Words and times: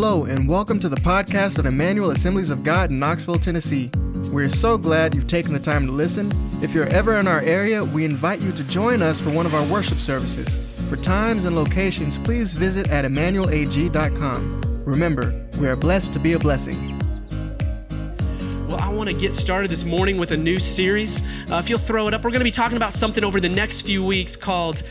Hello, 0.00 0.26
and 0.26 0.48
welcome 0.48 0.78
to 0.78 0.88
the 0.88 0.94
podcast 0.94 1.58
of 1.58 1.66
Emmanuel 1.66 2.12
Assemblies 2.12 2.50
of 2.50 2.62
God 2.62 2.92
in 2.92 3.00
Knoxville, 3.00 3.40
Tennessee. 3.40 3.90
We're 4.32 4.48
so 4.48 4.78
glad 4.78 5.12
you've 5.12 5.26
taken 5.26 5.52
the 5.52 5.58
time 5.58 5.86
to 5.86 5.92
listen. 5.92 6.30
If 6.62 6.72
you're 6.72 6.86
ever 6.86 7.16
in 7.16 7.26
our 7.26 7.40
area, 7.40 7.84
we 7.84 8.04
invite 8.04 8.38
you 8.38 8.52
to 8.52 8.62
join 8.68 9.02
us 9.02 9.20
for 9.20 9.30
one 9.30 9.44
of 9.44 9.56
our 9.56 9.66
worship 9.66 9.98
services. 9.98 10.48
For 10.88 10.94
times 10.98 11.46
and 11.46 11.56
locations, 11.56 12.16
please 12.16 12.52
visit 12.52 12.88
at 12.90 13.04
emmanuelag.com. 13.06 14.84
Remember, 14.84 15.44
we 15.60 15.66
are 15.66 15.74
blessed 15.74 16.12
to 16.12 16.20
be 16.20 16.34
a 16.34 16.38
blessing. 16.38 16.96
Well, 18.68 18.80
I 18.80 18.90
want 18.90 19.10
to 19.10 19.16
get 19.16 19.34
started 19.34 19.68
this 19.68 19.84
morning 19.84 20.16
with 20.16 20.30
a 20.30 20.36
new 20.36 20.60
series. 20.60 21.24
Uh, 21.50 21.56
if 21.56 21.68
you'll 21.68 21.80
throw 21.80 22.06
it 22.06 22.14
up, 22.14 22.22
we're 22.22 22.30
going 22.30 22.38
to 22.38 22.44
be 22.44 22.52
talking 22.52 22.76
about 22.76 22.92
something 22.92 23.24
over 23.24 23.40
the 23.40 23.48
next 23.48 23.80
few 23.80 24.04
weeks 24.04 24.36
called 24.36 24.84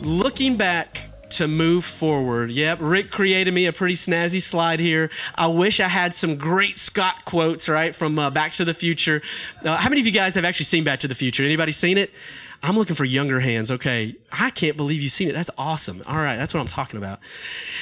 Looking 0.00 0.56
Back 0.56 1.09
to 1.30 1.48
move 1.48 1.84
forward. 1.84 2.50
Yep, 2.50 2.78
Rick 2.80 3.10
created 3.10 3.52
me 3.54 3.66
a 3.66 3.72
pretty 3.72 3.94
snazzy 3.94 4.40
slide 4.40 4.80
here. 4.80 5.10
I 5.34 5.46
wish 5.46 5.80
I 5.80 5.88
had 5.88 6.14
some 6.14 6.36
great 6.36 6.78
Scott 6.78 7.24
quotes, 7.24 7.68
right, 7.68 7.94
from 7.94 8.18
uh, 8.18 8.30
Back 8.30 8.52
to 8.52 8.64
the 8.64 8.74
Future. 8.74 9.22
Uh, 9.64 9.76
how 9.76 9.88
many 9.88 10.00
of 10.00 10.06
you 10.06 10.12
guys 10.12 10.34
have 10.34 10.44
actually 10.44 10.64
seen 10.64 10.84
Back 10.84 11.00
to 11.00 11.08
the 11.08 11.14
Future? 11.14 11.44
Anybody 11.44 11.72
seen 11.72 11.98
it? 11.98 12.10
I'm 12.62 12.76
looking 12.76 12.96
for 12.96 13.04
younger 13.04 13.40
hands. 13.40 13.70
Okay. 13.70 14.16
I 14.32 14.50
can't 14.50 14.76
believe 14.76 15.00
you've 15.00 15.12
seen 15.12 15.28
it. 15.28 15.32
That's 15.32 15.50
awesome. 15.56 16.02
All 16.06 16.18
right. 16.18 16.36
That's 16.36 16.52
what 16.52 16.60
I'm 16.60 16.66
talking 16.66 16.98
about. 16.98 17.20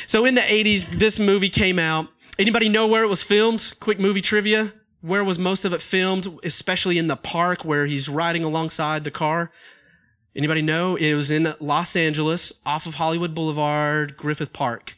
So 0.06 0.25
in 0.25 0.34
the 0.34 0.41
80s, 0.41 0.87
this 0.87 1.19
movie 1.19 1.51
came 1.51 1.78
out. 1.78 2.06
Anybody 2.39 2.69
know 2.69 2.87
where 2.87 3.03
it 3.03 3.09
was 3.09 3.23
filmed? 3.23 3.75
Quick 3.80 3.98
movie 3.98 4.20
trivia. 4.20 4.73
Where 5.01 5.25
was 5.25 5.39
most 5.39 5.65
of 5.65 5.73
it 5.73 5.83
filmed, 5.83 6.28
especially 6.45 6.98
in 6.98 7.09
the 7.09 7.17
park 7.17 7.65
where 7.65 7.87
he's 7.87 8.09
riding 8.09 8.45
alongside 8.45 9.05
the 9.05 9.11
car? 9.11 9.51
Anybody 10.38 10.62
know? 10.62 10.95
It 10.95 11.14
was 11.14 11.33
in 11.33 11.53
Los 11.58 11.97
Angeles, 11.97 12.53
off 12.64 12.86
of 12.86 12.94
Hollywood 12.94 13.34
Boulevard, 13.34 14.17
Griffith 14.17 14.53
Park. 14.53 14.97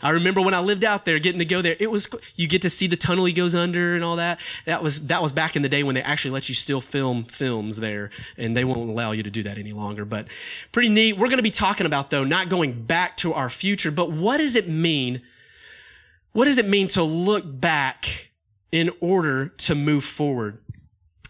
I 0.00 0.08
remember 0.08 0.40
when 0.40 0.54
I 0.54 0.60
lived 0.60 0.82
out 0.82 1.04
there, 1.04 1.18
getting 1.18 1.40
to 1.40 1.44
go 1.44 1.60
there. 1.60 1.76
It 1.78 1.90
was 1.90 2.08
you 2.36 2.48
get 2.48 2.62
to 2.62 2.70
see 2.70 2.86
the 2.86 2.96
tunnel 2.96 3.26
he 3.26 3.34
goes 3.34 3.54
under 3.54 3.94
and 3.94 4.02
all 4.02 4.16
that. 4.16 4.40
That 4.64 4.82
was 4.82 5.06
that 5.08 5.20
was 5.20 5.30
back 5.30 5.56
in 5.56 5.62
the 5.62 5.68
day 5.68 5.82
when 5.82 5.94
they 5.94 6.00
actually 6.00 6.30
let 6.30 6.48
you 6.48 6.54
still 6.54 6.80
film 6.80 7.24
films 7.24 7.76
there, 7.76 8.08
and 8.38 8.56
they 8.56 8.64
won't 8.64 8.88
allow 8.88 9.12
you 9.12 9.22
to 9.22 9.30
do 9.30 9.42
that 9.42 9.58
any 9.58 9.74
longer. 9.74 10.06
But 10.06 10.28
pretty 10.72 10.88
neat. 10.88 11.18
We're 11.18 11.28
going 11.28 11.36
to 11.36 11.42
be 11.42 11.50
talking 11.50 11.84
about 11.84 12.08
though, 12.08 12.24
not 12.24 12.48
going 12.48 12.84
back 12.84 13.18
to 13.18 13.34
our 13.34 13.50
future, 13.50 13.90
but 13.90 14.10
what 14.10 14.38
does 14.38 14.56
it 14.56 14.70
mean? 14.70 15.20
What 16.32 16.46
does 16.46 16.56
it 16.56 16.66
mean 16.66 16.88
to 16.88 17.02
look 17.02 17.44
back 17.44 18.28
in 18.70 18.90
order 19.00 19.48
to 19.48 19.74
move 19.74 20.04
forward. 20.04 20.58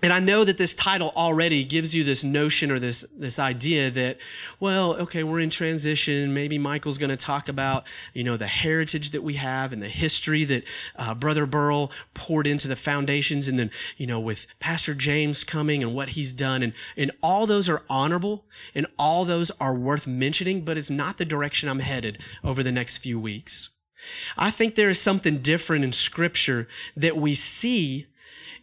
And 0.00 0.12
I 0.12 0.20
know 0.20 0.44
that 0.44 0.58
this 0.58 0.76
title 0.76 1.12
already 1.16 1.64
gives 1.64 1.92
you 1.94 2.04
this 2.04 2.22
notion 2.22 2.70
or 2.70 2.78
this, 2.78 3.04
this 3.16 3.40
idea 3.40 3.90
that, 3.90 4.18
well, 4.60 4.94
okay, 4.94 5.24
we're 5.24 5.40
in 5.40 5.50
transition. 5.50 6.32
Maybe 6.32 6.56
Michael's 6.56 6.98
going 6.98 7.10
to 7.10 7.16
talk 7.16 7.48
about, 7.48 7.84
you 8.14 8.22
know, 8.22 8.36
the 8.36 8.46
heritage 8.46 9.10
that 9.10 9.24
we 9.24 9.34
have 9.34 9.72
and 9.72 9.82
the 9.82 9.88
history 9.88 10.44
that 10.44 10.62
uh, 10.94 11.14
Brother 11.14 11.46
Burl 11.46 11.90
poured 12.14 12.46
into 12.46 12.68
the 12.68 12.76
foundations. 12.76 13.48
And 13.48 13.58
then, 13.58 13.72
you 13.96 14.06
know, 14.06 14.20
with 14.20 14.46
Pastor 14.60 14.94
James 14.94 15.42
coming 15.42 15.82
and 15.82 15.94
what 15.94 16.10
he's 16.10 16.32
done. 16.32 16.62
And, 16.62 16.74
and 16.96 17.10
all 17.20 17.46
those 17.46 17.68
are 17.68 17.82
honorable 17.90 18.44
and 18.76 18.86
all 19.00 19.24
those 19.24 19.50
are 19.60 19.74
worth 19.74 20.06
mentioning, 20.06 20.64
but 20.64 20.78
it's 20.78 20.90
not 20.90 21.18
the 21.18 21.24
direction 21.24 21.68
I'm 21.68 21.80
headed 21.80 22.18
over 22.44 22.62
the 22.62 22.72
next 22.72 22.98
few 22.98 23.18
weeks. 23.18 23.70
I 24.36 24.52
think 24.52 24.76
there 24.76 24.90
is 24.90 25.00
something 25.00 25.38
different 25.38 25.84
in 25.84 25.92
scripture 25.92 26.68
that 26.96 27.16
we 27.16 27.34
see 27.34 28.06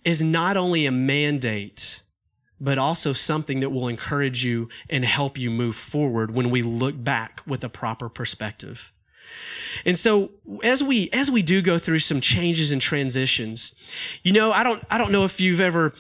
is 0.06 0.22
not 0.22 0.56
only 0.56 0.86
a 0.86 0.92
mandate, 0.92 2.02
but 2.61 2.78
also 2.78 3.11
something 3.11 3.59
that 3.59 3.72
will 3.72 3.88
encourage 3.88 4.45
you 4.45 4.70
and 4.89 5.03
help 5.03 5.38
you 5.38 5.50
move 5.50 5.75
forward 5.75 6.34
when 6.34 6.50
we 6.50 6.61
look 6.61 7.03
back 7.03 7.42
with 7.45 7.64
a 7.64 7.70
proper 7.70 8.08
perspective. 8.08 8.94
And 9.83 9.98
so 9.98 10.32
as 10.64 10.82
we 10.82 11.10
as 11.11 11.30
we 11.30 11.42
do 11.42 11.61
go 11.61 11.77
through 11.77 11.99
some 11.99 12.21
changes 12.21 12.71
and 12.71 12.82
transitions, 12.82 13.76
you 14.23 14.32
know, 14.32 14.54
I 14.54 14.64
don't 14.64 14.82
I 14.89 14.98
don't 14.98 15.11
know 15.11 15.26
if 15.26 15.42
you've 15.42 15.60
ever 15.60 15.94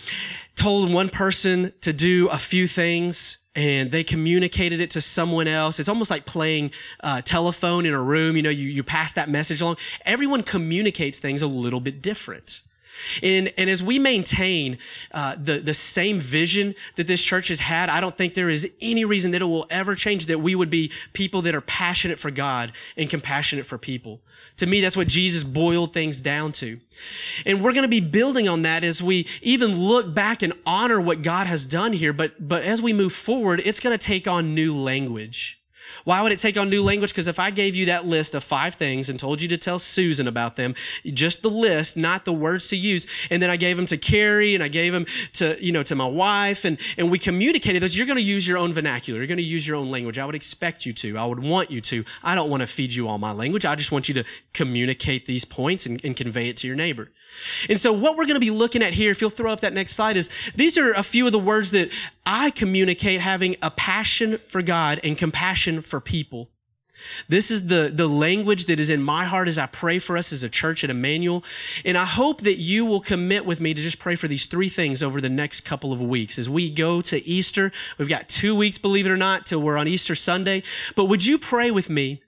told 0.55 0.93
one 0.93 1.09
person 1.09 1.73
to 1.81 1.91
do 1.91 2.29
a 2.29 2.37
few 2.37 2.67
things 2.67 3.39
and 3.55 3.91
they 3.91 4.03
communicated 4.03 4.79
it 4.79 4.91
to 4.91 5.01
someone 5.01 5.47
else. 5.47 5.79
It's 5.79 5.89
almost 5.89 6.11
like 6.11 6.25
playing 6.25 6.71
uh, 7.01 7.21
telephone 7.21 7.85
in 7.85 7.93
a 7.93 8.01
room. 8.01 8.35
You 8.35 8.43
know, 8.43 8.49
you, 8.49 8.67
you 8.67 8.83
pass 8.83 9.13
that 9.13 9.29
message 9.29 9.61
along. 9.61 9.77
Everyone 10.05 10.43
communicates 10.43 11.19
things 11.19 11.41
a 11.41 11.47
little 11.47 11.79
bit 11.79 12.01
different. 12.01 12.61
And, 13.21 13.53
and 13.57 13.69
as 13.69 13.83
we 13.83 13.99
maintain 13.99 14.77
uh, 15.11 15.35
the, 15.37 15.59
the 15.59 15.73
same 15.73 16.19
vision 16.19 16.75
that 16.95 17.07
this 17.07 17.23
church 17.23 17.49
has 17.49 17.59
had, 17.59 17.89
I 17.89 18.01
don't 18.01 18.17
think 18.17 18.33
there 18.33 18.49
is 18.49 18.69
any 18.81 19.05
reason 19.05 19.31
that 19.31 19.41
it 19.41 19.45
will 19.45 19.67
ever 19.69 19.95
change 19.95 20.27
that 20.27 20.39
we 20.39 20.55
would 20.55 20.69
be 20.69 20.91
people 21.13 21.41
that 21.43 21.55
are 21.55 21.61
passionate 21.61 22.19
for 22.19 22.31
God 22.31 22.71
and 22.97 23.09
compassionate 23.09 23.65
for 23.65 23.77
people. 23.77 24.21
To 24.57 24.65
me, 24.65 24.81
that's 24.81 24.97
what 24.97 25.07
Jesus 25.07 25.43
boiled 25.43 25.93
things 25.93 26.21
down 26.21 26.51
to. 26.53 26.79
And 27.45 27.61
we're 27.61 27.73
going 27.73 27.83
to 27.83 27.87
be 27.87 27.99
building 27.99 28.47
on 28.47 28.61
that 28.61 28.83
as 28.83 29.03
we 29.03 29.27
even 29.41 29.77
look 29.77 30.13
back 30.13 30.41
and 30.41 30.53
honor 30.65 31.01
what 31.01 31.21
God 31.21 31.47
has 31.47 31.65
done 31.65 31.93
here. 31.93 32.13
But, 32.13 32.47
but 32.47 32.63
as 32.63 32.81
we 32.81 32.93
move 32.93 33.13
forward, 33.13 33.61
it's 33.65 33.79
going 33.79 33.97
to 33.97 34.03
take 34.03 34.27
on 34.27 34.55
new 34.55 34.75
language. 34.75 35.61
Why 36.03 36.21
would 36.21 36.31
it 36.31 36.39
take 36.39 36.57
on 36.57 36.69
new 36.69 36.83
language? 36.83 37.11
Because 37.11 37.27
if 37.27 37.39
I 37.39 37.51
gave 37.51 37.75
you 37.75 37.85
that 37.87 38.05
list 38.05 38.35
of 38.35 38.43
five 38.43 38.75
things 38.75 39.09
and 39.09 39.19
told 39.19 39.41
you 39.41 39.47
to 39.49 39.57
tell 39.57 39.79
Susan 39.79 40.27
about 40.27 40.55
them, 40.55 40.75
just 41.05 41.41
the 41.41 41.49
list, 41.49 41.97
not 41.97 42.25
the 42.25 42.33
words 42.33 42.67
to 42.69 42.75
use, 42.75 43.07
and 43.29 43.41
then 43.41 43.49
I 43.49 43.57
gave 43.57 43.77
them 43.77 43.85
to 43.87 43.97
Carrie 43.97 44.55
and 44.55 44.63
I 44.63 44.67
gave 44.67 44.93
them 44.93 45.05
to, 45.33 45.63
you 45.63 45.71
know, 45.71 45.83
to 45.83 45.95
my 45.95 46.07
wife 46.07 46.65
and, 46.65 46.77
and 46.97 47.09
we 47.11 47.19
communicated 47.19 47.81
those, 47.81 47.97
you're 47.97 48.07
going 48.07 48.17
to 48.17 48.23
use 48.23 48.47
your 48.47 48.57
own 48.57 48.73
vernacular. 48.73 49.19
You're 49.19 49.27
going 49.27 49.37
to 49.37 49.43
use 49.43 49.67
your 49.67 49.77
own 49.77 49.89
language. 49.89 50.17
I 50.17 50.25
would 50.25 50.35
expect 50.35 50.85
you 50.85 50.93
to. 50.93 51.17
I 51.17 51.25
would 51.25 51.39
want 51.39 51.71
you 51.71 51.81
to. 51.81 52.05
I 52.23 52.35
don't 52.35 52.49
want 52.49 52.61
to 52.61 52.67
feed 52.67 52.93
you 52.93 53.07
all 53.07 53.17
my 53.17 53.31
language. 53.31 53.65
I 53.65 53.75
just 53.75 53.91
want 53.91 54.07
you 54.07 54.13
to 54.15 54.23
communicate 54.53 55.25
these 55.25 55.45
points 55.45 55.85
and, 55.85 56.03
and 56.03 56.15
convey 56.15 56.49
it 56.49 56.57
to 56.57 56.67
your 56.67 56.75
neighbor. 56.75 57.11
And 57.69 57.79
so 57.79 57.93
what 57.93 58.17
we're 58.17 58.25
going 58.25 58.35
to 58.35 58.39
be 58.39 58.51
looking 58.51 58.81
at 58.81 58.93
here, 58.93 59.11
if 59.11 59.21
you'll 59.21 59.29
throw 59.29 59.51
up 59.51 59.61
that 59.61 59.73
next 59.73 59.93
slide, 59.93 60.17
is 60.17 60.29
these 60.55 60.77
are 60.77 60.93
a 60.93 61.03
few 61.03 61.25
of 61.25 61.31
the 61.31 61.39
words 61.39 61.71
that 61.71 61.91
I 62.25 62.49
communicate 62.49 63.21
having 63.21 63.55
a 63.61 63.71
passion 63.71 64.39
for 64.47 64.61
God 64.61 64.99
and 65.03 65.17
compassion 65.17 65.81
for 65.81 65.99
people. 65.99 66.49
This 67.27 67.51
is 67.51 67.67
the, 67.67 67.91
the 67.93 68.07
language 68.07 68.65
that 68.65 68.79
is 68.79 68.89
in 68.89 69.03
my 69.03 69.25
heart 69.25 69.47
as 69.47 69.57
I 69.57 69.65
pray 69.65 69.99
for 69.99 70.17
us 70.17 70.31
as 70.31 70.43
a 70.43 70.49
church 70.49 70.83
at 70.83 70.89
Emmanuel. 70.89 71.43
And 71.83 71.97
I 71.97 72.05
hope 72.05 72.41
that 72.41 72.57
you 72.57 72.85
will 72.85 73.01
commit 73.01 73.45
with 73.45 73.59
me 73.59 73.73
to 73.73 73.81
just 73.81 73.99
pray 73.99 74.15
for 74.15 74.27
these 74.27 74.45
three 74.45 74.69
things 74.69 75.03
over 75.03 75.19
the 75.21 75.29
next 75.29 75.61
couple 75.61 75.91
of 75.91 76.01
weeks. 76.01 76.39
As 76.39 76.49
we 76.49 76.69
go 76.69 77.01
to 77.01 77.25
Easter, 77.27 77.71
we've 77.97 78.09
got 78.09 78.29
two 78.29 78.55
weeks, 78.55 78.77
believe 78.77 79.05
it 79.05 79.11
or 79.11 79.17
not, 79.17 79.45
till 79.45 79.61
we're 79.61 79.77
on 79.77 79.87
Easter 79.87 80.15
Sunday. 80.15 80.63
But 80.95 81.05
would 81.05 81.25
you 81.25 81.37
pray 81.37 81.69
with 81.69 81.89
me 81.89 82.21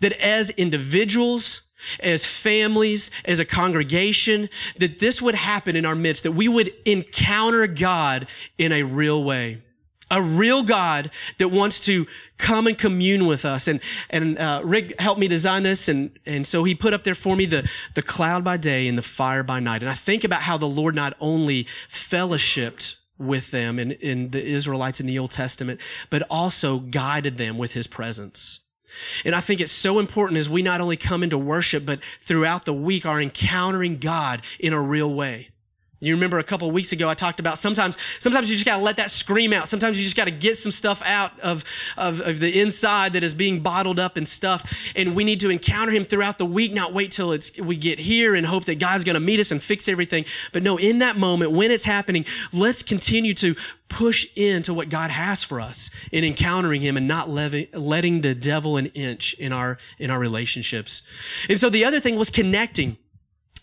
that 0.00 0.12
as 0.20 0.50
individuals, 0.50 1.62
as 2.00 2.26
families, 2.26 3.10
as 3.24 3.38
a 3.38 3.44
congregation, 3.44 4.48
that 4.78 4.98
this 4.98 5.20
would 5.20 5.34
happen 5.34 5.76
in 5.76 5.84
our 5.86 5.94
midst, 5.94 6.22
that 6.22 6.32
we 6.32 6.48
would 6.48 6.72
encounter 6.84 7.66
God 7.66 8.26
in 8.58 8.72
a 8.72 8.82
real 8.82 9.22
way. 9.22 9.62
A 10.08 10.22
real 10.22 10.62
God 10.62 11.10
that 11.38 11.48
wants 11.48 11.80
to 11.80 12.06
come 12.38 12.68
and 12.68 12.78
commune 12.78 13.26
with 13.26 13.44
us. 13.44 13.66
And, 13.66 13.80
and, 14.08 14.38
uh, 14.38 14.60
Rick 14.62 15.00
helped 15.00 15.18
me 15.18 15.26
design 15.26 15.64
this. 15.64 15.88
And, 15.88 16.16
and 16.24 16.46
so 16.46 16.62
he 16.62 16.76
put 16.76 16.94
up 16.94 17.02
there 17.02 17.16
for 17.16 17.34
me 17.34 17.44
the, 17.44 17.68
the 17.94 18.02
cloud 18.02 18.44
by 18.44 18.56
day 18.56 18.86
and 18.86 18.96
the 18.96 19.02
fire 19.02 19.42
by 19.42 19.58
night. 19.58 19.82
And 19.82 19.90
I 19.90 19.94
think 19.94 20.22
about 20.22 20.42
how 20.42 20.56
the 20.56 20.68
Lord 20.68 20.94
not 20.94 21.16
only 21.18 21.66
fellowshipped 21.90 22.98
with 23.18 23.50
them 23.50 23.80
in, 23.80 23.92
in 23.92 24.30
the 24.30 24.44
Israelites 24.44 25.00
in 25.00 25.06
the 25.06 25.18
Old 25.18 25.32
Testament, 25.32 25.80
but 26.08 26.22
also 26.30 26.78
guided 26.78 27.36
them 27.36 27.58
with 27.58 27.72
his 27.72 27.88
presence. 27.88 28.60
And 29.24 29.34
I 29.34 29.40
think 29.40 29.60
it's 29.60 29.72
so 29.72 29.98
important 29.98 30.38
as 30.38 30.48
we 30.48 30.62
not 30.62 30.80
only 30.80 30.96
come 30.96 31.22
into 31.22 31.38
worship, 31.38 31.84
but 31.86 32.00
throughout 32.20 32.64
the 32.64 32.72
week 32.72 33.06
are 33.06 33.20
encountering 33.20 33.98
God 33.98 34.42
in 34.58 34.72
a 34.72 34.80
real 34.80 35.12
way. 35.12 35.48
You 36.00 36.14
remember 36.14 36.38
a 36.38 36.44
couple 36.44 36.70
weeks 36.70 36.92
ago, 36.92 37.08
I 37.08 37.14
talked 37.14 37.40
about 37.40 37.56
sometimes, 37.56 37.96
sometimes 38.18 38.50
you 38.50 38.56
just 38.56 38.66
got 38.66 38.76
to 38.76 38.82
let 38.82 38.98
that 38.98 39.10
scream 39.10 39.54
out. 39.54 39.66
Sometimes 39.66 39.98
you 39.98 40.04
just 40.04 40.16
got 40.16 40.26
to 40.26 40.30
get 40.30 40.58
some 40.58 40.70
stuff 40.70 41.00
out 41.02 41.38
of, 41.40 41.64
of, 41.96 42.20
of, 42.20 42.38
the 42.38 42.60
inside 42.60 43.14
that 43.14 43.24
is 43.24 43.32
being 43.32 43.60
bottled 43.60 43.98
up 43.98 44.18
and 44.18 44.28
stuffed. 44.28 44.74
And 44.94 45.16
we 45.16 45.24
need 45.24 45.40
to 45.40 45.48
encounter 45.48 45.92
him 45.92 46.04
throughout 46.04 46.36
the 46.36 46.44
week, 46.44 46.74
not 46.74 46.92
wait 46.92 47.12
till 47.12 47.32
it's, 47.32 47.58
we 47.58 47.76
get 47.76 47.98
here 47.98 48.34
and 48.34 48.46
hope 48.46 48.66
that 48.66 48.78
God's 48.78 49.04
going 49.04 49.14
to 49.14 49.20
meet 49.20 49.40
us 49.40 49.50
and 49.50 49.62
fix 49.62 49.88
everything. 49.88 50.26
But 50.52 50.62
no, 50.62 50.76
in 50.76 50.98
that 50.98 51.16
moment, 51.16 51.52
when 51.52 51.70
it's 51.70 51.86
happening, 51.86 52.26
let's 52.52 52.82
continue 52.82 53.32
to 53.34 53.56
push 53.88 54.26
into 54.36 54.74
what 54.74 54.90
God 54.90 55.10
has 55.10 55.44
for 55.44 55.62
us 55.62 55.90
in 56.12 56.24
encountering 56.24 56.82
him 56.82 56.98
and 56.98 57.08
not 57.08 57.30
letting 57.30 58.20
the 58.20 58.34
devil 58.34 58.76
an 58.76 58.86
inch 58.86 59.32
in 59.34 59.52
our, 59.52 59.78
in 59.98 60.10
our 60.10 60.18
relationships. 60.18 61.02
And 61.48 61.58
so 61.58 61.70
the 61.70 61.86
other 61.86 62.00
thing 62.00 62.16
was 62.16 62.28
connecting. 62.28 62.98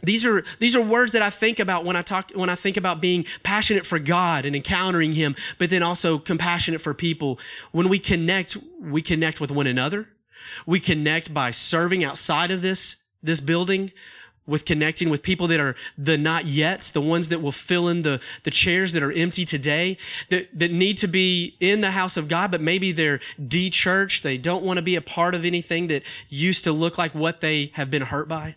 These 0.04 0.26
are, 0.26 0.44
these 0.60 0.76
are 0.76 0.82
words 0.82 1.14
that 1.14 1.22
I 1.22 1.30
think 1.30 1.60
about 1.60 1.86
when 1.86 1.96
I 1.96 2.02
talk, 2.02 2.32
when 2.36 2.50
I 2.50 2.56
think 2.56 2.78
about 2.78 3.00
being 3.00 3.26
passionate 3.42 3.86
for 3.86 4.00
God 4.00 4.46
and 4.46 4.56
encountering 4.56 5.14
Him, 5.14 5.36
but 5.58 5.70
then 5.70 5.82
also 5.82 6.20
compassionate 6.20 6.82
for 6.82 6.94
people. 6.94 7.40
When 7.72 7.90
we 7.90 8.00
connect, 8.00 8.58
we 8.82 9.02
connect 9.02 9.40
with 9.40 9.50
one 9.50 9.68
another. 9.68 10.10
We 10.66 10.80
connect 10.80 11.34
by 11.34 11.52
serving 11.52 12.04
outside 12.04 12.52
of 12.52 12.62
this, 12.62 12.98
this 13.22 13.40
building, 13.40 13.92
with 14.46 14.66
connecting 14.66 15.10
with 15.10 15.24
people 15.24 15.48
that 15.48 15.60
are 15.60 15.76
the 15.98 16.18
not 16.18 16.44
yets, 16.44 16.92
the 16.92 17.02
ones 17.02 17.30
that 17.30 17.42
will 17.42 17.52
fill 17.52 17.88
in 17.88 18.02
the, 18.02 18.20
the 18.44 18.52
chairs 18.52 18.92
that 18.92 19.02
are 19.02 19.12
empty 19.14 19.46
today, 19.46 19.98
that, 20.30 20.48
that 20.58 20.72
need 20.72 20.98
to 20.98 21.08
be 21.08 21.56
in 21.60 21.82
the 21.82 21.92
house 21.92 22.18
of 22.18 22.28
God, 22.28 22.52
but 22.52 22.60
maybe 22.60 22.92
they're 22.92 23.22
de-churched. 23.48 24.22
They 24.22 24.38
don't 24.38 24.64
want 24.64 24.78
to 24.78 24.84
be 24.84 24.96
a 24.96 25.02
part 25.02 25.34
of 25.34 25.46
anything 25.46 25.88
that 25.88 26.04
used 26.28 26.66
to 26.66 26.74
look 26.74 26.98
like 26.98 27.16
what 27.16 27.40
they 27.40 27.72
have 27.76 27.90
been 27.90 28.02
hurt 28.02 28.28
by. 28.28 28.56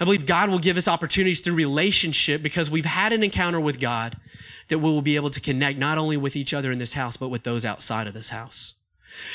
I 0.00 0.04
believe 0.04 0.26
God 0.26 0.50
will 0.50 0.58
give 0.58 0.76
us 0.76 0.86
opportunities 0.86 1.40
through 1.40 1.54
relationship 1.54 2.42
because 2.42 2.70
we've 2.70 2.84
had 2.84 3.12
an 3.12 3.22
encounter 3.22 3.58
with 3.58 3.80
God 3.80 4.16
that 4.68 4.78
we 4.78 4.90
will 4.90 5.02
be 5.02 5.16
able 5.16 5.30
to 5.30 5.40
connect 5.40 5.78
not 5.78 5.98
only 5.98 6.16
with 6.16 6.36
each 6.36 6.54
other 6.54 6.70
in 6.70 6.78
this 6.78 6.92
house, 6.92 7.16
but 7.16 7.30
with 7.30 7.42
those 7.42 7.64
outside 7.64 8.06
of 8.06 8.14
this 8.14 8.30
house. 8.30 8.74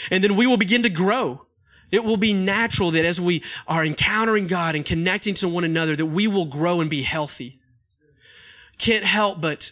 And 0.09 0.23
then 0.23 0.35
we 0.35 0.47
will 0.47 0.57
begin 0.57 0.83
to 0.83 0.89
grow. 0.89 1.45
It 1.91 2.03
will 2.03 2.17
be 2.17 2.33
natural 2.33 2.91
that 2.91 3.05
as 3.05 3.19
we 3.19 3.43
are 3.67 3.85
encountering 3.85 4.47
God 4.47 4.75
and 4.75 4.85
connecting 4.85 5.33
to 5.35 5.49
one 5.49 5.63
another, 5.63 5.95
that 5.95 6.05
we 6.05 6.27
will 6.27 6.45
grow 6.45 6.81
and 6.81 6.89
be 6.89 7.03
healthy. 7.03 7.59
Can't 8.77 9.03
help 9.03 9.41
but 9.41 9.71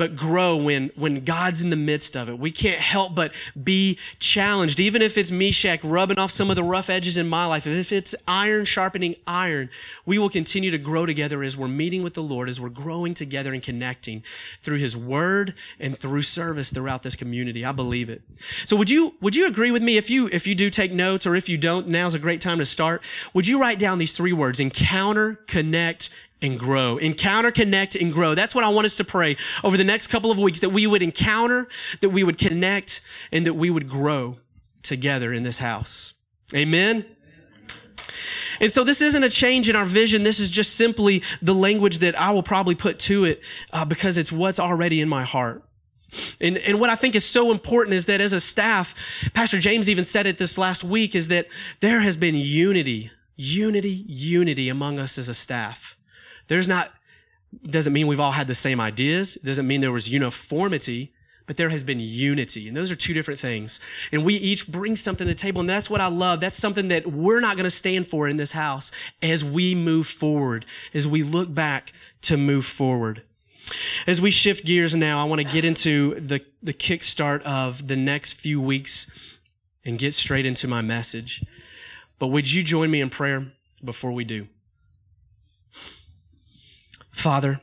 but 0.00 0.16
grow 0.16 0.56
when, 0.56 0.90
when 0.96 1.22
God's 1.26 1.60
in 1.60 1.68
the 1.68 1.76
midst 1.76 2.16
of 2.16 2.30
it. 2.30 2.38
We 2.38 2.50
can't 2.50 2.80
help 2.80 3.14
but 3.14 3.34
be 3.62 3.98
challenged, 4.18 4.80
even 4.80 5.02
if 5.02 5.18
it's 5.18 5.30
Meshach 5.30 5.84
rubbing 5.84 6.18
off 6.18 6.30
some 6.30 6.48
of 6.48 6.56
the 6.56 6.64
rough 6.64 6.88
edges 6.88 7.18
in 7.18 7.28
my 7.28 7.44
life. 7.44 7.66
If 7.66 7.92
it's 7.92 8.14
iron 8.26 8.64
sharpening 8.64 9.16
iron, 9.26 9.68
we 10.06 10.16
will 10.16 10.30
continue 10.30 10.70
to 10.70 10.78
grow 10.78 11.04
together 11.04 11.42
as 11.42 11.54
we're 11.54 11.68
meeting 11.68 12.02
with 12.02 12.14
the 12.14 12.22
Lord, 12.22 12.48
as 12.48 12.58
we're 12.58 12.70
growing 12.70 13.12
together 13.12 13.52
and 13.52 13.62
connecting 13.62 14.22
through 14.62 14.78
His 14.78 14.96
Word 14.96 15.52
and 15.78 15.98
through 15.98 16.22
service 16.22 16.70
throughout 16.70 17.02
this 17.02 17.14
community. 17.14 17.62
I 17.62 17.72
believe 17.72 18.08
it. 18.08 18.22
So 18.64 18.76
would 18.76 18.88
you, 18.88 19.16
would 19.20 19.36
you 19.36 19.46
agree 19.46 19.70
with 19.70 19.82
me 19.82 19.98
if 19.98 20.08
you, 20.08 20.30
if 20.32 20.46
you 20.46 20.54
do 20.54 20.70
take 20.70 20.92
notes 20.92 21.26
or 21.26 21.34
if 21.34 21.46
you 21.46 21.58
don't, 21.58 21.88
now's 21.88 22.14
a 22.14 22.18
great 22.18 22.40
time 22.40 22.56
to 22.56 22.64
start. 22.64 23.02
Would 23.34 23.46
you 23.46 23.60
write 23.60 23.78
down 23.78 23.98
these 23.98 24.12
three 24.12 24.32
words, 24.32 24.60
encounter, 24.60 25.34
connect, 25.46 26.08
and 26.42 26.58
grow. 26.58 26.96
Encounter, 26.96 27.50
connect, 27.50 27.94
and 27.94 28.12
grow. 28.12 28.34
That's 28.34 28.54
what 28.54 28.64
I 28.64 28.68
want 28.68 28.86
us 28.86 28.96
to 28.96 29.04
pray 29.04 29.36
over 29.62 29.76
the 29.76 29.84
next 29.84 30.08
couple 30.08 30.30
of 30.30 30.38
weeks 30.38 30.60
that 30.60 30.70
we 30.70 30.86
would 30.86 31.02
encounter, 31.02 31.68
that 32.00 32.10
we 32.10 32.24
would 32.24 32.38
connect, 32.38 33.00
and 33.32 33.46
that 33.46 33.54
we 33.54 33.70
would 33.70 33.88
grow 33.88 34.38
together 34.82 35.32
in 35.32 35.42
this 35.42 35.58
house. 35.58 36.14
Amen. 36.54 37.04
And 38.60 38.70
so 38.70 38.84
this 38.84 39.00
isn't 39.00 39.24
a 39.24 39.30
change 39.30 39.68
in 39.68 39.76
our 39.76 39.86
vision. 39.86 40.22
This 40.22 40.38
is 40.38 40.50
just 40.50 40.74
simply 40.74 41.22
the 41.40 41.54
language 41.54 41.98
that 41.98 42.18
I 42.20 42.30
will 42.30 42.42
probably 42.42 42.74
put 42.74 42.98
to 43.00 43.24
it 43.24 43.42
uh, 43.72 43.84
because 43.84 44.18
it's 44.18 44.30
what's 44.30 44.60
already 44.60 45.00
in 45.00 45.08
my 45.08 45.24
heart. 45.24 45.64
And, 46.40 46.58
and 46.58 46.80
what 46.80 46.90
I 46.90 46.96
think 46.96 47.14
is 47.14 47.24
so 47.24 47.52
important 47.52 47.94
is 47.94 48.06
that 48.06 48.20
as 48.20 48.32
a 48.32 48.40
staff, 48.40 48.94
Pastor 49.32 49.58
James 49.58 49.88
even 49.88 50.04
said 50.04 50.26
it 50.26 50.38
this 50.38 50.58
last 50.58 50.82
week, 50.82 51.14
is 51.14 51.28
that 51.28 51.46
there 51.78 52.00
has 52.00 52.16
been 52.16 52.34
unity, 52.34 53.10
unity, 53.36 54.04
unity 54.08 54.68
among 54.68 54.98
us 54.98 55.18
as 55.18 55.28
a 55.28 55.34
staff. 55.34 55.96
There's 56.50 56.66
not, 56.66 56.90
doesn't 57.62 57.92
mean 57.92 58.08
we've 58.08 58.18
all 58.18 58.32
had 58.32 58.48
the 58.48 58.56
same 58.56 58.80
ideas. 58.80 59.36
Doesn't 59.36 59.68
mean 59.68 59.80
there 59.82 59.92
was 59.92 60.08
uniformity, 60.10 61.12
but 61.46 61.56
there 61.56 61.68
has 61.68 61.84
been 61.84 62.00
unity. 62.00 62.66
And 62.66 62.76
those 62.76 62.90
are 62.90 62.96
two 62.96 63.14
different 63.14 63.38
things. 63.38 63.78
And 64.10 64.24
we 64.24 64.34
each 64.34 64.66
bring 64.66 64.96
something 64.96 65.28
to 65.28 65.32
the 65.32 65.38
table. 65.38 65.60
And 65.60 65.70
that's 65.70 65.88
what 65.88 66.00
I 66.00 66.08
love. 66.08 66.40
That's 66.40 66.56
something 66.56 66.88
that 66.88 67.06
we're 67.06 67.38
not 67.38 67.54
going 67.54 67.64
to 67.64 67.70
stand 67.70 68.08
for 68.08 68.26
in 68.26 68.36
this 68.36 68.50
house 68.50 68.90
as 69.22 69.44
we 69.44 69.76
move 69.76 70.08
forward, 70.08 70.66
as 70.92 71.06
we 71.06 71.22
look 71.22 71.54
back 71.54 71.92
to 72.22 72.36
move 72.36 72.66
forward. 72.66 73.22
As 74.08 74.20
we 74.20 74.32
shift 74.32 74.64
gears 74.64 74.96
now, 74.96 75.24
I 75.24 75.28
want 75.28 75.40
to 75.40 75.46
get 75.46 75.64
into 75.64 76.16
the, 76.16 76.44
the 76.60 76.74
kickstart 76.74 77.42
of 77.42 77.86
the 77.86 77.94
next 77.94 78.32
few 78.32 78.60
weeks 78.60 79.38
and 79.84 80.00
get 80.00 80.14
straight 80.14 80.46
into 80.46 80.66
my 80.66 80.82
message. 80.82 81.44
But 82.18 82.26
would 82.26 82.50
you 82.50 82.64
join 82.64 82.90
me 82.90 83.00
in 83.00 83.08
prayer 83.08 83.52
before 83.84 84.10
we 84.10 84.24
do? 84.24 84.48
Father, 87.20 87.60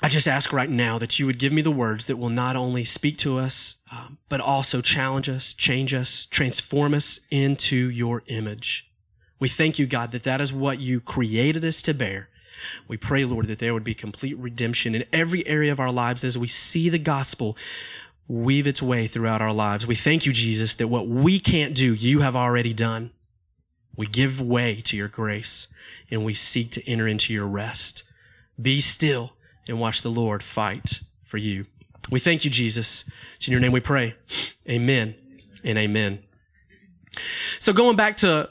I 0.00 0.08
just 0.08 0.28
ask 0.28 0.52
right 0.52 0.70
now 0.70 0.96
that 0.98 1.18
you 1.18 1.26
would 1.26 1.40
give 1.40 1.52
me 1.52 1.60
the 1.60 1.72
words 1.72 2.06
that 2.06 2.18
will 2.18 2.28
not 2.28 2.54
only 2.54 2.84
speak 2.84 3.18
to 3.18 3.36
us, 3.36 3.78
um, 3.90 4.18
but 4.28 4.40
also 4.40 4.80
challenge 4.80 5.28
us, 5.28 5.52
change 5.52 5.92
us, 5.92 6.24
transform 6.24 6.94
us 6.94 7.18
into 7.32 7.90
your 7.90 8.22
image. 8.28 8.92
We 9.40 9.48
thank 9.48 9.76
you, 9.76 9.86
God, 9.86 10.12
that 10.12 10.22
that 10.22 10.40
is 10.40 10.52
what 10.52 10.78
you 10.78 11.00
created 11.00 11.64
us 11.64 11.82
to 11.82 11.92
bear. 11.92 12.28
We 12.86 12.96
pray, 12.96 13.24
Lord, 13.24 13.48
that 13.48 13.58
there 13.58 13.74
would 13.74 13.82
be 13.82 13.94
complete 13.94 14.38
redemption 14.38 14.94
in 14.94 15.04
every 15.12 15.44
area 15.44 15.72
of 15.72 15.80
our 15.80 15.92
lives 15.92 16.22
as 16.22 16.38
we 16.38 16.46
see 16.46 16.88
the 16.88 16.98
gospel 16.98 17.56
weave 18.28 18.68
its 18.68 18.80
way 18.80 19.08
throughout 19.08 19.42
our 19.42 19.52
lives. 19.52 19.84
We 19.84 19.96
thank 19.96 20.26
you, 20.26 20.32
Jesus, 20.32 20.76
that 20.76 20.86
what 20.86 21.08
we 21.08 21.40
can't 21.40 21.74
do, 21.74 21.92
you 21.92 22.20
have 22.20 22.36
already 22.36 22.72
done. 22.72 23.10
We 23.96 24.06
give 24.06 24.40
way 24.40 24.80
to 24.82 24.96
your 24.96 25.08
grace 25.08 25.66
and 26.08 26.24
we 26.24 26.34
seek 26.34 26.70
to 26.72 26.88
enter 26.88 27.08
into 27.08 27.32
your 27.32 27.48
rest. 27.48 28.04
Be 28.60 28.80
still 28.80 29.32
and 29.66 29.80
watch 29.80 30.02
the 30.02 30.10
Lord 30.10 30.42
fight 30.42 31.00
for 31.24 31.38
you. 31.38 31.66
We 32.10 32.20
thank 32.20 32.44
you, 32.44 32.50
Jesus. 32.50 33.08
It's 33.36 33.46
in 33.46 33.52
your 33.52 33.60
name 33.60 33.72
we 33.72 33.80
pray. 33.80 34.14
Amen 34.68 35.14
and 35.62 35.78
amen. 35.78 36.20
So 37.58 37.72
going 37.72 37.96
back 37.96 38.16
to 38.18 38.50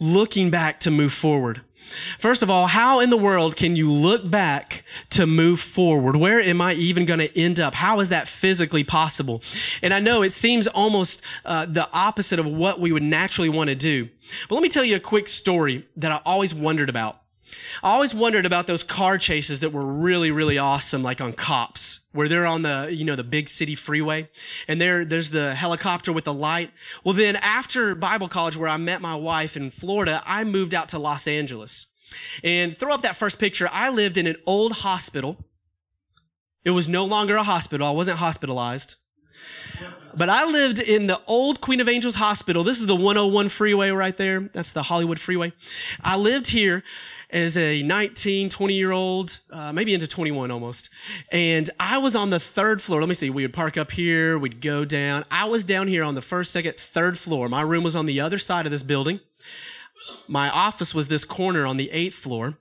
looking 0.00 0.50
back 0.50 0.80
to 0.80 0.90
move 0.90 1.12
forward. 1.12 1.62
First 2.18 2.42
of 2.42 2.50
all, 2.50 2.66
how 2.66 3.00
in 3.00 3.10
the 3.10 3.16
world 3.16 3.56
can 3.56 3.76
you 3.76 3.90
look 3.90 4.28
back 4.28 4.84
to 5.10 5.26
move 5.26 5.60
forward? 5.60 6.16
Where 6.16 6.40
am 6.40 6.60
I 6.60 6.74
even 6.74 7.04
going 7.04 7.20
to 7.20 7.38
end 7.38 7.60
up? 7.60 7.74
How 7.74 8.00
is 8.00 8.08
that 8.08 8.26
physically 8.26 8.84
possible? 8.84 9.42
And 9.82 9.92
I 9.92 10.00
know 10.00 10.22
it 10.22 10.32
seems 10.32 10.66
almost 10.66 11.22
uh, 11.44 11.66
the 11.66 11.88
opposite 11.92 12.38
of 12.38 12.46
what 12.46 12.80
we 12.80 12.90
would 12.90 13.02
naturally 13.02 13.48
want 13.48 13.68
to 13.68 13.74
do. 13.74 14.08
But 14.48 14.56
let 14.56 14.62
me 14.62 14.68
tell 14.68 14.84
you 14.84 14.96
a 14.96 15.00
quick 15.00 15.28
story 15.28 15.86
that 15.96 16.10
I 16.10 16.20
always 16.24 16.54
wondered 16.54 16.88
about. 16.88 17.20
I 17.82 17.92
always 17.92 18.14
wondered 18.14 18.46
about 18.46 18.66
those 18.66 18.82
car 18.82 19.18
chases 19.18 19.60
that 19.60 19.70
were 19.70 19.84
really, 19.84 20.30
really 20.30 20.58
awesome, 20.58 21.02
like 21.02 21.20
on 21.20 21.32
cops, 21.32 22.00
where 22.12 22.28
they're 22.28 22.46
on 22.46 22.62
the, 22.62 22.88
you 22.90 23.04
know, 23.04 23.16
the 23.16 23.24
big 23.24 23.48
city 23.48 23.74
freeway 23.74 24.28
and 24.68 24.80
there, 24.80 25.04
there's 25.04 25.30
the 25.30 25.54
helicopter 25.54 26.12
with 26.12 26.24
the 26.24 26.34
light. 26.34 26.70
Well, 27.02 27.14
then 27.14 27.36
after 27.36 27.94
Bible 27.94 28.28
college, 28.28 28.56
where 28.56 28.68
I 28.68 28.76
met 28.76 29.00
my 29.00 29.14
wife 29.14 29.56
in 29.56 29.70
Florida, 29.70 30.22
I 30.26 30.44
moved 30.44 30.74
out 30.74 30.88
to 30.90 30.98
Los 30.98 31.26
Angeles. 31.26 31.86
And 32.42 32.76
throw 32.78 32.94
up 32.94 33.02
that 33.02 33.16
first 33.16 33.38
picture. 33.38 33.68
I 33.72 33.90
lived 33.90 34.16
in 34.16 34.26
an 34.26 34.36
old 34.46 34.72
hospital. 34.72 35.44
It 36.64 36.70
was 36.70 36.88
no 36.88 37.04
longer 37.04 37.36
a 37.36 37.42
hospital. 37.42 37.86
I 37.86 37.90
wasn't 37.90 38.18
hospitalized. 38.18 38.94
But 40.16 40.28
I 40.28 40.44
lived 40.44 40.78
in 40.78 41.08
the 41.08 41.20
old 41.26 41.60
Queen 41.60 41.80
of 41.80 41.88
Angels 41.88 42.14
Hospital. 42.14 42.62
This 42.62 42.78
is 42.78 42.86
the 42.86 42.94
101 42.94 43.48
freeway 43.48 43.90
right 43.90 44.16
there. 44.16 44.40
That's 44.40 44.72
the 44.72 44.84
Hollywood 44.84 45.18
freeway. 45.18 45.52
I 46.02 46.16
lived 46.16 46.48
here 46.48 46.84
as 47.30 47.56
a 47.56 47.82
19, 47.82 48.48
20 48.48 48.74
year 48.74 48.92
old, 48.92 49.40
uh, 49.50 49.72
maybe 49.72 49.94
into 49.94 50.06
21 50.06 50.50
almost. 50.50 50.90
And 51.32 51.70
I 51.78 51.98
was 51.98 52.14
on 52.14 52.30
the 52.30 52.40
third 52.40 52.82
floor. 52.82 53.00
Let 53.00 53.08
me 53.08 53.14
see. 53.14 53.30
We 53.30 53.42
would 53.42 53.52
park 53.52 53.76
up 53.76 53.90
here. 53.90 54.38
We'd 54.38 54.60
go 54.60 54.84
down. 54.84 55.24
I 55.30 55.44
was 55.46 55.64
down 55.64 55.88
here 55.88 56.04
on 56.04 56.14
the 56.14 56.22
first, 56.22 56.52
second, 56.52 56.76
third 56.76 57.18
floor. 57.18 57.48
My 57.48 57.62
room 57.62 57.84
was 57.84 57.96
on 57.96 58.06
the 58.06 58.20
other 58.20 58.38
side 58.38 58.66
of 58.66 58.72
this 58.72 58.82
building. 58.82 59.20
My 60.28 60.50
office 60.50 60.94
was 60.94 61.08
this 61.08 61.24
corner 61.24 61.66
on 61.66 61.76
the 61.76 61.90
eighth 61.90 62.14
floor. 62.14 62.58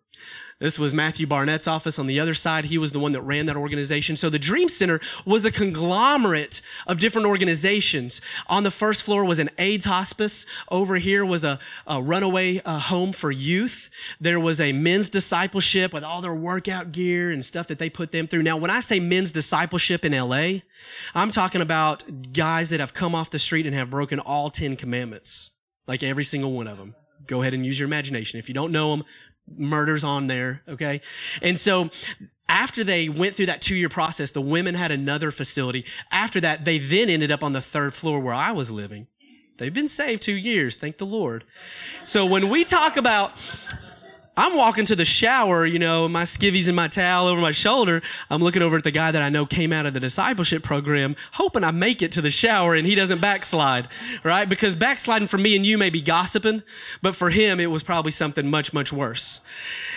This 0.64 0.80
was 0.80 0.94
Matthew 0.94 1.28
Barnett's 1.28 1.68
office 1.68 2.00
on 2.00 2.08
the 2.08 2.22
other 2.22 2.34
side. 2.34 2.64
He 2.64 2.78
was 2.78 2.94
the 2.94 3.00
one 3.00 3.12
that 3.12 3.22
ran 3.24 3.48
that 3.48 3.58
organization. 3.58 4.16
So 4.16 4.30
the 4.30 4.40
Dream 4.40 4.70
Center 4.70 5.02
was 5.26 5.44
a 5.44 5.52
conglomerate 5.52 6.62
of 6.88 7.00
different 7.00 7.28
organizations. 7.28 8.22
On 8.48 8.64
the 8.64 8.72
first 8.72 9.04
floor 9.04 9.26
was 9.26 9.40
an 9.40 9.50
AIDS 9.58 9.84
hospice. 9.84 10.46
Over 10.72 10.96
here 10.96 11.26
was 11.26 11.44
a, 11.44 11.60
a 11.86 12.02
runaway 12.02 12.62
uh, 12.62 12.80
home 12.80 13.12
for 13.12 13.30
youth. 13.30 13.90
There 14.22 14.40
was 14.40 14.62
a 14.62 14.72
men's 14.72 15.10
discipleship 15.10 15.92
with 15.92 16.06
all 16.06 16.22
their 16.22 16.34
workout 16.34 16.94
gear 16.94 17.30
and 17.30 17.44
stuff 17.44 17.68
that 17.68 17.78
they 17.78 17.90
put 17.90 18.14
them 18.14 18.26
through. 18.26 18.44
Now, 18.44 18.56
when 18.56 18.72
I 18.72 18.80
say 18.80 19.02
men's 19.02 19.34
discipleship 19.34 20.06
in 20.06 20.14
LA, 20.14 20.60
I'm 21.14 21.32
talking 21.32 21.60
about 21.62 22.32
guys 22.32 22.70
that 22.70 22.80
have 22.80 22.94
come 22.94 23.16
off 23.16 23.32
the 23.32 23.38
street 23.38 23.66
and 23.66 23.76
have 23.76 23.90
broken 23.90 24.22
all 24.22 24.50
10 24.50 24.78
commandments. 24.78 25.52
Like 25.88 26.04
every 26.04 26.24
single 26.24 26.54
one 26.54 26.70
of 26.70 26.78
them. 26.78 26.96
Go 27.28 27.42
ahead 27.42 27.54
and 27.54 27.66
use 27.66 27.78
your 27.78 27.88
imagination. 27.88 28.40
If 28.40 28.48
you 28.48 28.56
don't 28.56 28.72
know 28.72 28.96
them, 28.96 29.06
murders 29.48 30.04
on 30.04 30.28
there. 30.28 30.62
Okay. 30.68 31.02
And 31.42 31.60
so 31.60 31.90
after 32.50 32.84
they 32.84 33.10
went 33.10 33.36
through 33.36 33.48
that 33.48 33.62
two 33.62 33.76
year 33.76 33.90
process, 33.90 34.32
the 34.32 34.42
women 34.42 34.76
had 34.76 34.92
another 34.92 35.32
facility. 35.32 35.86
After 36.12 36.40
that, 36.42 36.66
they 36.66 36.78
then 36.78 37.10
ended 37.10 37.32
up 37.32 37.44
on 37.44 37.54
the 37.54 37.62
third 37.62 37.94
floor 37.94 38.20
where 38.20 38.34
I 38.34 38.52
was 38.52 38.70
living. 38.70 39.08
They've 39.58 39.74
been 39.74 39.88
saved 39.88 40.22
two 40.24 40.36
years. 40.36 40.76
Thank 40.76 40.98
the 40.98 41.06
Lord. 41.06 41.44
So 42.04 42.26
when 42.26 42.50
we 42.50 42.64
talk 42.64 42.98
about 42.98 43.40
I'm 44.36 44.58
walking 44.58 44.86
to 44.86 44.96
the 44.96 45.06
shower, 45.06 45.64
you 45.64 45.78
know, 45.78 46.10
my 46.10 46.24
skivvies 46.24 46.68
and 46.68 46.76
my 46.76 46.88
towel 46.88 47.28
over 47.28 47.40
my 47.40 47.52
shoulder. 47.52 48.02
I'm 48.32 48.42
looking 48.42 48.64
over 48.64 48.78
at 48.78 48.84
the 48.84 48.90
guy 48.90 49.12
that 49.12 49.22
I 49.22 49.30
know 49.30 49.46
came 49.46 49.72
out 49.72 49.86
of 49.86 49.94
the 49.94 50.00
discipleship 50.00 50.64
program, 50.64 51.16
hoping 51.34 51.64
I 51.64 51.70
make 51.70 52.02
it 52.02 52.12
to 52.14 52.22
the 52.22 52.32
shower 52.32 52.74
and 52.74 52.88
he 52.88 52.96
doesn't 52.96 53.22
backslide, 53.22 53.90
right? 54.24 54.50
Because 54.50 54.74
backsliding 54.74 55.28
for 55.28 55.38
me 55.38 55.56
and 55.56 55.64
you 55.64 55.78
may 55.78 55.92
be 55.92 56.02
gossiping, 56.02 56.64
but 57.04 57.16
for 57.16 57.30
him, 57.30 57.60
it 57.60 57.68
was 57.68 57.84
probably 57.84 58.12
something 58.12 58.50
much, 58.50 58.74
much 58.74 58.92
worse. 58.92 59.42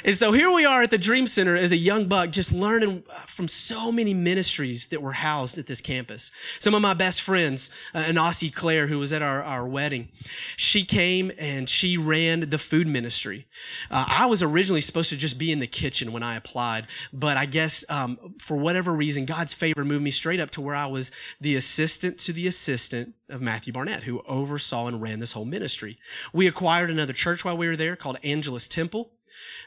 And 0.05 0.15
so 0.15 0.33
here 0.33 0.51
we 0.53 0.67
are 0.67 0.83
at 0.83 0.91
the 0.91 0.99
Dream 0.99 1.27
Center 1.27 1.57
as 1.57 1.73
a 1.73 1.77
young 1.79 2.05
buck, 2.05 2.29
just 2.31 2.53
learning 2.53 3.05
from 3.27 3.49
so 3.49 3.91
many 3.91 4.13
ministries 4.13 4.89
that 4.89 5.01
were 5.01 5.13
housed 5.13 5.57
at 5.57 5.67
this 5.67 5.81
campus. 5.81 6.31
Some 6.61 6.75
of 6.75 6.83
my 6.83 6.93
best 6.93 7.23
friends, 7.23 7.71
uh, 7.95 8.03
Aussie 8.03 8.53
Claire, 8.53 8.89
who 8.89 8.99
was 8.99 9.15
at 9.15 9.23
our, 9.23 9.43
our 9.43 9.67
wedding, 9.67 10.11
she 10.57 10.85
came 10.85 11.33
and 11.39 11.71
she 11.71 11.97
ran 11.97 12.51
the 12.51 12.59
food 12.59 12.87
ministry. 12.87 13.47
Uh, 13.91 14.05
I 14.07 14.26
I 14.27 14.29
was 14.29 14.43
originally 14.43 14.81
supposed 14.81 15.11
to 15.11 15.17
just 15.17 15.39
be 15.39 15.53
in 15.53 15.61
the 15.61 15.69
kitchen 15.69 16.11
when 16.11 16.25
I 16.25 16.35
applied, 16.35 16.89
but 17.13 17.37
I 17.37 17.47
guess 17.47 17.85
um, 17.89 18.35
for 18.41 18.57
whatever 18.57 18.93
reason, 18.93 19.25
God's 19.25 19.55
favor 19.55 19.85
moved 19.85 20.03
me 20.03 20.11
straight 20.11 20.41
up 20.41 20.51
to 20.51 20.61
where 20.61 20.75
I 20.75 20.87
was 20.87 21.13
the 21.41 21.55
assistant 21.55 22.19
to 22.21 22.33
the 22.33 22.49
assistant 22.49 23.15
of 23.29 23.41
Matthew 23.41 23.73
Barnett, 23.73 24.03
who 24.03 24.23
oversaw 24.27 24.89
and 24.89 25.01
ran 25.01 25.21
this 25.21 25.31
whole 25.31 25.45
ministry. 25.45 26.01
We 26.33 26.49
acquired 26.49 26.91
another 26.91 27.13
church 27.13 27.45
while 27.45 27.57
we 27.57 27.69
were 27.69 27.77
there 27.77 27.95
called 27.95 28.19
Angelus 28.25 28.67
Temple. 28.67 29.13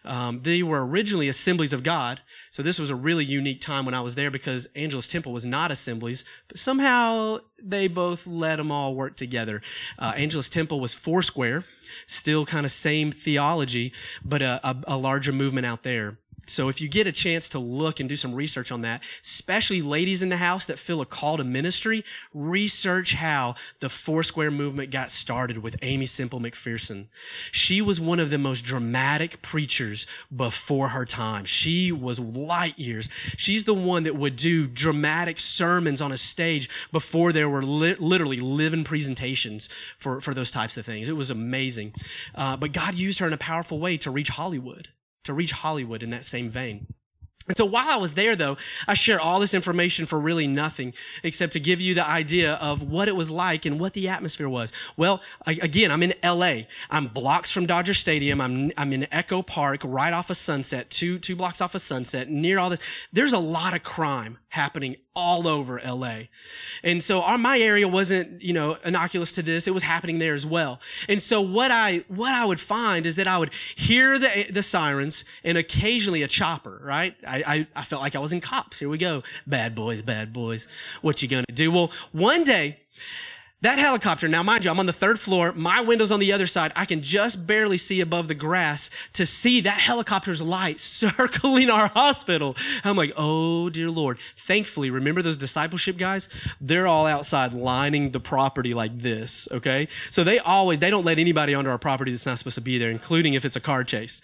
Um, 0.05 0.41
they 0.43 0.63
were 0.63 0.85
originally 0.85 1.27
Assemblies 1.27 1.73
of 1.73 1.83
God, 1.83 2.21
so 2.49 2.63
this 2.63 2.79
was 2.79 2.89
a 2.89 2.95
really 2.95 3.25
unique 3.25 3.61
time 3.61 3.85
when 3.85 3.93
I 3.93 4.01
was 4.01 4.15
there 4.15 4.31
because 4.31 4.67
Angelus 4.75 5.07
Temple 5.07 5.31
was 5.31 5.45
not 5.45 5.71
Assemblies, 5.71 6.25
but 6.47 6.57
somehow 6.57 7.39
they 7.61 7.87
both 7.87 8.25
let 8.25 8.57
them 8.57 8.71
all 8.71 8.95
work 8.95 9.15
together. 9.15 9.61
Uh, 9.97 10.13
Angelus 10.15 10.49
Temple 10.49 10.79
was 10.79 10.93
Foursquare, 10.93 11.65
still 12.05 12.45
kind 12.45 12.65
of 12.65 12.71
same 12.71 13.11
theology, 13.11 13.93
but 14.23 14.41
a, 14.41 14.59
a, 14.63 14.77
a 14.87 14.97
larger 14.97 15.31
movement 15.31 15.65
out 15.65 15.83
there. 15.83 16.17
So 16.49 16.67
if 16.67 16.81
you 16.81 16.87
get 16.87 17.07
a 17.07 17.11
chance 17.11 17.47
to 17.49 17.59
look 17.59 17.99
and 17.99 18.09
do 18.09 18.15
some 18.15 18.33
research 18.33 18.71
on 18.71 18.81
that, 18.81 19.03
especially 19.23 19.81
ladies 19.81 20.21
in 20.21 20.29
the 20.29 20.37
house 20.37 20.65
that 20.65 20.79
feel 20.79 21.01
a 21.01 21.05
call 21.05 21.37
to 21.37 21.43
ministry, 21.43 22.03
research 22.33 23.13
how 23.13 23.55
the 23.79 23.89
Foursquare 23.89 24.51
movement 24.51 24.91
got 24.91 25.11
started 25.11 25.59
with 25.59 25.75
Aimee 25.81 26.05
Semple 26.05 26.39
McPherson. 26.39 27.07
She 27.51 27.81
was 27.81 27.99
one 27.99 28.19
of 28.19 28.29
the 28.29 28.37
most 28.37 28.61
dramatic 28.63 29.41
preachers 29.41 30.07
before 30.35 30.89
her 30.89 31.05
time. 31.05 31.45
She 31.45 31.91
was 31.91 32.19
light 32.19 32.77
years. 32.79 33.09
She's 33.37 33.65
the 33.65 33.73
one 33.73 34.03
that 34.03 34.15
would 34.15 34.35
do 34.35 34.67
dramatic 34.67 35.39
sermons 35.39 36.01
on 36.01 36.11
a 36.11 36.17
stage 36.17 36.69
before 36.91 37.31
there 37.31 37.49
were 37.49 37.63
li- 37.63 37.95
literally 37.99 38.39
living 38.39 38.83
presentations 38.83 39.69
for, 39.97 40.19
for 40.19 40.33
those 40.33 40.51
types 40.51 40.77
of 40.77 40.85
things. 40.85 41.09
It 41.09 41.15
was 41.15 41.29
amazing. 41.29 41.93
Uh, 42.33 42.57
but 42.57 42.71
God 42.71 42.95
used 42.95 43.19
her 43.19 43.27
in 43.27 43.33
a 43.33 43.37
powerful 43.37 43.79
way 43.79 43.97
to 43.97 44.11
reach 44.11 44.29
Hollywood 44.29 44.89
to 45.23 45.33
reach 45.33 45.51
Hollywood 45.51 46.03
in 46.03 46.09
that 46.11 46.25
same 46.25 46.49
vein. 46.49 46.87
And 47.49 47.57
so 47.57 47.65
while 47.65 47.89
I 47.89 47.95
was 47.95 48.13
there, 48.13 48.35
though, 48.35 48.57
I 48.87 48.93
share 48.93 49.19
all 49.19 49.39
this 49.39 49.55
information 49.55 50.05
for 50.05 50.19
really 50.19 50.45
nothing 50.45 50.93
except 51.23 51.53
to 51.53 51.59
give 51.59 51.81
you 51.81 51.95
the 51.95 52.07
idea 52.07 52.53
of 52.53 52.83
what 52.83 53.07
it 53.07 53.15
was 53.15 53.31
like 53.31 53.65
and 53.65 53.79
what 53.79 53.93
the 53.93 54.07
atmosphere 54.07 54.47
was. 54.47 54.71
Well, 54.97 55.19
again, 55.47 55.89
I'm 55.89 56.03
in 56.03 56.13
LA. 56.23 56.67
I'm 56.91 57.07
blocks 57.07 57.49
from 57.49 57.65
Dodger 57.65 57.95
Stadium. 57.95 58.39
I'm, 58.39 58.71
I'm 58.77 58.93
in 58.93 59.07
Echo 59.11 59.41
Park, 59.41 59.81
right 59.83 60.13
off 60.13 60.29
of 60.29 60.37
Sunset, 60.37 60.91
two, 60.91 61.17
two 61.17 61.35
blocks 61.35 61.59
off 61.59 61.73
of 61.73 61.81
Sunset, 61.81 62.29
near 62.29 62.59
all 62.59 62.69
this. 62.69 62.81
There's 63.11 63.33
a 63.33 63.39
lot 63.39 63.73
of 63.73 63.81
crime 63.81 64.37
happening 64.49 64.97
all 65.19 65.47
over 65.47 65.79
LA. 65.85 66.21
And 66.83 67.03
so 67.03 67.21
our, 67.21 67.37
my 67.37 67.59
area 67.59 67.87
wasn't, 67.87 68.41
you 68.41 68.53
know, 68.53 68.77
innocuous 68.85 69.31
to 69.33 69.43
this. 69.43 69.67
It 69.67 69.73
was 69.73 69.83
happening 69.83 70.19
there 70.19 70.33
as 70.33 70.45
well. 70.45 70.79
And 71.07 71.21
so 71.21 71.41
what 71.41 71.71
I, 71.71 72.03
what 72.07 72.33
I 72.33 72.45
would 72.45 72.59
find 72.59 73.05
is 73.05 73.15
that 73.17 73.27
I 73.27 73.37
would 73.37 73.51
hear 73.75 74.17
the, 74.17 74.47
the 74.49 74.63
sirens 74.63 75.25
and 75.43 75.57
occasionally 75.57 76.23
a 76.23 76.27
chopper, 76.27 76.81
right? 76.83 77.15
I, 77.27 77.43
I, 77.45 77.67
I 77.75 77.83
felt 77.83 78.01
like 78.01 78.15
I 78.15 78.19
was 78.19 78.33
in 78.33 78.41
cops. 78.41 78.79
Here 78.79 78.89
we 78.89 78.97
go. 78.97 79.23
Bad 79.45 79.75
boys, 79.75 80.01
bad 80.01 80.31
boys. 80.31 80.67
What 81.01 81.21
you 81.21 81.27
gonna 81.27 81.45
do? 81.53 81.71
Well, 81.71 81.91
one 82.11 82.43
day, 82.43 82.79
that 83.61 83.77
helicopter, 83.77 84.27
now 84.29 84.41
mind 84.41 84.63
you, 84.63 84.71
I'm 84.71 84.79
on 84.79 84.85
the 84.85 84.93
third 84.93 85.19
floor. 85.19 85.51
My 85.51 85.81
window's 85.81 86.11
on 86.11 86.21
the 86.21 86.31
other 86.31 86.47
side. 86.47 86.71
I 86.77 86.85
can 86.85 87.01
just 87.01 87.45
barely 87.45 87.75
see 87.75 87.99
above 87.99 88.29
the 88.29 88.33
grass 88.33 88.89
to 89.13 89.25
see 89.25 89.59
that 89.61 89.81
helicopter's 89.81 90.41
light 90.41 90.79
circling 90.79 91.69
our 91.69 91.89
hospital. 91.89 92.55
I'm 92.85 92.95
like, 92.95 93.11
oh 93.17 93.69
dear 93.69 93.89
Lord. 93.89 94.17
Thankfully, 94.37 94.89
remember 94.89 95.21
those 95.21 95.35
discipleship 95.35 95.97
guys? 95.97 96.29
They're 96.61 96.87
all 96.87 97.05
outside 97.05 97.51
lining 97.53 98.11
the 98.11 98.19
property 98.21 98.73
like 98.73 98.97
this, 98.97 99.47
okay? 99.51 99.89
So 100.09 100.23
they 100.23 100.39
always, 100.39 100.79
they 100.79 100.89
don't 100.89 101.05
let 101.05 101.19
anybody 101.19 101.53
onto 101.53 101.69
our 101.69 101.77
property 101.77 102.11
that's 102.11 102.25
not 102.25 102.39
supposed 102.39 102.55
to 102.55 102.61
be 102.61 102.77
there, 102.77 102.91
including 102.91 103.33
if 103.33 103.43
it's 103.43 103.57
a 103.57 103.61
car 103.61 103.83
chase. 103.83 104.21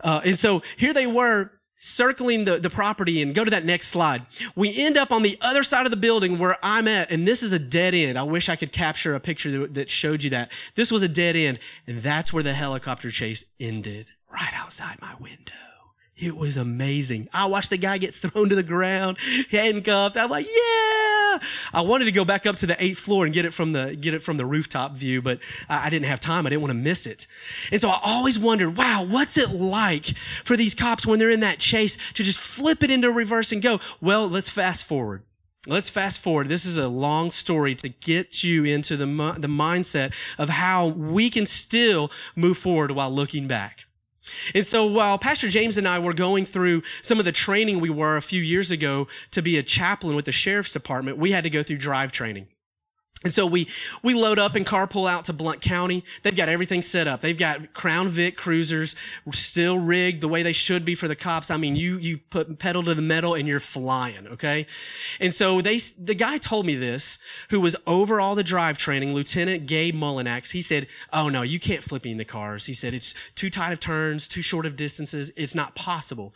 Uh, 0.00 0.20
and 0.24 0.36
so 0.36 0.62
here 0.76 0.92
they 0.92 1.06
were 1.06 1.52
circling 1.78 2.44
the, 2.44 2.58
the 2.58 2.70
property 2.70 3.22
and 3.22 3.34
go 3.34 3.44
to 3.44 3.50
that 3.50 3.64
next 3.64 3.88
slide. 3.88 4.26
We 4.54 4.76
end 4.76 4.96
up 4.96 5.12
on 5.12 5.22
the 5.22 5.38
other 5.40 5.62
side 5.62 5.86
of 5.86 5.90
the 5.90 5.96
building 5.96 6.38
where 6.38 6.56
I'm 6.62 6.88
at, 6.88 7.10
and 7.10 7.26
this 7.26 7.42
is 7.42 7.52
a 7.52 7.58
dead 7.58 7.94
end. 7.94 8.18
I 8.18 8.22
wish 8.22 8.48
I 8.48 8.56
could 8.56 8.72
capture 8.72 9.14
a 9.14 9.20
picture 9.20 9.50
that, 9.50 9.74
that 9.74 9.90
showed 9.90 10.22
you 10.22 10.30
that. 10.30 10.50
This 10.74 10.90
was 10.90 11.02
a 11.02 11.08
dead 11.08 11.36
end, 11.36 11.58
and 11.86 12.02
that's 12.02 12.32
where 12.32 12.42
the 12.42 12.54
helicopter 12.54 13.10
chase 13.10 13.44
ended, 13.60 14.06
right 14.32 14.54
outside 14.54 14.98
my 15.00 15.14
window. 15.20 15.52
It 16.18 16.34
was 16.34 16.56
amazing. 16.56 17.28
I 17.32 17.44
watched 17.44 17.68
the 17.68 17.76
guy 17.76 17.98
get 17.98 18.14
thrown 18.14 18.48
to 18.48 18.54
the 18.54 18.62
ground, 18.62 19.18
handcuffed. 19.50 20.16
I'm 20.16 20.30
like, 20.30 20.46
yeah. 20.46 21.38
I 21.74 21.82
wanted 21.82 22.06
to 22.06 22.12
go 22.12 22.24
back 22.24 22.46
up 22.46 22.56
to 22.56 22.66
the 22.66 22.82
eighth 22.82 22.98
floor 22.98 23.26
and 23.26 23.34
get 23.34 23.44
it 23.44 23.52
from 23.52 23.72
the 23.72 23.94
get 23.94 24.14
it 24.14 24.22
from 24.22 24.38
the 24.38 24.46
rooftop 24.46 24.92
view, 24.92 25.20
but 25.20 25.38
I, 25.68 25.90
didn't 25.90 26.06
have 26.06 26.18
time. 26.18 26.46
I 26.46 26.50
didn't 26.50 26.62
want 26.62 26.70
to 26.70 26.78
miss 26.78 27.06
it. 27.06 27.26
And 27.70 27.78
so 27.78 27.90
I 27.90 28.00
always 28.02 28.38
wondered, 28.38 28.78
wow, 28.78 29.04
what's 29.06 29.36
it 29.36 29.50
like 29.50 30.16
for 30.44 30.56
these 30.56 30.74
cops 30.74 31.06
when 31.06 31.18
they're 31.18 31.30
in 31.30 31.40
that 31.40 31.58
chase 31.58 31.98
to 32.14 32.22
just 32.22 32.38
flip 32.38 32.82
it 32.82 32.90
into 32.90 33.10
reverse 33.10 33.52
and 33.52 33.60
go? 33.60 33.80
Well, 34.00 34.28
let's 34.28 34.48
fast 34.48 34.86
forward. 34.86 35.22
Let's 35.66 35.90
fast 35.90 36.20
forward. 36.20 36.48
This 36.48 36.64
is 36.64 36.78
a 36.78 36.88
long 36.88 37.30
story 37.30 37.74
to 37.76 37.88
get 37.88 38.44
you 38.44 38.64
into 38.64 38.96
the, 38.96 39.04
the 39.04 39.48
mindset 39.48 40.12
of 40.38 40.48
how 40.48 40.86
we 40.86 41.28
can 41.28 41.44
still 41.44 42.10
move 42.36 42.56
forward 42.56 42.92
while 42.92 43.10
looking 43.10 43.48
back. 43.48 43.85
And 44.54 44.66
so 44.66 44.84
while 44.84 45.18
Pastor 45.18 45.48
James 45.48 45.78
and 45.78 45.86
I 45.86 45.98
were 45.98 46.14
going 46.14 46.46
through 46.46 46.82
some 47.02 47.18
of 47.18 47.24
the 47.24 47.32
training 47.32 47.80
we 47.80 47.90
were 47.90 48.16
a 48.16 48.22
few 48.22 48.42
years 48.42 48.70
ago 48.70 49.08
to 49.30 49.42
be 49.42 49.56
a 49.56 49.62
chaplain 49.62 50.16
with 50.16 50.24
the 50.24 50.32
sheriff's 50.32 50.72
department, 50.72 51.18
we 51.18 51.32
had 51.32 51.44
to 51.44 51.50
go 51.50 51.62
through 51.62 51.78
drive 51.78 52.12
training. 52.12 52.48
And 53.26 53.34
so 53.34 53.44
we, 53.44 53.66
we 54.04 54.14
load 54.14 54.38
up 54.38 54.54
and 54.54 54.64
carpool 54.64 55.10
out 55.10 55.24
to 55.24 55.32
Blount 55.32 55.60
County. 55.60 56.04
They've 56.22 56.36
got 56.36 56.48
everything 56.48 56.80
set 56.80 57.08
up. 57.08 57.22
They've 57.22 57.36
got 57.36 57.74
Crown 57.74 58.08
Vic 58.08 58.36
cruisers 58.36 58.94
still 59.32 59.80
rigged 59.80 60.20
the 60.20 60.28
way 60.28 60.44
they 60.44 60.52
should 60.52 60.84
be 60.84 60.94
for 60.94 61.08
the 61.08 61.16
cops. 61.16 61.50
I 61.50 61.56
mean, 61.56 61.74
you, 61.74 61.98
you 61.98 62.18
put 62.18 62.60
pedal 62.60 62.84
to 62.84 62.94
the 62.94 63.02
metal 63.02 63.34
and 63.34 63.48
you're 63.48 63.58
flying, 63.58 64.28
okay? 64.28 64.68
And 65.18 65.34
so 65.34 65.60
they, 65.60 65.78
the 65.98 66.14
guy 66.14 66.38
told 66.38 66.66
me 66.66 66.76
this, 66.76 67.18
who 67.50 67.60
was 67.60 67.74
over 67.84 68.20
all 68.20 68.36
the 68.36 68.44
drive 68.44 68.78
training, 68.78 69.12
Lieutenant 69.12 69.66
Gabe 69.66 69.96
Mullinax. 69.96 70.52
He 70.52 70.62
said, 70.62 70.86
Oh 71.12 71.28
no, 71.28 71.42
you 71.42 71.58
can't 71.58 71.82
flip 71.82 72.04
the 72.04 72.24
cars. 72.24 72.66
He 72.66 72.74
said, 72.74 72.94
it's 72.94 73.12
too 73.34 73.50
tight 73.50 73.72
of 73.72 73.80
turns, 73.80 74.28
too 74.28 74.42
short 74.42 74.66
of 74.66 74.76
distances. 74.76 75.32
It's 75.36 75.56
not 75.56 75.74
possible. 75.74 76.32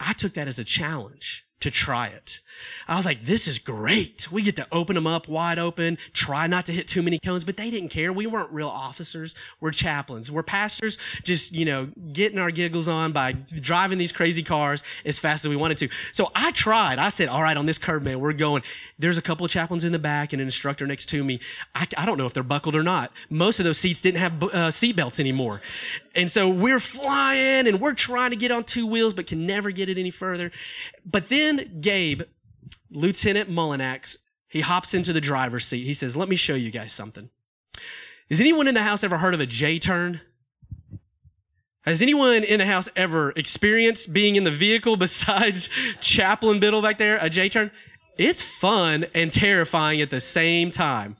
I 0.00 0.14
took 0.14 0.34
that 0.34 0.48
as 0.48 0.58
a 0.58 0.64
challenge 0.64 1.47
to 1.60 1.70
try 1.70 2.06
it. 2.06 2.40
I 2.86 2.96
was 2.96 3.04
like, 3.04 3.24
this 3.24 3.46
is 3.46 3.58
great. 3.58 4.30
We 4.32 4.42
get 4.42 4.56
to 4.56 4.66
open 4.72 4.94
them 4.94 5.06
up 5.06 5.28
wide 5.28 5.58
open, 5.58 5.98
try 6.12 6.46
not 6.46 6.66
to 6.66 6.72
hit 6.72 6.88
too 6.88 7.02
many 7.02 7.18
cones, 7.18 7.44
but 7.44 7.56
they 7.56 7.70
didn't 7.70 7.90
care. 7.90 8.12
We 8.12 8.26
weren't 8.26 8.50
real 8.50 8.68
officers. 8.68 9.34
We're 9.60 9.70
chaplains. 9.70 10.30
We're 10.30 10.42
pastors, 10.42 10.98
just, 11.22 11.52
you 11.52 11.64
know, 11.64 11.88
getting 12.12 12.38
our 12.38 12.50
giggles 12.50 12.88
on 12.88 13.12
by 13.12 13.32
driving 13.32 13.98
these 13.98 14.12
crazy 14.12 14.42
cars 14.42 14.82
as 15.04 15.18
fast 15.18 15.44
as 15.44 15.48
we 15.48 15.56
wanted 15.56 15.76
to. 15.78 15.88
So 16.12 16.30
I 16.34 16.50
tried. 16.52 16.98
I 16.98 17.08
said, 17.10 17.28
all 17.28 17.42
right, 17.42 17.56
on 17.56 17.66
this 17.66 17.78
curb, 17.78 18.02
man, 18.02 18.20
we're 18.20 18.32
going. 18.32 18.62
There's 18.98 19.18
a 19.18 19.22
couple 19.22 19.44
of 19.44 19.50
chaplains 19.50 19.84
in 19.84 19.92
the 19.92 19.98
back 19.98 20.32
and 20.32 20.40
an 20.40 20.48
instructor 20.48 20.86
next 20.86 21.06
to 21.06 21.22
me. 21.22 21.40
I, 21.74 21.86
I 21.96 22.06
don't 22.06 22.18
know 22.18 22.26
if 22.26 22.34
they're 22.34 22.42
buckled 22.42 22.74
or 22.74 22.82
not. 22.82 23.12
Most 23.30 23.60
of 23.60 23.64
those 23.64 23.78
seats 23.78 24.00
didn't 24.00 24.18
have 24.18 24.42
uh, 24.42 24.70
seat 24.70 24.96
belts 24.96 25.20
anymore. 25.20 25.60
And 26.14 26.30
so 26.30 26.48
we're 26.48 26.80
flying 26.80 27.68
and 27.68 27.80
we're 27.80 27.94
trying 27.94 28.30
to 28.30 28.36
get 28.36 28.50
on 28.50 28.64
two 28.64 28.86
wheels, 28.86 29.14
but 29.14 29.26
can 29.26 29.46
never 29.46 29.70
get 29.70 29.88
it 29.88 29.98
any 29.98 30.10
further. 30.10 30.50
But 31.10 31.28
then 31.28 31.80
Gabe, 31.80 32.22
Lieutenant 32.90 33.50
Mullinax, 33.50 34.18
he 34.48 34.60
hops 34.60 34.94
into 34.94 35.12
the 35.12 35.20
driver's 35.20 35.64
seat. 35.64 35.84
He 35.84 35.94
says, 35.94 36.16
let 36.16 36.28
me 36.28 36.36
show 36.36 36.54
you 36.54 36.70
guys 36.70 36.92
something. 36.92 37.30
Has 38.28 38.40
anyone 38.40 38.68
in 38.68 38.74
the 38.74 38.82
house 38.82 39.02
ever 39.02 39.18
heard 39.18 39.34
of 39.34 39.40
a 39.40 39.46
J 39.46 39.78
turn? 39.78 40.20
Has 41.82 42.02
anyone 42.02 42.44
in 42.44 42.58
the 42.58 42.66
house 42.66 42.88
ever 42.94 43.30
experienced 43.30 44.12
being 44.12 44.36
in 44.36 44.44
the 44.44 44.50
vehicle 44.50 44.96
besides 44.98 45.70
Chaplain 46.00 46.60
Biddle 46.60 46.82
back 46.82 46.98
there, 46.98 47.18
a 47.20 47.30
J 47.30 47.48
turn? 47.48 47.70
It's 48.18 48.42
fun 48.42 49.06
and 49.14 49.32
terrifying 49.32 50.00
at 50.00 50.10
the 50.10 50.20
same 50.20 50.72
time. 50.72 51.16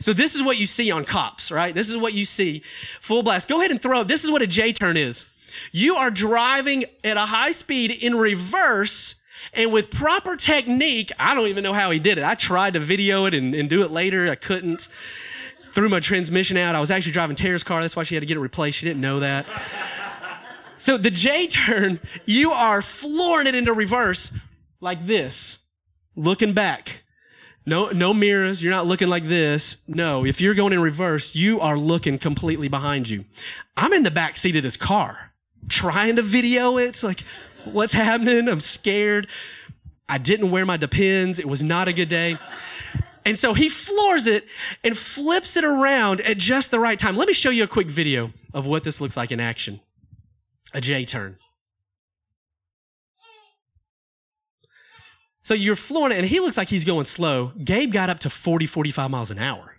So 0.00 0.12
this 0.12 0.34
is 0.34 0.42
what 0.42 0.58
you 0.58 0.66
see 0.66 0.90
on 0.90 1.04
cops, 1.04 1.52
right? 1.52 1.72
This 1.72 1.88
is 1.88 1.96
what 1.96 2.12
you 2.12 2.24
see 2.24 2.64
full 3.00 3.22
blast. 3.22 3.48
Go 3.48 3.60
ahead 3.60 3.70
and 3.70 3.80
throw 3.80 4.00
up. 4.00 4.08
This 4.08 4.24
is 4.24 4.30
what 4.30 4.42
a 4.42 4.46
J 4.48 4.72
turn 4.72 4.96
is. 4.96 5.26
You 5.70 5.94
are 5.94 6.10
driving 6.10 6.84
at 7.04 7.16
a 7.16 7.20
high 7.20 7.52
speed 7.52 7.90
in 7.90 8.16
reverse 8.16 9.14
and 9.52 9.72
with 9.72 9.90
proper 9.90 10.36
technique, 10.36 11.10
I 11.18 11.34
don't 11.34 11.48
even 11.48 11.62
know 11.62 11.72
how 11.72 11.90
he 11.90 11.98
did 11.98 12.18
it. 12.18 12.24
I 12.24 12.34
tried 12.34 12.74
to 12.74 12.80
video 12.80 13.26
it 13.26 13.34
and, 13.34 13.54
and 13.54 13.68
do 13.68 13.82
it 13.82 13.90
later. 13.90 14.28
I 14.28 14.34
couldn't. 14.34 14.88
Threw 15.72 15.88
my 15.88 16.00
transmission 16.00 16.56
out. 16.56 16.74
I 16.74 16.80
was 16.80 16.90
actually 16.90 17.12
driving 17.12 17.36
Tara's 17.36 17.62
car. 17.62 17.80
That's 17.80 17.94
why 17.94 18.02
she 18.02 18.16
had 18.16 18.20
to 18.20 18.26
get 18.26 18.36
it 18.36 18.40
replaced. 18.40 18.78
She 18.78 18.86
didn't 18.86 19.00
know 19.00 19.20
that. 19.20 19.46
So 20.78 20.96
the 20.96 21.10
J 21.10 21.46
turn, 21.46 22.00
you 22.26 22.50
are 22.50 22.82
flooring 22.82 23.46
it 23.46 23.54
into 23.54 23.72
reverse 23.72 24.32
like 24.80 25.06
this, 25.06 25.58
looking 26.16 26.54
back. 26.54 27.04
No, 27.66 27.90
no 27.90 28.14
mirrors. 28.14 28.62
You're 28.62 28.72
not 28.72 28.86
looking 28.86 29.08
like 29.08 29.26
this. 29.26 29.76
No, 29.86 30.24
if 30.24 30.40
you're 30.40 30.54
going 30.54 30.72
in 30.72 30.80
reverse, 30.80 31.34
you 31.34 31.60
are 31.60 31.78
looking 31.78 32.18
completely 32.18 32.68
behind 32.68 33.08
you. 33.08 33.26
I'm 33.76 33.92
in 33.92 34.02
the 34.02 34.10
back 34.10 34.36
seat 34.36 34.56
of 34.56 34.62
this 34.62 34.76
car 34.76 35.32
trying 35.68 36.16
to 36.16 36.22
video 36.22 36.78
it. 36.78 36.86
It's 36.86 37.02
like, 37.02 37.22
what's 37.64 37.92
happening? 38.06 38.48
I'm 38.48 38.60
scared. 38.60 39.28
I 40.08 40.18
didn't 40.18 40.50
wear 40.50 40.66
my 40.66 40.76
Depends. 40.76 41.38
It 41.38 41.48
was 41.48 41.62
not 41.62 41.88
a 41.88 41.92
good 41.92 42.08
day. 42.08 42.36
And 43.24 43.38
so 43.38 43.54
he 43.54 43.68
floors 43.68 44.26
it 44.26 44.46
and 44.82 44.96
flips 44.96 45.56
it 45.56 45.64
around 45.64 46.20
at 46.22 46.38
just 46.38 46.70
the 46.70 46.80
right 46.80 46.98
time. 46.98 47.16
Let 47.16 47.28
me 47.28 47.34
show 47.34 47.50
you 47.50 47.62
a 47.64 47.68
quick 47.68 47.86
video 47.86 48.32
of 48.54 48.66
what 48.66 48.82
this 48.82 49.00
looks 49.00 49.16
like 49.16 49.30
in 49.30 49.40
action. 49.40 49.80
a 50.72 50.80
J 50.80 51.04
turn. 51.04 51.36
So 55.42 55.54
you're 55.54 55.76
flooring 55.76 56.12
it, 56.12 56.18
and 56.18 56.28
he 56.28 56.38
looks 56.38 56.56
like 56.56 56.68
he's 56.68 56.84
going 56.84 57.06
slow. 57.06 57.52
Gabe 57.62 57.92
got 57.92 58.10
up 58.10 58.20
to 58.20 58.30
40, 58.30 58.66
45 58.66 59.10
miles 59.10 59.30
an 59.30 59.38
hour. 59.38 59.69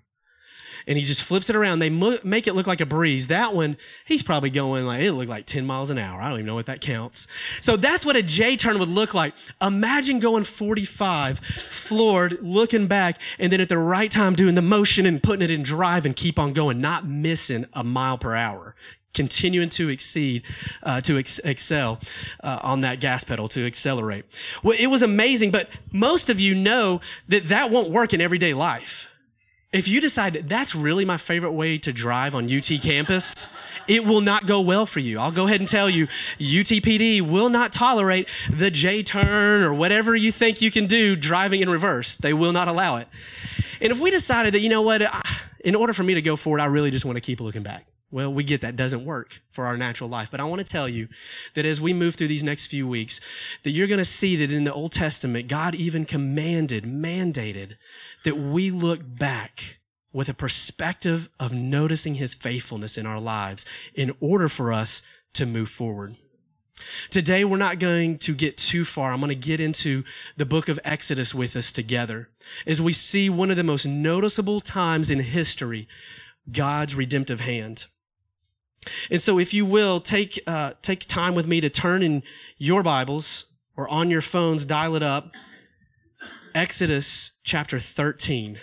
And 0.88 0.97
he 0.97 1.03
just 1.03 1.23
flips 1.23 1.50
it 1.50 1.55
around. 1.55 1.79
They 1.79 1.89
mo- 1.89 2.19
make 2.23 2.47
it 2.47 2.53
look 2.53 2.67
like 2.67 2.81
a 2.81 2.85
breeze. 2.85 3.27
That 3.27 3.53
one, 3.53 3.77
he's 4.05 4.23
probably 4.23 4.50
going 4.50 4.85
like, 4.85 5.01
it 5.01 5.11
looked 5.13 5.29
like 5.29 5.45
10 5.45 5.65
miles 5.65 5.91
an 5.91 5.97
hour. 5.97 6.21
I 6.21 6.29
don't 6.29 6.39
even 6.39 6.45
know 6.45 6.55
what 6.55 6.65
that 6.65 6.81
counts. 6.81 7.27
So 7.59 7.77
that's 7.77 8.05
what 8.05 8.15
a 8.15 8.21
J 8.21 8.55
turn 8.55 8.79
would 8.79 8.89
look 8.89 9.13
like. 9.13 9.33
Imagine 9.61 10.19
going 10.19 10.43
45, 10.43 11.39
floored, 11.39 12.38
looking 12.41 12.88
back, 12.88 13.19
and 13.39 13.51
then 13.51 13.61
at 13.61 13.69
the 13.69 13.77
right 13.77 14.11
time 14.11 14.35
doing 14.35 14.55
the 14.55 14.61
motion 14.61 15.05
and 15.05 15.21
putting 15.21 15.43
it 15.43 15.51
in 15.51 15.63
drive 15.63 16.05
and 16.05 16.15
keep 16.15 16.39
on 16.39 16.53
going, 16.53 16.81
not 16.81 17.05
missing 17.05 17.65
a 17.73 17.83
mile 17.83 18.17
per 18.17 18.35
hour 18.35 18.75
continuing 19.13 19.69
to 19.69 19.89
exceed, 19.89 20.43
uh, 20.83 21.01
to 21.01 21.17
ex- 21.17 21.39
excel 21.39 22.00
uh, 22.43 22.59
on 22.63 22.81
that 22.81 23.00
gas 23.00 23.23
pedal, 23.23 23.47
to 23.50 23.65
accelerate. 23.65 24.25
Well, 24.63 24.77
it 24.79 24.88
was 24.88 25.01
amazing, 25.01 25.51
but 25.51 25.69
most 25.91 26.29
of 26.29 26.39
you 26.39 26.55
know 26.55 27.01
that 27.27 27.47
that 27.50 27.69
won't 27.69 27.89
work 27.89 28.13
in 28.13 28.21
everyday 28.21 28.53
life. 28.53 29.10
If 29.73 29.87
you 29.87 30.01
decide 30.01 30.49
that's 30.49 30.75
really 30.75 31.05
my 31.05 31.15
favorite 31.15 31.53
way 31.53 31.77
to 31.77 31.93
drive 31.93 32.35
on 32.35 32.53
UT 32.53 32.69
campus, 32.81 33.47
it 33.87 34.05
will 34.05 34.19
not 34.19 34.45
go 34.45 34.59
well 34.59 34.85
for 34.85 34.99
you. 34.99 35.17
I'll 35.17 35.31
go 35.31 35.47
ahead 35.47 35.61
and 35.61 35.69
tell 35.69 35.89
you, 35.89 36.07
UTPD 36.39 37.21
will 37.21 37.47
not 37.47 37.71
tolerate 37.71 38.27
the 38.51 38.69
J 38.69 39.01
turn 39.01 39.63
or 39.63 39.73
whatever 39.73 40.13
you 40.13 40.33
think 40.33 40.61
you 40.61 40.71
can 40.71 40.87
do 40.87 41.15
driving 41.15 41.61
in 41.61 41.69
reverse. 41.69 42.17
They 42.17 42.33
will 42.33 42.51
not 42.51 42.67
allow 42.67 42.97
it. 42.97 43.07
And 43.79 43.93
if 43.93 43.99
we 44.01 44.11
decided 44.11 44.53
that, 44.55 44.59
you 44.59 44.67
know 44.67 44.81
what, 44.81 45.01
in 45.63 45.73
order 45.73 45.93
for 45.93 46.03
me 46.03 46.15
to 46.15 46.21
go 46.21 46.35
forward, 46.35 46.59
I 46.59 46.65
really 46.65 46.91
just 46.91 47.05
want 47.05 47.15
to 47.15 47.21
keep 47.21 47.39
looking 47.39 47.63
back. 47.63 47.85
Well, 48.11 48.33
we 48.33 48.43
get 48.43 48.59
that 48.59 48.75
doesn't 48.75 49.05
work 49.05 49.41
for 49.51 49.65
our 49.65 49.77
natural 49.77 50.09
life. 50.09 50.27
But 50.29 50.41
I 50.41 50.43
want 50.43 50.59
to 50.59 50.69
tell 50.69 50.89
you 50.89 51.07
that 51.53 51.65
as 51.65 51.79
we 51.79 51.93
move 51.93 52.15
through 52.15 52.27
these 52.27 52.43
next 52.43 52.67
few 52.67 52.85
weeks, 52.85 53.21
that 53.63 53.71
you're 53.71 53.87
going 53.87 53.99
to 53.99 54.05
see 54.05 54.35
that 54.35 54.51
in 54.51 54.65
the 54.65 54.73
Old 54.73 54.91
Testament, 54.91 55.47
God 55.47 55.75
even 55.75 56.03
commanded, 56.03 56.83
mandated 56.83 57.77
that 58.23 58.37
we 58.37 58.71
look 58.71 59.01
back 59.03 59.79
with 60.13 60.29
a 60.29 60.33
perspective 60.33 61.29
of 61.39 61.53
noticing 61.53 62.15
his 62.15 62.33
faithfulness 62.33 62.97
in 62.97 63.05
our 63.05 63.19
lives 63.19 63.65
in 63.93 64.15
order 64.19 64.49
for 64.49 64.73
us 64.73 65.03
to 65.33 65.45
move 65.45 65.69
forward. 65.69 66.17
Today, 67.09 67.45
we're 67.45 67.57
not 67.57 67.79
going 67.79 68.17
to 68.19 68.33
get 68.33 68.57
too 68.57 68.83
far. 68.83 69.11
I'm 69.11 69.19
going 69.19 69.29
to 69.29 69.35
get 69.35 69.59
into 69.59 70.03
the 70.35 70.45
book 70.45 70.67
of 70.67 70.79
Exodus 70.83 71.33
with 71.33 71.55
us 71.55 71.71
together 71.71 72.29
as 72.65 72.81
we 72.81 72.93
see 72.93 73.29
one 73.29 73.51
of 73.51 73.57
the 73.57 73.63
most 73.63 73.85
noticeable 73.85 74.61
times 74.61 75.09
in 75.09 75.19
history 75.19 75.87
God's 76.51 76.95
redemptive 76.95 77.41
hand. 77.41 77.85
And 79.11 79.21
so, 79.21 79.37
if 79.37 79.53
you 79.53 79.63
will, 79.63 79.99
take, 79.99 80.39
uh, 80.47 80.73
take 80.81 81.01
time 81.07 81.35
with 81.35 81.45
me 81.45 81.61
to 81.61 81.69
turn 81.69 82.01
in 82.01 82.23
your 82.57 82.81
Bibles 82.81 83.45
or 83.77 83.87
on 83.89 84.09
your 84.09 84.21
phones, 84.21 84.65
dial 84.65 84.95
it 84.95 85.03
up. 85.03 85.31
Exodus 86.53 87.31
chapter 87.43 87.79
13. 87.79 88.60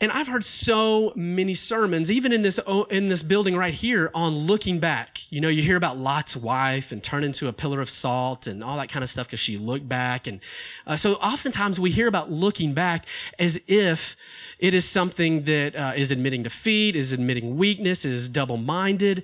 And 0.00 0.12
I've 0.12 0.28
heard 0.28 0.44
so 0.44 1.12
many 1.16 1.54
sermons, 1.54 2.10
even 2.10 2.32
in 2.32 2.42
this, 2.42 2.60
in 2.90 3.08
this 3.08 3.22
building 3.22 3.56
right 3.56 3.72
here, 3.72 4.10
on 4.12 4.34
looking 4.34 4.78
back. 4.78 5.20
You 5.30 5.40
know, 5.40 5.48
you 5.48 5.62
hear 5.62 5.76
about 5.76 5.96
Lot's 5.96 6.36
wife 6.36 6.92
and 6.92 7.02
turn 7.02 7.24
into 7.24 7.48
a 7.48 7.54
pillar 7.54 7.80
of 7.80 7.88
salt 7.88 8.46
and 8.46 8.62
all 8.62 8.76
that 8.76 8.90
kind 8.90 9.02
of 9.02 9.08
stuff 9.08 9.28
because 9.28 9.40
she 9.40 9.56
looked 9.56 9.88
back. 9.88 10.26
And 10.26 10.40
uh, 10.86 10.96
so 10.96 11.14
oftentimes 11.14 11.80
we 11.80 11.90
hear 11.90 12.08
about 12.08 12.30
looking 12.30 12.74
back 12.74 13.06
as 13.38 13.58
if 13.66 14.16
it 14.58 14.74
is 14.74 14.84
something 14.84 15.44
that 15.44 15.74
uh, 15.74 15.92
is 15.96 16.10
admitting 16.10 16.42
defeat, 16.42 16.96
is 16.96 17.12
admitting 17.12 17.56
weakness, 17.56 18.04
is 18.04 18.28
double 18.28 18.58
minded. 18.58 19.22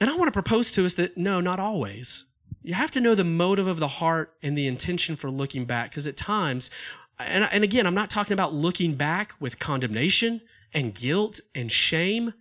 And 0.00 0.10
I 0.10 0.16
want 0.16 0.26
to 0.28 0.32
propose 0.32 0.72
to 0.72 0.86
us 0.86 0.94
that 0.94 1.16
no, 1.16 1.40
not 1.40 1.60
always. 1.60 2.24
You 2.68 2.74
have 2.74 2.90
to 2.90 3.00
know 3.00 3.14
the 3.14 3.24
motive 3.24 3.66
of 3.66 3.80
the 3.80 3.88
heart 3.88 4.34
and 4.42 4.56
the 4.56 4.66
intention 4.66 5.16
for 5.16 5.30
looking 5.30 5.64
back 5.64 5.88
because 5.90 6.06
at 6.06 6.18
times 6.18 6.70
and, 7.18 7.48
and 7.50 7.64
again, 7.64 7.86
I'm 7.86 7.94
not 7.94 8.10
talking 8.10 8.34
about 8.34 8.52
looking 8.52 8.94
back 8.94 9.32
with 9.40 9.58
condemnation 9.58 10.42
and 10.74 10.94
guilt 10.94 11.40
and 11.54 11.72
shame. 11.72 12.34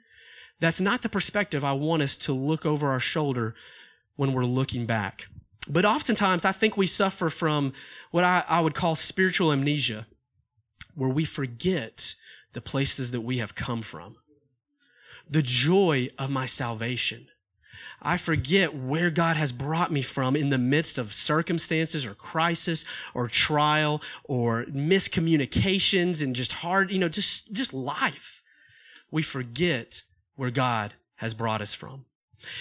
That's 0.59 0.81
not 0.81 1.01
the 1.01 1.07
perspective 1.07 1.63
I 1.63 1.71
want 1.71 2.01
us 2.01 2.17
to 2.17 2.33
look 2.33 2.65
over 2.65 2.91
our 2.91 2.99
shoulder 2.99 3.55
when 4.17 4.33
we're 4.33 4.43
looking 4.43 4.85
back. 4.85 5.29
But 5.65 5.85
oftentimes, 5.85 6.43
I 6.43 6.51
think 6.51 6.75
we 6.75 6.87
suffer 6.87 7.29
from 7.29 7.71
what 8.11 8.25
I, 8.25 8.43
I 8.49 8.59
would 8.59 8.73
call 8.75 8.95
spiritual 8.95 9.53
amnesia, 9.53 10.07
where 10.93 11.09
we 11.09 11.23
forget 11.23 12.15
the 12.51 12.59
places 12.59 13.11
that 13.11 13.21
we 13.21 13.37
have 13.37 13.55
come 13.55 13.81
from, 13.81 14.17
the 15.29 15.41
joy 15.41 16.09
of 16.19 16.29
my 16.29 16.47
salvation 16.47 17.27
I 18.01 18.17
forget 18.17 18.75
where 18.75 19.09
God 19.09 19.37
has 19.37 19.51
brought 19.51 19.91
me 19.91 20.01
from 20.01 20.35
in 20.35 20.49
the 20.49 20.57
midst 20.57 20.97
of 20.97 21.13
circumstances 21.13 22.05
or 22.05 22.13
crisis 22.13 22.85
or 23.13 23.27
trial 23.27 24.01
or 24.23 24.65
miscommunications 24.65 26.21
and 26.21 26.35
just 26.35 26.53
hard, 26.53 26.91
you 26.91 26.99
know, 26.99 27.09
just, 27.09 27.53
just 27.53 27.73
life. 27.73 28.43
We 29.09 29.23
forget 29.23 30.03
where 30.35 30.51
God 30.51 30.93
has 31.15 31.33
brought 31.33 31.61
us 31.61 31.73
from. 31.73 32.05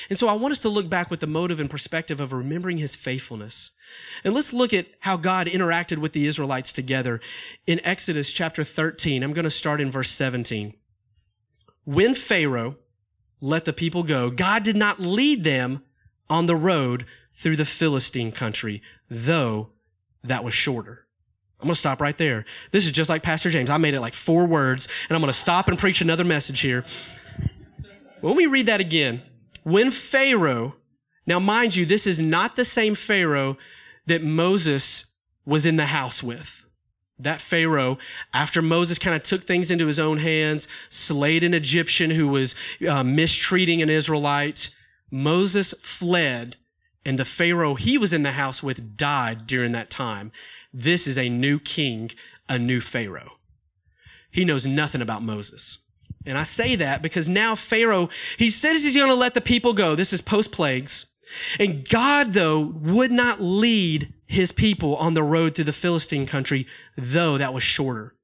And 0.08 0.18
so 0.18 0.26
I 0.28 0.32
want 0.32 0.52
us 0.52 0.58
to 0.60 0.70
look 0.70 0.88
back 0.88 1.10
with 1.10 1.20
the 1.20 1.26
motive 1.26 1.60
and 1.60 1.68
perspective 1.68 2.18
of 2.18 2.32
remembering 2.32 2.78
his 2.78 2.96
faithfulness. 2.96 3.72
And 4.24 4.32
let's 4.32 4.54
look 4.54 4.72
at 4.72 4.86
how 5.00 5.18
God 5.18 5.46
interacted 5.46 5.98
with 5.98 6.12
the 6.12 6.26
Israelites 6.26 6.72
together 6.72 7.20
in 7.66 7.84
Exodus 7.84 8.32
chapter 8.32 8.64
13. 8.64 9.22
I'm 9.22 9.34
going 9.34 9.44
to 9.44 9.50
start 9.50 9.80
in 9.80 9.90
verse 9.90 10.10
17. 10.10 10.72
When 11.84 12.14
Pharaoh, 12.14 12.76
let 13.40 13.64
the 13.64 13.72
people 13.72 14.02
go. 14.02 14.30
God 14.30 14.62
did 14.62 14.76
not 14.76 15.00
lead 15.00 15.44
them 15.44 15.82
on 16.28 16.46
the 16.46 16.56
road 16.56 17.06
through 17.32 17.56
the 17.56 17.64
Philistine 17.64 18.32
country, 18.32 18.82
though 19.10 19.70
that 20.24 20.44
was 20.44 20.54
shorter. 20.54 21.06
I'm 21.60 21.66
going 21.66 21.74
to 21.74 21.80
stop 21.80 22.00
right 22.00 22.16
there. 22.16 22.44
This 22.70 22.84
is 22.84 22.92
just 22.92 23.08
like 23.08 23.22
Pastor 23.22 23.48
James. 23.48 23.70
I 23.70 23.78
made 23.78 23.94
it 23.94 24.00
like 24.00 24.14
four 24.14 24.46
words, 24.46 24.88
and 25.08 25.16
I'm 25.16 25.22
going 25.22 25.32
to 25.32 25.38
stop 25.38 25.68
and 25.68 25.78
preach 25.78 26.00
another 26.00 26.24
message 26.24 26.60
here. 26.60 26.84
When 28.20 28.36
we 28.36 28.46
read 28.46 28.66
that 28.66 28.80
again, 28.80 29.22
when 29.62 29.90
Pharaoh, 29.90 30.76
now 31.26 31.38
mind 31.38 31.74
you, 31.74 31.86
this 31.86 32.06
is 32.06 32.18
not 32.18 32.56
the 32.56 32.64
same 32.64 32.94
Pharaoh 32.94 33.56
that 34.06 34.22
Moses 34.22 35.06
was 35.44 35.64
in 35.64 35.76
the 35.76 35.86
house 35.86 36.22
with. 36.22 36.65
That 37.18 37.40
Pharaoh, 37.40 37.98
after 38.34 38.60
Moses 38.60 38.98
kind 38.98 39.16
of 39.16 39.22
took 39.22 39.44
things 39.44 39.70
into 39.70 39.86
his 39.86 39.98
own 39.98 40.18
hands, 40.18 40.68
slayed 40.90 41.42
an 41.42 41.54
Egyptian 41.54 42.10
who 42.10 42.28
was 42.28 42.54
uh, 42.86 43.02
mistreating 43.02 43.80
an 43.80 43.88
Israelite, 43.88 44.70
Moses 45.10 45.72
fled, 45.80 46.56
and 47.06 47.18
the 47.18 47.24
Pharaoh 47.24 47.74
he 47.74 47.96
was 47.96 48.12
in 48.12 48.22
the 48.22 48.32
house 48.32 48.62
with 48.62 48.96
died 48.96 49.46
during 49.46 49.72
that 49.72 49.90
time. 49.90 50.30
This 50.74 51.06
is 51.06 51.16
a 51.16 51.28
new 51.28 51.58
king, 51.58 52.10
a 52.48 52.58
new 52.58 52.80
Pharaoh. 52.80 53.38
He 54.30 54.44
knows 54.44 54.66
nothing 54.66 55.00
about 55.00 55.22
Moses. 55.22 55.78
And 56.26 56.36
I 56.36 56.42
say 56.42 56.74
that 56.74 57.00
because 57.00 57.28
now 57.28 57.54
Pharaoh, 57.54 58.10
he 58.36 58.50
says 58.50 58.82
he's 58.82 58.96
going 58.96 59.08
to 59.08 59.14
let 59.14 59.34
the 59.34 59.40
people 59.40 59.72
go. 59.72 59.94
This 59.94 60.12
is 60.12 60.20
post 60.20 60.52
plagues. 60.52 61.06
And 61.58 61.88
God, 61.88 62.32
though, 62.32 62.60
would 62.60 63.10
not 63.10 63.40
lead 63.40 64.12
his 64.26 64.52
people 64.52 64.96
on 64.96 65.14
the 65.14 65.22
road 65.22 65.54
through 65.54 65.64
the 65.64 65.72
Philistine 65.72 66.26
country, 66.26 66.66
though 66.96 67.38
that 67.38 67.54
was 67.54 67.62
shorter. 67.62 68.14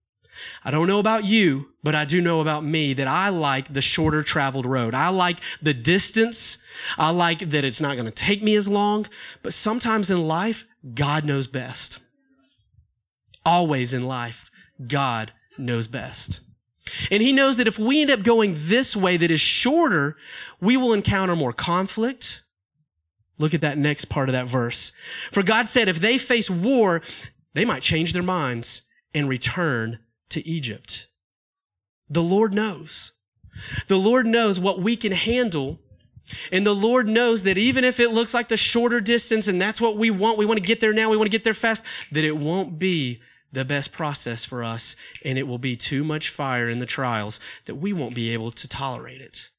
I 0.65 0.71
don't 0.71 0.87
know 0.87 0.99
about 0.99 1.25
you, 1.25 1.69
but 1.83 1.95
I 1.95 2.05
do 2.05 2.21
know 2.21 2.41
about 2.41 2.65
me 2.65 2.95
that 2.95 3.07
I 3.09 3.29
like 3.29 3.73
the 3.73 3.83
shorter 3.83 4.23
traveled 4.23 4.67
road. 4.67 4.95
I 4.95 5.09
like 5.09 5.39
the 5.61 5.75
distance. 5.75 6.59
I 6.97 7.11
like 7.11 7.51
that 7.51 7.65
it's 7.65 7.81
not 7.81 7.95
going 7.95 8.07
to 8.07 8.11
take 8.11 8.43
me 8.43 8.55
as 8.55 8.69
long. 8.69 9.07
But 9.43 9.55
sometimes 9.55 10.11
in 10.11 10.27
life, 10.27 10.65
God 10.95 11.25
knows 11.25 11.47
best. 11.47 11.99
Always 13.45 13.93
in 13.93 14.07
life, 14.07 14.51
God 14.87 15.33
knows 15.59 15.87
best. 15.87 16.41
And 17.11 17.23
he 17.23 17.33
knows 17.33 17.57
that 17.57 17.69
if 17.69 17.79
we 17.79 18.03
end 18.03 18.11
up 18.11 18.23
going 18.23 18.55
this 18.57 18.97
way 18.97 19.17
that 19.17 19.31
is 19.31 19.41
shorter, 19.41 20.17
we 20.61 20.77
will 20.77 20.93
encounter 20.93 21.37
more 21.37 21.53
conflict. 21.53 22.42
Look 23.39 23.55
at 23.55 23.61
that 23.63 23.79
next 23.79 24.07
part 24.07 24.29
of 24.29 24.33
that 24.35 24.47
verse. 24.47 24.93
For 25.31 25.43
God 25.43 25.67
said, 25.67 25.89
if 25.89 25.99
they 25.99 26.19
face 26.19 26.51
war, 26.51 27.03
they 27.55 27.65
might 27.65 27.83
change 27.83 28.13
their 28.13 28.23
minds 28.23 28.83
and 29.15 29.29
return 29.29 29.99
to 30.31 30.47
Egypt. 30.47 31.09
The 32.09 32.23
Lord 32.23 32.55
knows. 32.55 33.13
The 33.89 33.99
Lord 33.99 34.27
knows 34.27 34.59
what 34.59 34.81
we 34.81 34.97
can 34.97 35.13
handle. 35.13 35.81
And 36.51 36.65
the 36.65 36.75
Lord 36.75 37.09
knows 37.09 37.43
that 37.43 37.59
even 37.59 37.85
if 37.85 37.99
it 37.99 38.11
looks 38.11 38.33
like 38.33 38.49
the 38.49 38.57
shorter 38.57 39.01
distance 39.01 39.49
and 39.49 39.61
that's 39.61 39.81
what 39.81 39.97
we 39.97 40.11
want, 40.11 40.39
we 40.39 40.47
want 40.47 40.59
to 40.59 40.67
get 40.67 40.81
there 40.81 40.93
now, 40.93 41.11
we 41.11 41.17
want 41.17 41.27
to 41.27 41.37
get 41.37 41.45
there 41.45 41.55
fast, 41.55 41.83
that 42.13 42.25
it 42.25 42.37
won't 42.37 42.79
be 42.79 43.21
the 43.51 43.65
best 43.65 43.93
process 43.93 44.45
for 44.45 44.65
us 44.65 44.97
and 45.25 45.37
it 45.37 45.47
will 45.47 45.59
be 45.59 45.77
too 45.77 46.05
much 46.05 46.31
fire 46.31 46.69
in 46.69 46.79
the 46.79 46.87
trials 46.87 47.39
that 47.67 47.75
we 47.75 47.93
won't 47.93 48.15
be 48.15 48.31
able 48.31 48.51
to 48.51 48.69
tolerate 48.69 49.21
it. 49.21 49.51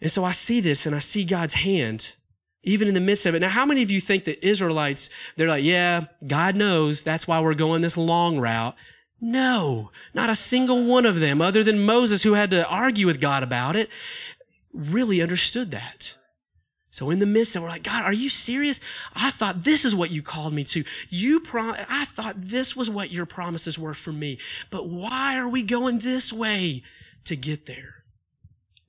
And 0.00 0.10
so 0.10 0.24
I 0.24 0.32
see 0.32 0.60
this 0.60 0.86
and 0.86 0.94
I 0.94 1.00
see 1.00 1.24
God's 1.24 1.54
hand 1.54 2.14
even 2.62 2.88
in 2.88 2.94
the 2.94 3.00
midst 3.00 3.26
of 3.26 3.34
it. 3.34 3.40
Now, 3.40 3.48
how 3.48 3.64
many 3.64 3.82
of 3.82 3.90
you 3.90 4.00
think 4.00 4.24
that 4.24 4.46
Israelites, 4.46 5.08
they're 5.36 5.48
like, 5.48 5.64
yeah, 5.64 6.06
God 6.26 6.56
knows 6.56 7.02
that's 7.02 7.26
why 7.26 7.40
we're 7.40 7.54
going 7.54 7.80
this 7.80 7.96
long 7.96 8.38
route. 8.38 8.74
No, 9.20 9.90
not 10.14 10.30
a 10.30 10.34
single 10.34 10.84
one 10.84 11.06
of 11.06 11.20
them, 11.20 11.42
other 11.42 11.62
than 11.62 11.84
Moses, 11.84 12.22
who 12.22 12.34
had 12.34 12.50
to 12.50 12.66
argue 12.68 13.06
with 13.06 13.20
God 13.20 13.42
about 13.42 13.76
it, 13.76 13.90
really 14.72 15.20
understood 15.20 15.70
that. 15.70 16.16
So 16.90 17.10
in 17.10 17.18
the 17.18 17.26
midst 17.26 17.54
of, 17.54 17.62
it, 17.62 17.64
we're 17.64 17.70
like, 17.70 17.82
God, 17.82 18.02
are 18.02 18.12
you 18.12 18.28
serious? 18.28 18.80
I 19.14 19.30
thought 19.30 19.62
this 19.62 19.84
is 19.84 19.94
what 19.94 20.10
you 20.10 20.22
called 20.22 20.52
me 20.52 20.64
to. 20.64 20.84
You 21.08 21.40
prom- 21.40 21.76
I 21.88 22.04
thought 22.06 22.36
this 22.36 22.74
was 22.74 22.90
what 22.90 23.10
your 23.10 23.26
promises 23.26 23.78
were 23.78 23.94
for 23.94 24.12
me. 24.12 24.38
But 24.70 24.88
why 24.88 25.38
are 25.38 25.48
we 25.48 25.62
going 25.62 26.00
this 26.00 26.32
way 26.32 26.82
to 27.24 27.36
get 27.36 27.66
there? 27.66 27.99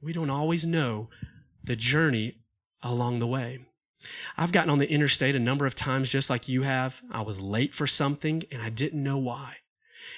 We 0.02 0.14
don't 0.14 0.30
always 0.30 0.66
know 0.66 1.10
the 1.64 1.76
journey 1.76 2.38
along 2.82 3.20
the 3.20 3.28
way. 3.28 3.60
I've 4.36 4.52
gotten 4.52 4.72
on 4.72 4.80
the 4.80 4.92
interstate 4.92 5.36
a 5.36 5.40
number 5.40 5.66
of 5.66 5.76
times 5.76 6.10
just 6.10 6.30
like 6.30 6.48
you 6.48 6.64
have. 6.64 7.02
I 7.12 7.22
was 7.22 7.40
late 7.40 7.76
for 7.76 7.86
something 7.86 8.44
and 8.52 8.62
I 8.62 8.70
didn't 8.70 9.04
know 9.04 9.18
why. 9.18 9.58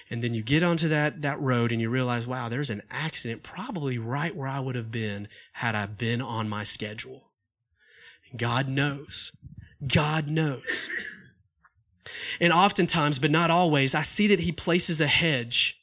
And 0.10 0.24
then 0.24 0.34
you 0.34 0.42
get 0.42 0.64
onto 0.64 0.88
that, 0.88 1.22
that 1.22 1.42
road 1.42 1.72
and 1.72 1.82
you 1.82 1.90
realize, 1.90 2.26
wow, 2.26 2.48
there's 2.48 2.70
an 2.70 2.84
accident 2.90 3.44
probably 3.44 3.98
right 3.98 4.36
where 4.36 4.48
I 4.48 4.60
would 4.60 4.76
have 4.76 4.92
been 4.92 5.28
had 5.54 5.76
I 5.76 5.86
been 5.86 6.22
on 6.22 6.48
my 6.48 6.64
schedule. 6.64 7.32
God 8.36 8.70
knows. 8.70 9.32
God 9.86 10.28
knows. 10.28 10.90
And 12.40 12.54
oftentimes, 12.54 13.20
but 13.20 13.32
not 13.32 13.52
always, 13.52 13.94
I 13.96 14.02
see 14.02 14.28
that 14.28 14.42
He 14.42 14.52
places 14.52 15.02
a 15.02 15.08
hedge 15.08 15.82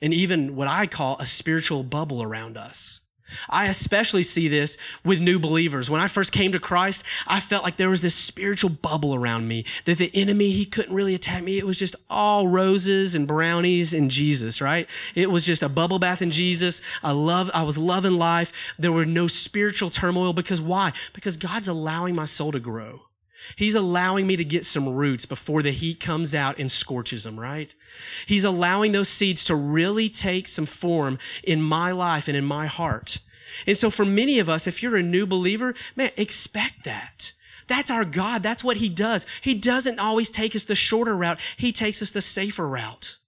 and 0.00 0.14
even 0.14 0.56
what 0.56 0.68
I 0.68 0.86
call 0.86 1.16
a 1.18 1.26
spiritual 1.26 1.82
bubble 1.82 2.22
around 2.22 2.56
us. 2.56 3.00
I 3.48 3.66
especially 3.66 4.22
see 4.22 4.48
this 4.48 4.78
with 5.04 5.20
new 5.20 5.38
believers. 5.38 5.90
When 5.90 6.00
I 6.00 6.08
first 6.08 6.32
came 6.32 6.52
to 6.52 6.60
Christ, 6.60 7.04
I 7.26 7.40
felt 7.40 7.64
like 7.64 7.76
there 7.76 7.90
was 7.90 8.02
this 8.02 8.14
spiritual 8.14 8.70
bubble 8.70 9.14
around 9.14 9.48
me 9.48 9.64
that 9.84 9.98
the 9.98 10.10
enemy, 10.14 10.50
he 10.50 10.64
couldn't 10.64 10.94
really 10.94 11.14
attack 11.14 11.42
me. 11.42 11.58
It 11.58 11.66
was 11.66 11.78
just 11.78 11.96
all 12.08 12.48
roses 12.48 13.14
and 13.14 13.26
brownies 13.26 13.92
and 13.92 14.10
Jesus, 14.10 14.60
right? 14.60 14.88
It 15.14 15.30
was 15.30 15.44
just 15.44 15.62
a 15.62 15.68
bubble 15.68 15.98
bath 15.98 16.22
in 16.22 16.30
Jesus. 16.30 16.82
I 17.02 17.12
love, 17.12 17.50
I 17.54 17.62
was 17.62 17.78
loving 17.78 18.14
life. 18.14 18.52
There 18.78 18.92
were 18.92 19.06
no 19.06 19.26
spiritual 19.26 19.90
turmoil 19.90 20.32
because 20.32 20.60
why? 20.60 20.92
Because 21.12 21.36
God's 21.36 21.68
allowing 21.68 22.14
my 22.14 22.24
soul 22.24 22.52
to 22.52 22.60
grow. 22.60 23.07
He's 23.56 23.74
allowing 23.74 24.26
me 24.26 24.36
to 24.36 24.44
get 24.44 24.64
some 24.64 24.88
roots 24.88 25.26
before 25.26 25.62
the 25.62 25.70
heat 25.70 26.00
comes 26.00 26.34
out 26.34 26.58
and 26.58 26.70
scorches 26.70 27.24
them, 27.24 27.38
right? 27.38 27.74
He's 28.26 28.44
allowing 28.44 28.92
those 28.92 29.08
seeds 29.08 29.44
to 29.44 29.54
really 29.54 30.08
take 30.08 30.48
some 30.48 30.66
form 30.66 31.18
in 31.42 31.62
my 31.62 31.92
life 31.92 32.28
and 32.28 32.36
in 32.36 32.44
my 32.44 32.66
heart. 32.66 33.18
And 33.66 33.76
so 33.76 33.90
for 33.90 34.04
many 34.04 34.38
of 34.38 34.48
us, 34.48 34.66
if 34.66 34.82
you're 34.82 34.96
a 34.96 35.02
new 35.02 35.26
believer, 35.26 35.74
man, 35.96 36.10
expect 36.16 36.84
that. 36.84 37.32
That's 37.66 37.90
our 37.90 38.04
God. 38.04 38.42
That's 38.42 38.64
what 38.64 38.78
He 38.78 38.88
does. 38.88 39.26
He 39.40 39.54
doesn't 39.54 39.98
always 39.98 40.30
take 40.30 40.56
us 40.56 40.64
the 40.64 40.74
shorter 40.74 41.16
route. 41.16 41.38
He 41.56 41.72
takes 41.72 42.02
us 42.02 42.10
the 42.10 42.22
safer 42.22 42.66
route. 42.66 43.18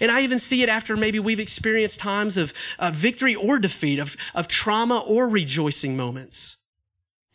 And 0.00 0.10
I 0.10 0.20
even 0.20 0.38
see 0.38 0.62
it 0.62 0.68
after 0.68 0.96
maybe 0.96 1.18
we've 1.18 1.40
experienced 1.40 1.98
times 1.98 2.36
of 2.36 2.52
uh, 2.78 2.92
victory 2.94 3.34
or 3.34 3.58
defeat, 3.58 3.98
of, 3.98 4.16
of 4.34 4.46
trauma 4.46 4.98
or 4.98 5.28
rejoicing 5.28 5.96
moments 5.96 6.58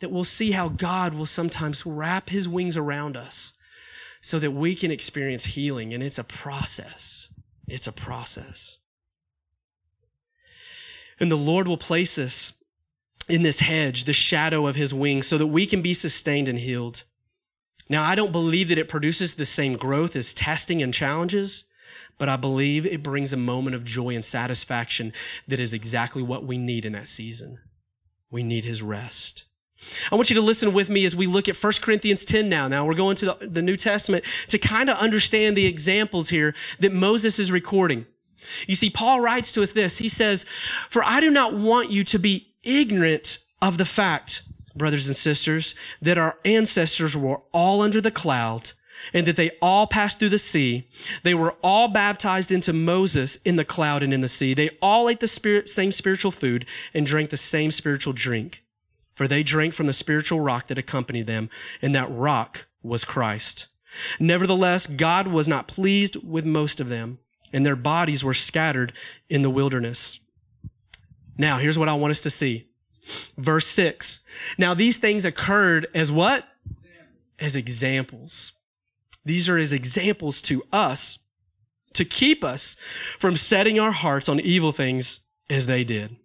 that 0.00 0.10
we'll 0.10 0.24
see 0.24 0.52
how 0.52 0.68
God 0.68 1.14
will 1.14 1.26
sometimes 1.26 1.86
wrap 1.86 2.30
his 2.30 2.48
wings 2.48 2.76
around 2.76 3.16
us 3.16 3.52
so 4.20 4.38
that 4.38 4.50
we 4.50 4.74
can 4.74 4.90
experience 4.90 5.44
healing. 5.44 5.94
And 5.94 6.02
it's 6.02 6.18
a 6.18 6.24
process. 6.24 7.32
It's 7.68 7.86
a 7.86 7.92
process. 7.92 8.78
And 11.18 11.30
the 11.30 11.36
Lord 11.36 11.68
will 11.68 11.76
place 11.76 12.18
us 12.18 12.54
in 13.28 13.42
this 13.42 13.60
hedge, 13.60 14.04
the 14.04 14.12
shadow 14.12 14.66
of 14.66 14.76
his 14.76 14.92
wings, 14.92 15.26
so 15.26 15.38
that 15.38 15.46
we 15.46 15.66
can 15.66 15.82
be 15.82 15.94
sustained 15.94 16.48
and 16.48 16.58
healed. 16.58 17.04
Now, 17.88 18.02
I 18.02 18.14
don't 18.14 18.32
believe 18.32 18.68
that 18.68 18.78
it 18.78 18.88
produces 18.88 19.34
the 19.34 19.46
same 19.46 19.74
growth 19.74 20.16
as 20.16 20.32
testing 20.32 20.82
and 20.82 20.94
challenges, 20.94 21.64
but 22.18 22.28
I 22.28 22.36
believe 22.36 22.86
it 22.86 23.02
brings 23.02 23.32
a 23.32 23.36
moment 23.36 23.76
of 23.76 23.84
joy 23.84 24.14
and 24.14 24.24
satisfaction 24.24 25.12
that 25.48 25.60
is 25.60 25.74
exactly 25.74 26.22
what 26.22 26.44
we 26.44 26.56
need 26.56 26.84
in 26.84 26.92
that 26.92 27.08
season. 27.08 27.58
We 28.30 28.42
need 28.42 28.64
his 28.64 28.82
rest. 28.82 29.44
I 30.10 30.14
want 30.14 30.30
you 30.30 30.36
to 30.36 30.42
listen 30.42 30.72
with 30.72 30.90
me 30.90 31.04
as 31.04 31.16
we 31.16 31.26
look 31.26 31.48
at 31.48 31.56
1 31.56 31.72
Corinthians 31.80 32.24
10 32.24 32.48
now. 32.48 32.68
Now 32.68 32.84
we're 32.84 32.94
going 32.94 33.16
to 33.16 33.26
the, 33.26 33.46
the 33.46 33.62
New 33.62 33.76
Testament 33.76 34.24
to 34.48 34.58
kind 34.58 34.90
of 34.90 34.96
understand 34.98 35.56
the 35.56 35.66
examples 35.66 36.28
here 36.28 36.54
that 36.80 36.92
Moses 36.92 37.38
is 37.38 37.50
recording. 37.50 38.06
You 38.66 38.74
see, 38.74 38.90
Paul 38.90 39.20
writes 39.20 39.52
to 39.52 39.62
us 39.62 39.72
this. 39.72 39.98
He 39.98 40.08
says, 40.08 40.44
For 40.88 41.02
I 41.04 41.20
do 41.20 41.30
not 41.30 41.54
want 41.54 41.90
you 41.90 42.04
to 42.04 42.18
be 42.18 42.54
ignorant 42.62 43.38
of 43.62 43.78
the 43.78 43.84
fact, 43.84 44.42
brothers 44.74 45.06
and 45.06 45.16
sisters, 45.16 45.74
that 46.00 46.18
our 46.18 46.36
ancestors 46.44 47.16
were 47.16 47.40
all 47.52 47.80
under 47.80 48.00
the 48.00 48.10
cloud 48.10 48.72
and 49.14 49.26
that 49.26 49.36
they 49.36 49.50
all 49.62 49.86
passed 49.86 50.18
through 50.18 50.28
the 50.28 50.38
sea. 50.38 50.86
They 51.22 51.32
were 51.32 51.54
all 51.62 51.88
baptized 51.88 52.52
into 52.52 52.74
Moses 52.74 53.36
in 53.44 53.56
the 53.56 53.64
cloud 53.64 54.02
and 54.02 54.12
in 54.12 54.20
the 54.20 54.28
sea. 54.28 54.52
They 54.52 54.70
all 54.82 55.08
ate 55.08 55.20
the 55.20 55.28
spirit, 55.28 55.70
same 55.70 55.92
spiritual 55.92 56.32
food 56.32 56.66
and 56.92 57.06
drank 57.06 57.30
the 57.30 57.38
same 57.38 57.70
spiritual 57.70 58.12
drink 58.12 58.62
for 59.20 59.28
they 59.28 59.42
drank 59.42 59.74
from 59.74 59.86
the 59.86 59.92
spiritual 59.92 60.40
rock 60.40 60.68
that 60.68 60.78
accompanied 60.78 61.26
them, 61.26 61.50
and 61.82 61.94
that 61.94 62.10
rock 62.10 62.66
was 62.82 63.04
Christ. 63.04 63.66
Nevertheless, 64.18 64.86
God 64.86 65.26
was 65.26 65.46
not 65.46 65.68
pleased 65.68 66.16
with 66.26 66.46
most 66.46 66.80
of 66.80 66.88
them, 66.88 67.18
and 67.52 67.66
their 67.66 67.76
bodies 67.76 68.24
were 68.24 68.32
scattered 68.32 68.94
in 69.28 69.42
the 69.42 69.50
wilderness. 69.50 70.20
Now, 71.36 71.58
here's 71.58 71.78
what 71.78 71.90
I 71.90 71.92
want 71.92 72.12
us 72.12 72.22
to 72.22 72.30
see. 72.30 72.68
Verse 73.36 73.66
6. 73.66 74.22
Now, 74.56 74.72
these 74.72 74.96
things 74.96 75.26
occurred 75.26 75.86
as 75.94 76.10
what? 76.10 76.48
As 77.38 77.56
examples. 77.56 78.54
These 79.22 79.50
are 79.50 79.58
as 79.58 79.74
examples 79.74 80.40
to 80.40 80.62
us 80.72 81.18
to 81.92 82.06
keep 82.06 82.42
us 82.42 82.78
from 83.18 83.36
setting 83.36 83.78
our 83.78 83.92
hearts 83.92 84.30
on 84.30 84.40
evil 84.40 84.72
things 84.72 85.20
as 85.50 85.66
they 85.66 85.84
did. 85.84 86.16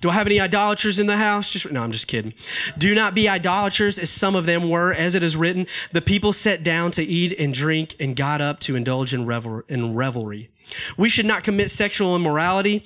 Do 0.00 0.10
I 0.10 0.12
have 0.12 0.26
any 0.26 0.40
idolaters 0.40 0.98
in 0.98 1.06
the 1.06 1.16
house? 1.16 1.50
Just 1.50 1.70
no, 1.70 1.82
I'm 1.82 1.90
just 1.90 2.06
kidding. 2.06 2.34
Do 2.78 2.94
not 2.94 3.14
be 3.14 3.28
idolaters 3.28 3.98
as 3.98 4.10
some 4.10 4.36
of 4.36 4.46
them 4.46 4.70
were, 4.70 4.92
as 4.92 5.14
it 5.14 5.24
is 5.24 5.36
written, 5.36 5.66
the 5.90 6.00
people 6.00 6.32
sat 6.32 6.62
down 6.62 6.92
to 6.92 7.02
eat 7.02 7.34
and 7.38 7.52
drink 7.52 7.96
and 7.98 8.14
got 8.14 8.40
up 8.40 8.60
to 8.60 8.76
indulge 8.76 9.12
in, 9.12 9.26
revel- 9.26 9.62
in 9.68 9.94
revelry. 9.94 10.50
We 10.96 11.08
should 11.08 11.26
not 11.26 11.42
commit 11.42 11.70
sexual 11.70 12.14
immorality 12.14 12.84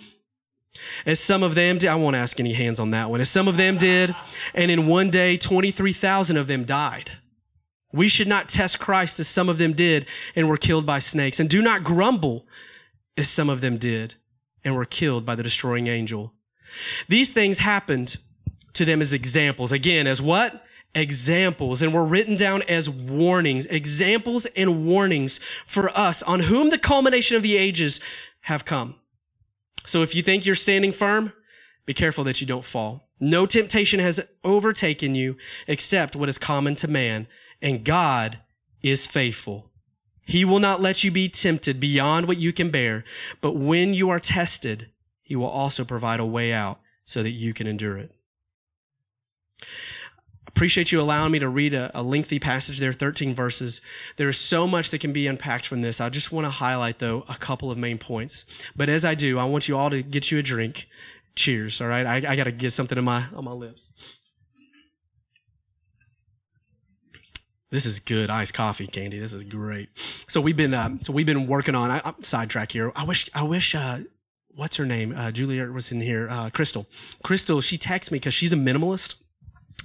as 1.04 1.20
some 1.20 1.42
of 1.42 1.54
them 1.54 1.78
did. 1.78 1.88
I 1.88 1.96
won't 1.96 2.16
ask 2.16 2.40
any 2.40 2.54
hands 2.54 2.80
on 2.80 2.90
that 2.90 3.10
one. 3.10 3.20
As 3.20 3.28
some 3.28 3.48
of 3.48 3.56
them 3.56 3.76
did, 3.76 4.14
and 4.54 4.70
in 4.70 4.86
one 4.86 5.10
day 5.10 5.36
23,000 5.36 6.36
of 6.36 6.46
them 6.46 6.64
died. 6.64 7.10
We 7.92 8.08
should 8.08 8.28
not 8.28 8.48
test 8.48 8.78
Christ 8.78 9.20
as 9.20 9.28
some 9.28 9.48
of 9.48 9.58
them 9.58 9.72
did 9.72 10.06
and 10.34 10.48
were 10.48 10.58
killed 10.58 10.86
by 10.86 10.98
snakes. 10.98 11.40
And 11.40 11.48
do 11.48 11.62
not 11.62 11.84
grumble 11.84 12.46
as 13.16 13.28
some 13.28 13.48
of 13.48 13.60
them 13.60 13.78
did 13.78 14.14
and 14.64 14.74
were 14.74 14.84
killed 14.84 15.24
by 15.24 15.34
the 15.34 15.42
destroying 15.42 15.86
angel. 15.86 16.32
These 17.08 17.30
things 17.30 17.58
happened 17.58 18.16
to 18.74 18.84
them 18.84 19.00
as 19.00 19.12
examples. 19.12 19.72
Again, 19.72 20.06
as 20.06 20.20
what? 20.20 20.64
Examples, 20.94 21.82
and 21.82 21.92
were 21.92 22.04
written 22.04 22.36
down 22.36 22.62
as 22.62 22.88
warnings, 22.88 23.66
examples 23.66 24.46
and 24.56 24.86
warnings 24.86 25.40
for 25.66 25.90
us 25.90 26.22
on 26.22 26.40
whom 26.40 26.70
the 26.70 26.78
culmination 26.78 27.36
of 27.36 27.42
the 27.42 27.56
ages 27.56 28.00
have 28.42 28.64
come. 28.64 28.94
So 29.84 30.02
if 30.02 30.14
you 30.14 30.22
think 30.22 30.46
you're 30.46 30.54
standing 30.54 30.92
firm, 30.92 31.32
be 31.84 31.94
careful 31.94 32.24
that 32.24 32.40
you 32.40 32.46
don't 32.46 32.64
fall. 32.64 33.08
No 33.20 33.46
temptation 33.46 34.00
has 34.00 34.20
overtaken 34.42 35.14
you 35.14 35.36
except 35.66 36.16
what 36.16 36.28
is 36.28 36.38
common 36.38 36.76
to 36.76 36.88
man, 36.88 37.26
and 37.62 37.84
God 37.84 38.38
is 38.82 39.06
faithful. 39.06 39.70
He 40.22 40.44
will 40.44 40.58
not 40.58 40.80
let 40.80 41.04
you 41.04 41.10
be 41.10 41.28
tempted 41.28 41.78
beyond 41.78 42.26
what 42.26 42.38
you 42.38 42.52
can 42.52 42.70
bear, 42.70 43.04
but 43.40 43.52
when 43.56 43.94
you 43.94 44.10
are 44.10 44.18
tested, 44.18 44.88
he 45.26 45.34
will 45.34 45.48
also 45.48 45.84
provide 45.84 46.20
a 46.20 46.24
way 46.24 46.52
out 46.52 46.78
so 47.04 47.20
that 47.24 47.32
you 47.32 47.52
can 47.52 47.66
endure 47.66 47.98
it. 47.98 48.12
Appreciate 50.46 50.92
you 50.92 51.00
allowing 51.00 51.32
me 51.32 51.40
to 51.40 51.48
read 51.48 51.74
a, 51.74 51.90
a, 51.98 52.00
lengthy 52.00 52.38
passage 52.38 52.78
there, 52.78 52.92
13 52.92 53.34
verses. 53.34 53.82
There 54.16 54.28
is 54.28 54.38
so 54.38 54.68
much 54.68 54.90
that 54.90 55.00
can 55.00 55.12
be 55.12 55.26
unpacked 55.26 55.66
from 55.66 55.82
this. 55.82 56.00
I 56.00 56.08
just 56.10 56.30
want 56.30 56.44
to 56.44 56.50
highlight, 56.50 57.00
though, 57.00 57.24
a 57.28 57.34
couple 57.34 57.72
of 57.72 57.76
main 57.76 57.98
points. 57.98 58.44
But 58.76 58.88
as 58.88 59.04
I 59.04 59.16
do, 59.16 59.36
I 59.40 59.44
want 59.44 59.66
you 59.66 59.76
all 59.76 59.90
to 59.90 60.00
get 60.00 60.30
you 60.30 60.38
a 60.38 60.42
drink. 60.42 60.88
Cheers, 61.34 61.80
all 61.80 61.88
right? 61.88 62.06
I, 62.06 62.16
I 62.32 62.36
got 62.36 62.44
to 62.44 62.52
get 62.52 62.72
something 62.72 62.96
on 62.96 63.04
my, 63.04 63.26
on 63.34 63.44
my 63.44 63.52
lips. 63.52 64.20
This 67.70 67.84
is 67.84 67.98
good 67.98 68.30
iced 68.30 68.54
coffee, 68.54 68.86
Candy. 68.86 69.18
This 69.18 69.34
is 69.34 69.42
great. 69.42 69.88
So 70.28 70.40
we've 70.40 70.56
been 70.56 70.72
uh, 70.72 70.98
so 71.00 71.12
we've 71.12 71.26
been 71.26 71.48
working 71.48 71.74
on. 71.74 71.90
I, 71.90 72.00
I'm 72.04 72.22
sidetrack 72.22 72.70
here. 72.70 72.92
I 72.94 73.04
wish 73.04 73.28
I 73.34 73.42
wish 73.42 73.74
uh, 73.74 73.98
what's 74.56 74.76
her 74.76 74.86
name? 74.86 75.14
Uh, 75.16 75.30
Julia 75.30 75.66
was 75.66 75.92
in 75.92 76.00
here. 76.00 76.28
Uh, 76.28 76.50
Crystal. 76.50 76.86
Crystal, 77.22 77.60
she 77.60 77.78
texts 77.78 78.10
me 78.10 78.18
because 78.18 78.34
she's 78.34 78.52
a 78.52 78.56
minimalist. 78.56 79.16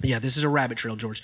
Yeah, 0.02 0.18
this 0.18 0.38
is 0.38 0.42
a 0.42 0.48
rabbit 0.48 0.78
trail, 0.78 0.96
George. 0.96 1.22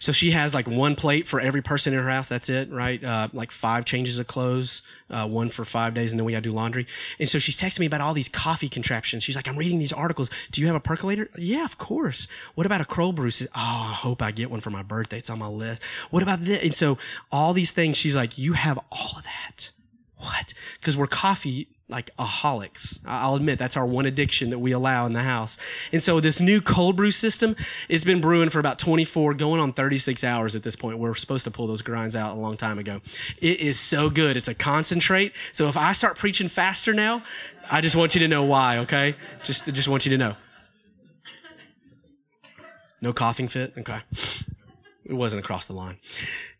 So 0.00 0.10
she 0.10 0.32
has 0.32 0.52
like 0.52 0.66
one 0.66 0.96
plate 0.96 1.26
for 1.26 1.40
every 1.40 1.62
person 1.62 1.94
in 1.94 2.00
her 2.00 2.10
house. 2.10 2.28
That's 2.28 2.48
it, 2.48 2.70
right? 2.70 3.02
Uh, 3.02 3.28
like 3.32 3.52
five 3.52 3.84
changes 3.84 4.18
of 4.18 4.26
clothes, 4.26 4.82
uh, 5.08 5.26
one 5.26 5.48
for 5.48 5.64
five 5.64 5.94
days, 5.94 6.10
and 6.10 6.18
then 6.18 6.26
we 6.26 6.32
gotta 6.32 6.42
do 6.42 6.50
laundry. 6.50 6.86
And 7.20 7.28
so 7.28 7.38
she's 7.38 7.56
texting 7.56 7.80
me 7.80 7.86
about 7.86 8.00
all 8.00 8.12
these 8.12 8.28
coffee 8.28 8.68
contraptions. 8.68 9.22
She's 9.22 9.36
like, 9.36 9.48
I'm 9.48 9.56
reading 9.56 9.78
these 9.78 9.92
articles. 9.92 10.30
Do 10.50 10.60
you 10.60 10.66
have 10.66 10.76
a 10.76 10.80
percolator? 10.80 11.30
Yeah, 11.38 11.64
of 11.64 11.78
course. 11.78 12.26
What 12.54 12.66
about 12.66 12.80
a 12.80 12.84
cold 12.84 13.14
brew? 13.14 13.30
oh, 13.42 13.48
I 13.54 13.94
hope 13.94 14.20
I 14.20 14.32
get 14.32 14.50
one 14.50 14.60
for 14.60 14.70
my 14.70 14.82
birthday. 14.82 15.18
It's 15.18 15.30
on 15.30 15.38
my 15.38 15.48
list. 15.48 15.82
What 16.10 16.22
about 16.22 16.44
this? 16.44 16.62
And 16.62 16.74
so 16.74 16.98
all 17.30 17.54
these 17.54 17.70
things, 17.70 17.96
she's 17.96 18.16
like, 18.16 18.36
you 18.36 18.54
have 18.54 18.78
all 18.90 19.12
of 19.16 19.24
that. 19.24 19.70
What? 20.16 20.52
Because 20.80 20.96
we're 20.96 21.06
coffee 21.06 21.68
like 21.88 22.14
aholics. 22.18 23.00
I'll 23.06 23.34
admit 23.34 23.58
that's 23.58 23.76
our 23.76 23.86
one 23.86 24.04
addiction 24.04 24.50
that 24.50 24.58
we 24.58 24.72
allow 24.72 25.06
in 25.06 25.14
the 25.14 25.22
house. 25.22 25.56
And 25.90 26.02
so 26.02 26.20
this 26.20 26.38
new 26.38 26.60
cold 26.60 26.96
brew 26.96 27.10
system, 27.10 27.56
it's 27.88 28.04
been 28.04 28.20
brewing 28.20 28.50
for 28.50 28.60
about 28.60 28.78
24, 28.78 29.34
going 29.34 29.60
on 29.60 29.72
36 29.72 30.22
hours 30.22 30.54
at 30.54 30.62
this 30.62 30.76
point. 30.76 30.98
We're 30.98 31.14
supposed 31.14 31.44
to 31.44 31.50
pull 31.50 31.66
those 31.66 31.80
grinds 31.80 32.14
out 32.14 32.36
a 32.36 32.40
long 32.40 32.58
time 32.58 32.78
ago. 32.78 33.00
It 33.38 33.60
is 33.60 33.80
so 33.80 34.10
good. 34.10 34.36
It's 34.36 34.48
a 34.48 34.54
concentrate. 34.54 35.32
So 35.52 35.68
if 35.68 35.76
I 35.78 35.92
start 35.92 36.18
preaching 36.18 36.48
faster 36.48 36.92
now, 36.92 37.22
I 37.70 37.80
just 37.80 37.96
want 37.96 38.14
you 38.14 38.20
to 38.20 38.28
know 38.28 38.44
why, 38.44 38.78
okay? 38.78 39.16
Just, 39.42 39.64
just 39.66 39.88
want 39.88 40.04
you 40.04 40.10
to 40.10 40.18
know. 40.18 40.36
No 43.00 43.12
coughing 43.12 43.48
fit? 43.48 43.72
Okay. 43.78 44.00
It 45.04 45.14
wasn't 45.14 45.42
across 45.42 45.66
the 45.66 45.72
line. 45.72 45.96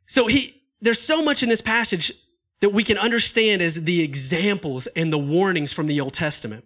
So 0.07 0.27
he, 0.27 0.63
there's 0.81 1.01
so 1.01 1.23
much 1.23 1.43
in 1.43 1.49
this 1.51 1.61
passage 1.61 2.13
that 2.61 2.73
we 2.73 2.85
can 2.85 2.99
understand 2.99 3.63
as 3.63 3.85
the 3.85 4.03
examples 4.03 4.87
and 4.89 5.13
the 5.13 5.19
warnings 5.19 5.73
from 5.73 5.87
the 5.87 6.01
Old 6.01 6.15
Testament. 6.15 6.65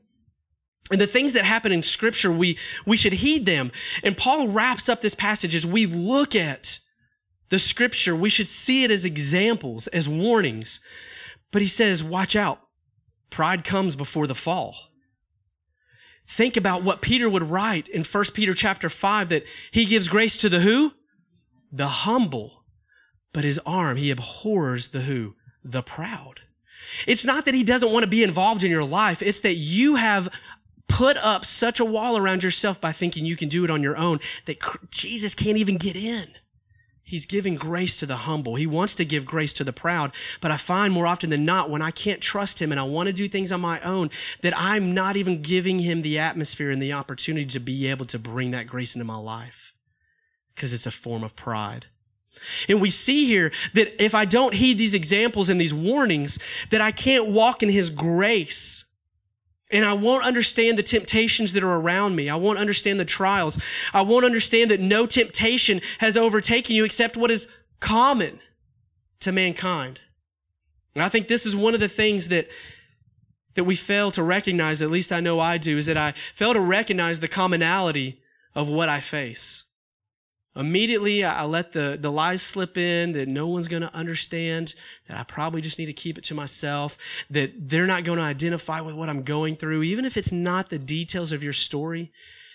And 0.90 1.00
the 1.00 1.07
things 1.07 1.33
that 1.33 1.44
happen 1.44 1.72
in 1.72 1.83
scripture, 1.83 2.33
we, 2.33 2.59
we 2.85 2.96
should 2.96 3.14
heed 3.14 3.46
them. 3.46 3.72
And 4.02 4.16
Paul 4.16 4.48
wraps 4.48 4.88
up 4.88 5.00
this 5.00 5.14
passage 5.14 5.55
as 5.55 5.66
we 5.66 5.87
look 5.87 6.35
at 6.35 6.81
the 7.50 7.59
scripture, 7.59 8.16
we 8.16 8.31
should 8.31 8.48
see 8.48 8.83
it 8.83 8.90
as 8.90 9.05
examples, 9.05 9.87
as 9.88 10.09
warnings. 10.09 10.81
But 11.50 11.61
he 11.61 11.68
says, 11.68 12.02
watch 12.02 12.35
out. 12.35 12.61
Pride 13.28 13.62
comes 13.62 13.94
before 13.94 14.26
the 14.26 14.35
fall. 14.35 14.74
Think 16.26 16.57
about 16.57 16.83
what 16.83 17.02
Peter 17.02 17.28
would 17.28 17.50
write 17.50 17.88
in 17.88 18.05
1 18.05 18.24
Peter 18.33 18.55
chapter 18.55 18.88
5 18.88 19.28
that 19.28 19.44
he 19.70 19.85
gives 19.85 20.09
grace 20.09 20.37
to 20.38 20.48
the 20.48 20.61
who? 20.61 20.92
The 21.70 21.88
humble. 21.88 22.64
But 23.33 23.44
his 23.44 23.61
arm, 23.66 23.98
he 23.98 24.11
abhors 24.11 24.88
the 24.88 25.02
who? 25.02 25.35
The 25.64 25.83
proud. 25.83 26.40
It's 27.07 27.25
not 27.25 27.44
that 27.44 27.55
he 27.55 27.64
doesn't 27.64 27.92
want 27.92 28.05
to 28.05 28.11
be 28.11 28.22
involved 28.22 28.62
in 28.62 28.70
your 28.70 28.85
life. 28.85 29.22
It's 29.22 29.40
that 29.40 29.55
you 29.55 29.96
have 29.96 30.29
put 30.88 31.16
up 31.16 31.44
such 31.44 31.81
a 31.81 31.85
wall 31.85 32.16
around 32.16 32.42
yourself 32.42 32.81
by 32.81 32.92
thinking 32.92 33.25
you 33.25 33.37
can 33.37 33.48
do 33.48 33.64
it 33.64 33.70
on 33.70 33.83
your 33.83 33.96
own 33.96 34.20
that 34.44 34.59
Jesus 34.90 35.35
can't 35.35 35.57
even 35.57 35.77
get 35.77 35.96
in. 35.96 36.29
He's 37.05 37.27
giving 37.27 37.57
grace 37.57 37.96
to 37.96 38.07
the 38.07 38.18
humble. 38.18 38.55
He 38.55 38.66
wants 38.66 38.94
to 38.94 39.05
give 39.05 39.27
grace 39.27 39.53
to 39.55 39.64
the 39.64 39.72
proud. 39.72 40.12
But 40.40 40.51
I 40.51 40.57
find 40.57 40.92
more 40.92 41.07
often 41.07 41.31
than 41.31 41.44
not, 41.44 41.68
when 41.68 41.83
I 41.83 41.90
can't 41.90 42.20
trust 42.20 42.61
him 42.61 42.70
and 42.70 42.81
I 42.81 42.85
want 42.85 43.09
to 43.09 43.12
do 43.12 43.29
things 43.29 43.53
on 43.53 43.61
my 43.61 43.81
own, 43.81 44.09
that 44.40 44.55
I'm 44.57 44.94
not 44.94 45.16
even 45.16 45.42
giving 45.42 45.81
him 45.81 46.03
the 46.03 46.18
atmosphere 46.18 46.70
and 46.70 46.81
the 46.81 46.92
opportunity 46.92 47.46
to 47.46 47.61
be 47.61 47.87
able 47.88 48.07
to 48.07 48.18
bring 48.18 48.53
that 48.53 48.66
grace 48.66 48.94
into 48.94 49.05
my 49.05 49.16
life. 49.16 49.75
Because 50.55 50.72
it's 50.72 50.87
a 50.87 50.90
form 50.90 51.25
of 51.25 51.37
pride. 51.37 51.87
And 52.68 52.81
we 52.81 52.90
see 52.90 53.27
here 53.27 53.53
that 53.75 54.03
if 54.03 54.14
I 54.14 54.25
don't 54.25 54.55
heed 54.55 54.79
these 54.79 54.95
examples 54.95 55.49
and 55.49 55.61
these 55.61 55.75
warnings, 55.75 56.38
that 56.71 56.81
I 56.81 56.90
can't 56.92 57.29
walk 57.29 57.62
in 57.62 57.68
His 57.68 57.90
grace. 57.90 58.85
And 59.71 59.85
I 59.85 59.95
won't 59.95 60.25
understand 60.25 60.77
the 60.77 60.83
temptations 60.83 61.55
that 61.55 61.62
are 61.62 61.75
around 61.77 62.14
me. 62.14 62.29
I 62.29 62.37
won't 62.37 62.59
understand 62.59 63.01
the 63.01 63.07
trials. 63.07 63.59
I 63.95 64.03
won't 64.03 64.25
understand 64.25 64.71
that 64.71 64.81
no 64.81 65.07
temptation 65.07 65.81
has 65.99 66.16
overtaken 66.16 66.77
you 66.77 66.85
except 66.85 67.16
what 67.16 67.31
is 67.31 67.49
common 67.81 68.40
to 69.21 69.33
mankind. 69.33 70.01
And 70.95 71.03
I 71.03 71.09
think 71.09 71.29
this 71.29 71.47
is 71.47 71.57
one 71.57 71.73
of 71.73 71.81
the 71.81 71.88
things 71.88 72.29
that, 72.29 72.49
that 73.55 73.64
we 73.64 73.77
fail 73.77 74.11
to 74.11 74.23
recognize, 74.23 74.83
at 74.83 74.90
least 74.90 75.11
I 75.11 75.21
know 75.21 75.40
I 75.40 75.57
do, 75.57 75.79
is 75.79 75.87
that 75.87 75.97
I 75.97 76.12
fail 76.35 76.53
to 76.53 76.61
recognize 76.61 77.21
the 77.21 77.29
commonality 77.29 78.21
of 78.55 78.68
what 78.68 78.90
I 78.90 79.01
face. 79.01 79.64
Immediately, 80.55 81.25
I 81.25 81.45
let 81.45 81.73
the, 81.73 81.97
the 81.99 82.12
lies 82.12 82.43
slip 82.43 82.77
in 82.77 83.12
that 83.12 83.27
no 83.27 83.47
one's 83.47 83.69
going 83.69 83.83
to 83.83 83.95
understand, 83.95 84.75
that 85.09 85.19
I 85.19 85.23
probably 85.23 85.62
just 85.62 85.79
need 85.79 85.87
to 85.87 85.95
keep 85.95 86.19
it 86.19 86.25
to 86.25 86.35
myself, 86.35 86.99
that 87.31 87.71
they're 87.71 87.87
not 87.87 88.05
going 88.05 88.19
to 88.19 88.25
identify 88.25 88.81
with 88.83 88.95
what 88.95 89.09
I'm 89.09 89.23
going 89.23 89.57
through. 89.57 89.83
Even 89.83 90.05
if 90.05 90.19
it's 90.19 90.33
not 90.33 90.69
the 90.69 90.79
details 90.79 91.33
of 91.33 91.43
your 91.43 91.55
story, 91.55 92.12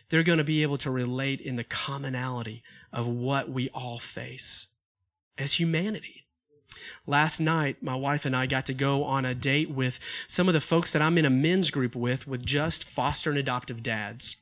they're 0.10 0.22
going 0.22 0.38
to 0.38 0.44
be 0.44 0.62
able 0.62 0.78
to 0.80 0.92
relate 0.92 1.42
in 1.42 1.56
the 1.56 1.64
commonality 1.64 2.62
of 2.94 3.08
what 3.08 3.50
we 3.50 3.70
all 3.70 3.98
face 3.98 4.68
as 5.38 5.54
humanity. 5.54 6.26
Last 7.08 7.40
night, 7.40 7.82
my 7.82 7.96
wife 7.96 8.26
and 8.26 8.36
I 8.36 8.46
got 8.46 8.68
to 8.68 8.74
go 8.74 9.04
on 9.04 9.26
a 9.26 9.34
date 9.34 9.72
with 9.72 10.00
some 10.28 10.48
of 10.48 10.54
the 10.54 10.62
folks 10.62 10.92
that 10.94 11.02
I'm 11.02 11.18
in 11.18 11.26
a 11.26 11.32
men's 11.32 11.72
group 11.72 11.96
with, 11.96 12.28
with 12.28 12.46
just 12.46 12.84
foster 12.84 13.32
and 13.32 13.40
adoptive 13.40 13.82
dads. 13.82 14.38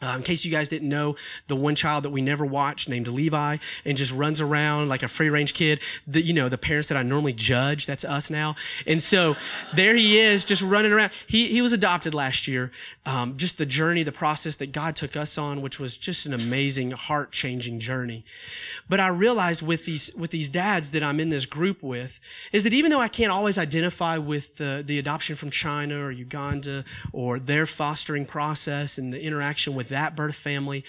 Uh, 0.00 0.16
in 0.16 0.22
case 0.22 0.44
you 0.44 0.50
guys 0.50 0.68
didn't 0.68 0.88
know, 0.88 1.14
the 1.46 1.54
one 1.54 1.76
child 1.76 2.02
that 2.02 2.10
we 2.10 2.20
never 2.20 2.44
watched 2.44 2.88
named 2.88 3.06
Levi 3.06 3.58
and 3.84 3.96
just 3.96 4.12
runs 4.12 4.40
around 4.40 4.88
like 4.88 5.02
a 5.04 5.08
free 5.08 5.30
range 5.30 5.54
kid, 5.54 5.80
the, 6.08 6.20
you 6.20 6.32
know, 6.32 6.48
the 6.48 6.58
parents 6.58 6.88
that 6.88 6.98
I 6.98 7.04
normally 7.04 7.32
judge, 7.32 7.86
that's 7.86 8.04
us 8.04 8.28
now. 8.28 8.56
And 8.84 9.00
so 9.00 9.36
there 9.74 9.94
he 9.94 10.18
is 10.18 10.44
just 10.44 10.60
running 10.60 10.90
around. 10.90 11.12
He, 11.28 11.48
he 11.48 11.62
was 11.62 11.72
adopted 11.72 12.14
last 12.14 12.48
year. 12.48 12.72
Um, 13.06 13.36
just 13.36 13.58
the 13.58 13.66
journey, 13.66 14.02
the 14.02 14.12
process 14.12 14.56
that 14.56 14.72
God 14.72 14.96
took 14.96 15.16
us 15.16 15.38
on, 15.38 15.62
which 15.62 15.78
was 15.78 15.96
just 15.96 16.26
an 16.26 16.34
amazing 16.34 16.92
heart 16.92 17.30
changing 17.30 17.78
journey. 17.78 18.24
But 18.88 18.98
I 18.98 19.06
realized 19.08 19.62
with 19.62 19.84
these, 19.84 20.12
with 20.16 20.32
these 20.32 20.48
dads 20.48 20.90
that 20.90 21.04
I'm 21.04 21.20
in 21.20 21.28
this 21.28 21.46
group 21.46 21.80
with 21.80 22.18
is 22.50 22.64
that 22.64 22.72
even 22.72 22.90
though 22.90 23.00
I 23.00 23.08
can't 23.08 23.30
always 23.30 23.56
identify 23.56 24.18
with 24.18 24.56
the, 24.56 24.82
the 24.84 24.98
adoption 24.98 25.36
from 25.36 25.50
China 25.50 26.00
or 26.00 26.10
Uganda 26.10 26.84
or 27.12 27.38
their 27.38 27.66
fostering 27.66 28.26
process 28.26 28.98
and 28.98 29.12
the 29.12 29.22
interaction 29.22 29.74
with 29.74 29.81
that 29.88 30.16
birth 30.16 30.34
family, 30.34 30.84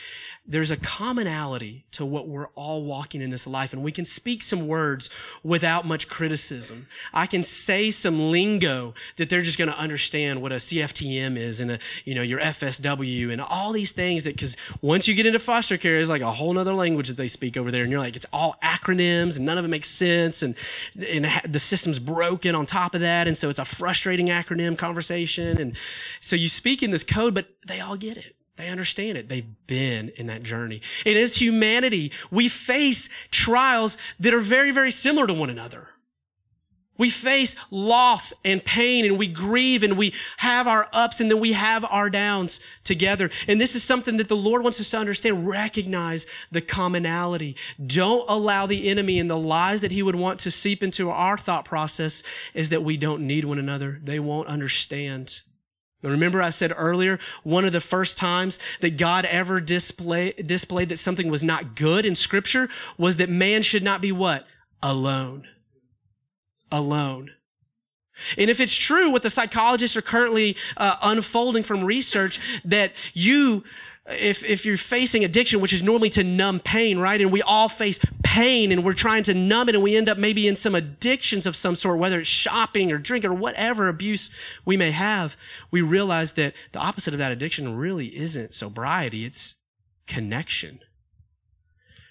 there's 0.45 0.71
a 0.71 0.77
commonality 0.77 1.85
to 1.91 2.05
what 2.05 2.27
we're 2.27 2.47
all 2.49 2.83
walking 2.83 3.21
in 3.21 3.29
this 3.29 3.47
life. 3.47 3.71
And 3.71 3.81
we 3.81 3.93
can 3.93 4.03
speak 4.03 4.43
some 4.43 4.67
words 4.67 5.09
without 5.41 5.85
much 5.85 6.09
criticism. 6.09 6.87
I 7.13 7.27
can 7.27 7.43
say 7.43 7.91
some 7.91 8.29
lingo 8.29 8.93
that 9.15 9.29
they're 9.29 9.41
just 9.41 9.57
going 9.57 9.71
to 9.71 9.77
understand 9.77 10.41
what 10.41 10.51
a 10.51 10.55
CFTM 10.55 11.37
is 11.37 11.61
and 11.61 11.71
a, 11.71 11.79
you 12.03 12.13
know, 12.13 12.21
your 12.21 12.41
FSW 12.41 13.31
and 13.31 13.39
all 13.39 13.71
these 13.71 13.93
things 13.93 14.25
that, 14.25 14.37
cause 14.37 14.57
once 14.81 15.07
you 15.07 15.13
get 15.13 15.25
into 15.25 15.39
foster 15.39 15.77
care, 15.77 15.97
it's 15.97 16.09
like 16.09 16.21
a 16.21 16.31
whole 16.31 16.51
nother 16.51 16.73
language 16.73 17.07
that 17.07 17.17
they 17.17 17.29
speak 17.29 17.55
over 17.55 17.71
there. 17.71 17.83
And 17.83 17.91
you're 17.91 18.01
like, 18.01 18.17
it's 18.17 18.25
all 18.33 18.57
acronyms 18.61 19.37
and 19.37 19.45
none 19.45 19.57
of 19.57 19.63
it 19.63 19.69
makes 19.69 19.89
sense. 19.89 20.43
And, 20.43 20.55
and 21.09 21.25
the 21.47 21.59
system's 21.59 21.99
broken 21.99 22.53
on 22.53 22.65
top 22.65 22.95
of 22.95 23.01
that. 23.01 23.27
And 23.27 23.37
so 23.37 23.49
it's 23.49 23.59
a 23.59 23.65
frustrating 23.65 24.27
acronym 24.27 24.77
conversation. 24.77 25.57
And 25.57 25.77
so 26.19 26.35
you 26.35 26.49
speak 26.49 26.83
in 26.83 26.91
this 26.91 27.03
code, 27.03 27.33
but 27.33 27.47
they 27.65 27.79
all 27.79 27.95
get 27.95 28.17
it. 28.17 28.35
They 28.55 28.69
understand 28.69 29.17
it. 29.17 29.29
They've 29.29 29.47
been 29.65 30.09
in 30.09 30.27
that 30.27 30.43
journey. 30.43 30.81
And 31.05 31.17
as 31.17 31.37
humanity, 31.37 32.11
we 32.29 32.49
face 32.49 33.09
trials 33.31 33.97
that 34.19 34.33
are 34.33 34.41
very, 34.41 34.71
very 34.71 34.91
similar 34.91 35.25
to 35.27 35.33
one 35.33 35.49
another. 35.49 35.89
We 36.95 37.09
face 37.09 37.55
loss 37.71 38.33
and 38.45 38.63
pain 38.63 39.03
and 39.05 39.17
we 39.17 39.27
grieve 39.27 39.81
and 39.81 39.97
we 39.97 40.13
have 40.37 40.67
our 40.67 40.87
ups 40.93 41.19
and 41.19 41.31
then 41.31 41.39
we 41.39 41.53
have 41.53 41.83
our 41.85 42.07
downs 42.07 42.59
together. 42.83 43.31
And 43.47 43.59
this 43.59 43.73
is 43.73 43.83
something 43.83 44.17
that 44.17 44.27
the 44.27 44.35
Lord 44.35 44.61
wants 44.61 44.79
us 44.79 44.91
to 44.91 44.97
understand. 44.97 45.47
Recognize 45.47 46.27
the 46.51 46.61
commonality. 46.61 47.55
Don't 47.83 48.29
allow 48.29 48.67
the 48.67 48.87
enemy 48.87 49.17
and 49.17 49.27
the 49.27 49.37
lies 49.37 49.81
that 49.81 49.91
he 49.91 50.03
would 50.03 50.15
want 50.15 50.39
to 50.41 50.51
seep 50.51 50.83
into 50.83 51.09
our 51.09 51.37
thought 51.37 51.65
process 51.65 52.21
is 52.53 52.69
that 52.69 52.83
we 52.83 52.95
don't 52.95 53.25
need 53.25 53.45
one 53.45 53.57
another. 53.57 53.99
They 54.03 54.19
won't 54.19 54.47
understand. 54.47 55.41
Remember, 56.11 56.41
I 56.41 56.49
said 56.49 56.73
earlier, 56.75 57.19
one 57.43 57.65
of 57.65 57.71
the 57.71 57.81
first 57.81 58.17
times 58.17 58.59
that 58.81 58.97
God 58.97 59.25
ever 59.25 59.61
display, 59.61 60.33
displayed 60.33 60.89
that 60.89 60.99
something 60.99 61.29
was 61.29 61.43
not 61.43 61.75
good 61.75 62.05
in 62.05 62.15
Scripture 62.15 62.69
was 62.97 63.17
that 63.17 63.29
man 63.29 63.61
should 63.61 63.83
not 63.83 64.01
be 64.01 64.11
what? 64.11 64.45
Alone. 64.81 65.47
Alone. 66.71 67.31
And 68.37 68.49
if 68.49 68.59
it's 68.59 68.75
true, 68.75 69.09
what 69.09 69.23
the 69.23 69.29
psychologists 69.29 69.97
are 69.97 70.01
currently 70.01 70.55
uh, 70.77 70.97
unfolding 71.01 71.63
from 71.63 71.83
research, 71.83 72.39
that 72.65 72.91
you 73.13 73.63
if, 74.09 74.43
if 74.43 74.65
you're 74.65 74.75
facing 74.75 75.23
addiction, 75.23 75.61
which 75.61 75.71
is 75.71 75.81
normally 75.81 76.09
to 76.09 76.23
numb 76.23 76.59
pain, 76.59 76.99
right? 76.99 77.21
And 77.21 77.31
we 77.31 77.41
all 77.41 77.69
face 77.69 77.99
pain 78.33 78.71
and 78.71 78.83
we're 78.83 78.93
trying 78.93 79.21
to 79.21 79.31
numb 79.31 79.69
it 79.69 79.75
and 79.75 79.83
we 79.83 79.95
end 79.95 80.09
up 80.09 80.17
maybe 80.17 80.47
in 80.47 80.55
some 80.55 80.73
addictions 80.73 81.45
of 81.45 81.55
some 81.55 81.75
sort, 81.75 81.99
whether 81.99 82.19
it's 82.19 82.27
shopping 82.27 82.91
or 82.91 82.97
drinking 82.97 83.29
or 83.29 83.35
whatever 83.35 83.87
abuse 83.87 84.31
we 84.65 84.75
may 84.75 84.89
have, 84.89 85.37
we 85.69 85.83
realize 85.83 86.33
that 86.33 86.55
the 86.71 86.79
opposite 86.79 87.13
of 87.13 87.19
that 87.19 87.31
addiction 87.31 87.77
really 87.77 88.17
isn't 88.17 88.55
sobriety, 88.55 89.23
it's 89.23 89.57
connection. 90.07 90.79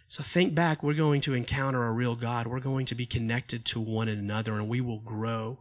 So 0.06 0.22
think 0.22 0.54
back, 0.54 0.80
we're 0.80 0.94
going 0.94 1.22
to 1.22 1.34
encounter 1.34 1.82
a 1.84 1.90
real 1.90 2.14
God. 2.14 2.46
We're 2.46 2.60
going 2.60 2.86
to 2.86 2.94
be 2.94 3.04
connected 3.04 3.64
to 3.64 3.80
one 3.80 4.06
another 4.06 4.54
and 4.54 4.68
we 4.68 4.80
will 4.80 5.00
grow. 5.00 5.58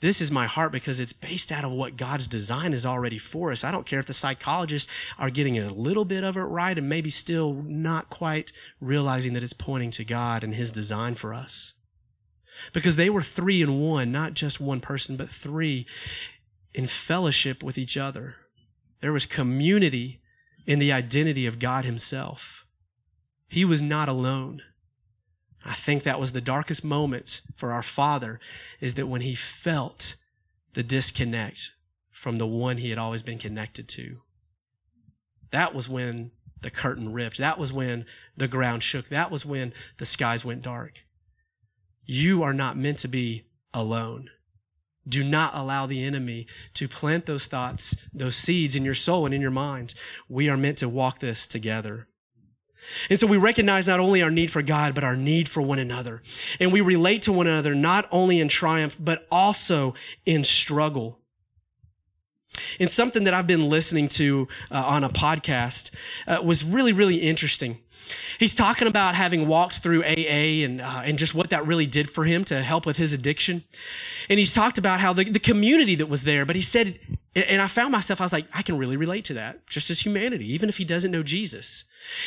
This 0.00 0.20
is 0.20 0.30
my 0.30 0.46
heart 0.46 0.70
because 0.70 1.00
it's 1.00 1.12
based 1.12 1.50
out 1.50 1.64
of 1.64 1.72
what 1.72 1.96
God's 1.96 2.28
design 2.28 2.72
is 2.72 2.86
already 2.86 3.18
for 3.18 3.50
us. 3.50 3.64
I 3.64 3.72
don't 3.72 3.86
care 3.86 3.98
if 3.98 4.06
the 4.06 4.12
psychologists 4.12 4.90
are 5.18 5.30
getting 5.30 5.58
a 5.58 5.72
little 5.72 6.04
bit 6.04 6.22
of 6.22 6.36
it 6.36 6.42
right 6.42 6.78
and 6.78 6.88
maybe 6.88 7.10
still 7.10 7.54
not 7.54 8.08
quite 8.08 8.52
realizing 8.80 9.32
that 9.32 9.42
it's 9.42 9.52
pointing 9.52 9.90
to 9.92 10.04
God 10.04 10.44
and 10.44 10.54
His 10.54 10.70
design 10.70 11.16
for 11.16 11.34
us. 11.34 11.74
Because 12.72 12.96
they 12.96 13.10
were 13.10 13.22
three 13.22 13.60
in 13.60 13.80
one, 13.80 14.12
not 14.12 14.34
just 14.34 14.60
one 14.60 14.80
person, 14.80 15.16
but 15.16 15.30
three 15.30 15.86
in 16.74 16.86
fellowship 16.86 17.62
with 17.62 17.76
each 17.76 17.96
other. 17.96 18.36
There 19.00 19.12
was 19.12 19.26
community 19.26 20.20
in 20.64 20.78
the 20.78 20.92
identity 20.92 21.46
of 21.46 21.58
God 21.58 21.84
Himself. 21.84 22.64
He 23.48 23.64
was 23.64 23.82
not 23.82 24.08
alone. 24.08 24.62
I 25.64 25.74
think 25.74 26.02
that 26.02 26.20
was 26.20 26.32
the 26.32 26.40
darkest 26.40 26.84
moment 26.84 27.42
for 27.56 27.72
our 27.72 27.82
father 27.82 28.40
is 28.80 28.94
that 28.94 29.08
when 29.08 29.20
he 29.22 29.34
felt 29.34 30.16
the 30.74 30.82
disconnect 30.82 31.72
from 32.10 32.36
the 32.36 32.46
one 32.46 32.78
he 32.78 32.90
had 32.90 32.98
always 32.98 33.22
been 33.22 33.38
connected 33.38 33.88
to. 33.88 34.18
That 35.50 35.74
was 35.74 35.88
when 35.88 36.32
the 36.60 36.70
curtain 36.70 37.12
ripped. 37.12 37.38
That 37.38 37.58
was 37.58 37.72
when 37.72 38.06
the 38.36 38.48
ground 38.48 38.82
shook. 38.82 39.08
That 39.08 39.30
was 39.30 39.46
when 39.46 39.72
the 39.98 40.06
skies 40.06 40.44
went 40.44 40.62
dark. 40.62 41.04
You 42.04 42.42
are 42.42 42.54
not 42.54 42.76
meant 42.76 42.98
to 43.00 43.08
be 43.08 43.44
alone. 43.72 44.30
Do 45.06 45.24
not 45.24 45.54
allow 45.54 45.86
the 45.86 46.02
enemy 46.02 46.46
to 46.74 46.88
plant 46.88 47.26
those 47.26 47.46
thoughts, 47.46 47.96
those 48.12 48.36
seeds 48.36 48.76
in 48.76 48.84
your 48.84 48.94
soul 48.94 49.24
and 49.24 49.34
in 49.34 49.40
your 49.40 49.50
mind. 49.50 49.94
We 50.28 50.48
are 50.48 50.56
meant 50.56 50.78
to 50.78 50.88
walk 50.88 51.20
this 51.20 51.46
together. 51.46 52.08
And 53.10 53.18
so 53.18 53.26
we 53.26 53.36
recognize 53.36 53.86
not 53.86 54.00
only 54.00 54.22
our 54.22 54.30
need 54.30 54.50
for 54.50 54.62
God, 54.62 54.94
but 54.94 55.04
our 55.04 55.16
need 55.16 55.48
for 55.48 55.60
one 55.60 55.78
another. 55.78 56.22
And 56.60 56.72
we 56.72 56.80
relate 56.80 57.22
to 57.22 57.32
one 57.32 57.46
another 57.46 57.74
not 57.74 58.08
only 58.10 58.40
in 58.40 58.48
triumph, 58.48 58.96
but 58.98 59.26
also 59.30 59.94
in 60.24 60.44
struggle. 60.44 61.18
And 62.80 62.90
something 62.90 63.24
that 63.24 63.34
I've 63.34 63.46
been 63.46 63.68
listening 63.68 64.08
to 64.10 64.48
uh, 64.70 64.82
on 64.84 65.04
a 65.04 65.10
podcast 65.10 65.90
uh, 66.26 66.40
was 66.42 66.64
really, 66.64 66.92
really 66.92 67.16
interesting. 67.16 67.78
He's 68.38 68.54
talking 68.54 68.88
about 68.88 69.14
having 69.14 69.46
walked 69.46 69.74
through 69.74 70.02
AA 70.02 70.64
and, 70.64 70.80
uh, 70.80 71.02
and 71.04 71.18
just 71.18 71.34
what 71.34 71.50
that 71.50 71.66
really 71.66 71.86
did 71.86 72.10
for 72.10 72.24
him 72.24 72.44
to 72.44 72.62
help 72.62 72.86
with 72.86 72.96
his 72.96 73.12
addiction. 73.12 73.64
And 74.28 74.38
he's 74.38 74.54
talked 74.54 74.78
about 74.78 75.00
how 75.00 75.12
the, 75.12 75.24
the 75.24 75.38
community 75.38 75.94
that 75.96 76.06
was 76.06 76.24
there, 76.24 76.46
but 76.46 76.56
he 76.56 76.62
said, 76.62 76.98
and 77.44 77.60
I 77.60 77.66
found 77.66 77.92
myself, 77.92 78.20
I 78.20 78.24
was 78.24 78.32
like, 78.32 78.46
I 78.54 78.62
can 78.62 78.78
really 78.78 78.96
relate 78.96 79.24
to 79.26 79.34
that, 79.34 79.66
just 79.66 79.90
as 79.90 80.00
humanity, 80.00 80.52
even 80.52 80.68
if 80.68 80.76
he 80.76 80.84
doesn't 80.84 81.10
know 81.10 81.22
Jesus. 81.22 81.84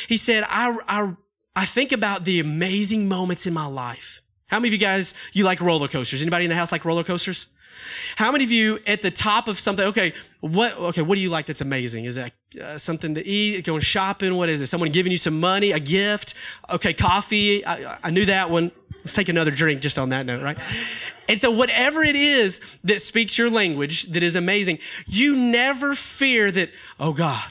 He 0.07 0.17
said, 0.17 0.43
I, 0.47 0.77
I, 0.87 1.15
I 1.55 1.65
think 1.65 1.91
about 1.91 2.25
the 2.25 2.39
amazing 2.39 3.07
moments 3.07 3.45
in 3.45 3.53
my 3.53 3.65
life. 3.65 4.21
How 4.47 4.59
many 4.59 4.69
of 4.69 4.73
you 4.73 4.79
guys, 4.79 5.13
you 5.33 5.43
like 5.43 5.61
roller 5.61 5.87
coasters? 5.87 6.21
Anybody 6.21 6.45
in 6.45 6.49
the 6.49 6.55
house 6.55 6.71
like 6.71 6.85
roller 6.85 7.03
coasters? 7.03 7.47
How 8.15 8.31
many 8.31 8.43
of 8.43 8.51
you 8.51 8.79
at 8.85 9.01
the 9.01 9.11
top 9.11 9.47
of 9.47 9.59
something? 9.59 9.85
Okay, 9.85 10.13
what? 10.41 10.77
Okay, 10.77 11.01
what 11.01 11.15
do 11.15 11.21
you 11.21 11.29
like 11.29 11.45
that's 11.45 11.61
amazing? 11.61 12.05
Is 12.05 12.15
that 12.15 12.33
uh, 12.61 12.77
something 12.77 13.15
to 13.15 13.25
eat? 13.25 13.65
Going 13.65 13.81
shopping? 13.81 14.35
What 14.35 14.49
is 14.49 14.61
it? 14.61 14.67
Someone 14.67 14.91
giving 14.91 15.11
you 15.11 15.17
some 15.17 15.39
money? 15.39 15.71
A 15.71 15.79
gift? 15.79 16.35
Okay, 16.69 16.93
coffee. 16.93 17.65
I, 17.65 17.97
I 18.03 18.11
knew 18.11 18.25
that 18.25 18.49
one. 18.49 18.71
Let's 18.99 19.13
take 19.13 19.29
another 19.29 19.51
drink 19.51 19.81
just 19.81 19.97
on 19.97 20.09
that 20.09 20.25
note, 20.25 20.43
right? 20.43 20.57
And 21.31 21.39
so, 21.39 21.49
whatever 21.49 22.03
it 22.03 22.17
is 22.17 22.59
that 22.83 23.01
speaks 23.01 23.37
your 23.37 23.49
language 23.49 24.03
that 24.11 24.21
is 24.21 24.35
amazing, 24.35 24.79
you 25.07 25.33
never 25.33 25.95
fear 25.95 26.51
that. 26.51 26.71
Oh 26.99 27.13
God, 27.13 27.47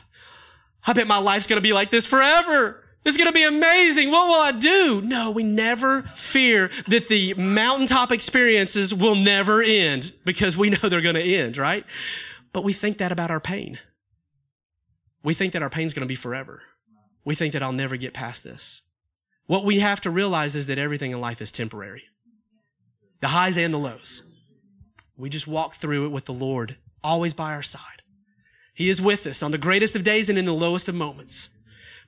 I 0.87 0.93
bet 0.93 1.07
my 1.07 1.17
life's 1.17 1.47
going 1.47 1.57
to 1.57 1.63
be 1.67 1.73
like 1.73 1.89
this 1.89 2.07
forever. 2.07 2.85
It's 3.07 3.17
going 3.17 3.29
to 3.29 3.33
be 3.33 3.43
amazing. 3.43 4.11
What 4.11 4.29
will 4.29 4.43
I 4.43 4.53
do? 4.53 5.01
No, 5.01 5.31
we 5.31 5.45
never 5.45 6.03
fear 6.15 6.71
that 6.89 7.09
the 7.09 7.33
mountaintop 7.33 8.13
experiences 8.13 8.95
will 8.95 9.15
never 9.15 9.63
end 9.63 10.13
because 10.27 10.59
we 10.59 10.69
know 10.69 10.91
they're 10.91 11.01
going 11.01 11.15
to 11.15 11.23
end, 11.23 11.57
right? 11.57 11.87
But 12.53 12.65
we 12.65 12.75
think 12.75 12.99
that 12.99 13.13
about 13.13 13.31
our 13.31 13.41
pain. 13.41 13.79
We 15.23 15.33
think 15.33 15.55
that 15.55 15.63
our 15.63 15.71
pain's 15.71 15.95
going 15.95 16.03
to 16.03 16.07
be 16.07 16.17
forever. 16.17 16.61
We 17.25 17.35
think 17.35 17.55
that 17.55 17.63
I'll 17.63 17.73
never 17.73 17.97
get 17.97 18.13
past 18.13 18.45
this. 18.45 18.83
What 19.47 19.65
we 19.65 19.81
have 19.81 20.03
to 20.03 20.11
realize 20.11 20.55
is 20.55 20.67
that 20.67 20.77
everything 20.77 21.13
in 21.13 21.21
life 21.23 21.41
is 21.41 21.51
temporary. 21.51 22.10
The 23.21 23.29
highs 23.29 23.57
and 23.57 23.73
the 23.73 23.79
lows. 23.79 24.23
We 25.17 25.29
just 25.29 25.47
walk 25.47 25.75
through 25.75 26.07
it 26.07 26.11
with 26.11 26.25
the 26.25 26.33
Lord 26.33 26.77
always 27.05 27.35
by 27.35 27.53
our 27.53 27.63
side. 27.63 28.03
He 28.75 28.89
is 28.89 29.03
with 29.03 29.27
us 29.27 29.43
on 29.43 29.51
the 29.51 29.59
greatest 29.59 29.95
of 29.95 30.05
days 30.05 30.29
and 30.29 30.39
in 30.39 30.47
the 30.47 30.53
lowest 30.53 30.89
of 30.89 30.95
moments. 30.95 31.51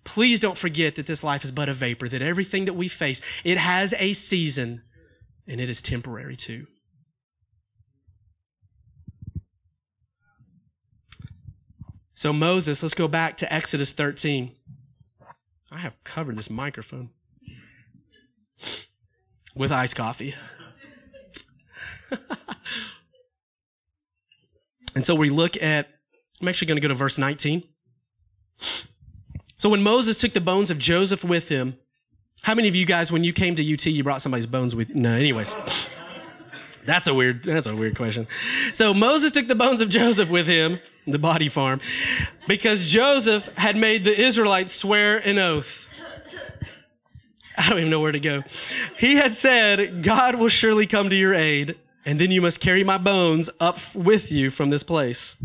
Please 0.04 0.40
don't 0.40 0.58
forget 0.58 0.96
that 0.96 1.06
this 1.06 1.22
life 1.22 1.44
is 1.44 1.52
but 1.52 1.68
a 1.68 1.74
vapor, 1.74 2.08
that 2.08 2.22
everything 2.22 2.64
that 2.64 2.72
we 2.72 2.88
face, 2.88 3.20
it 3.44 3.58
has 3.58 3.94
a 3.98 4.14
season 4.14 4.82
and 5.46 5.60
it 5.60 5.68
is 5.68 5.82
temporary 5.82 6.36
too. 6.36 6.66
So, 12.14 12.32
Moses, 12.32 12.82
let's 12.82 12.94
go 12.94 13.08
back 13.08 13.36
to 13.38 13.52
Exodus 13.52 13.92
13. 13.92 14.52
I 15.70 15.78
have 15.78 16.02
covered 16.04 16.36
this 16.36 16.50
microphone 16.50 17.10
with 19.54 19.72
iced 19.72 19.96
coffee. 19.96 20.34
and 24.94 25.04
so 25.04 25.14
we 25.14 25.30
look 25.30 25.60
at, 25.62 25.88
I'm 26.40 26.48
actually 26.48 26.68
going 26.68 26.76
to 26.76 26.82
go 26.82 26.88
to 26.88 26.94
verse 26.94 27.18
19. 27.18 27.64
So 28.56 29.68
when 29.68 29.82
Moses 29.82 30.16
took 30.16 30.32
the 30.32 30.40
bones 30.40 30.70
of 30.70 30.78
Joseph 30.78 31.24
with 31.24 31.48
him, 31.48 31.76
how 32.42 32.54
many 32.54 32.68
of 32.68 32.74
you 32.74 32.84
guys, 32.84 33.12
when 33.12 33.22
you 33.22 33.32
came 33.32 33.54
to 33.54 33.72
UT, 33.72 33.86
you 33.86 34.02
brought 34.02 34.20
somebody's 34.20 34.46
bones 34.46 34.74
with? 34.74 34.94
No, 34.94 35.12
anyways. 35.12 35.54
That's 36.84 37.06
a 37.06 37.14
weird. 37.14 37.44
That's 37.44 37.68
a 37.68 37.76
weird 37.76 37.96
question. 37.96 38.26
So 38.72 38.92
Moses 38.92 39.30
took 39.30 39.46
the 39.46 39.54
bones 39.54 39.80
of 39.80 39.88
Joseph 39.88 40.28
with 40.28 40.48
him, 40.48 40.80
the 41.06 41.18
body 41.18 41.48
farm, 41.48 41.80
because 42.48 42.90
Joseph 42.90 43.46
had 43.56 43.76
made 43.76 44.02
the 44.02 44.20
Israelites 44.20 44.72
swear 44.72 45.18
an 45.18 45.38
oath. 45.38 45.86
I 47.56 47.68
don't 47.68 47.78
even 47.78 47.90
know 47.90 48.00
where 48.00 48.12
to 48.12 48.18
go. 48.18 48.42
He 48.98 49.14
had 49.14 49.36
said, 49.36 50.02
"God 50.02 50.34
will 50.34 50.48
surely 50.48 50.86
come 50.86 51.10
to 51.10 51.16
your 51.16 51.34
aid, 51.34 51.76
and 52.04 52.18
then 52.18 52.30
you 52.30 52.40
must 52.40 52.60
carry 52.60 52.84
my 52.84 52.98
bones 52.98 53.50
up 53.60 53.94
with 53.94 54.30
you 54.30 54.50
from 54.50 54.70
this 54.70 54.82
place." 54.82 55.36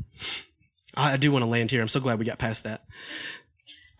I 0.97 1.15
do 1.15 1.31
want 1.31 1.43
to 1.43 1.47
land 1.47 1.69
here. 1.69 1.81
I'm 1.81 1.87
so 1.87 1.99
glad 1.99 2.17
we 2.17 2.25
got 2.25 2.39
past 2.39 2.63
that. 2.63 2.83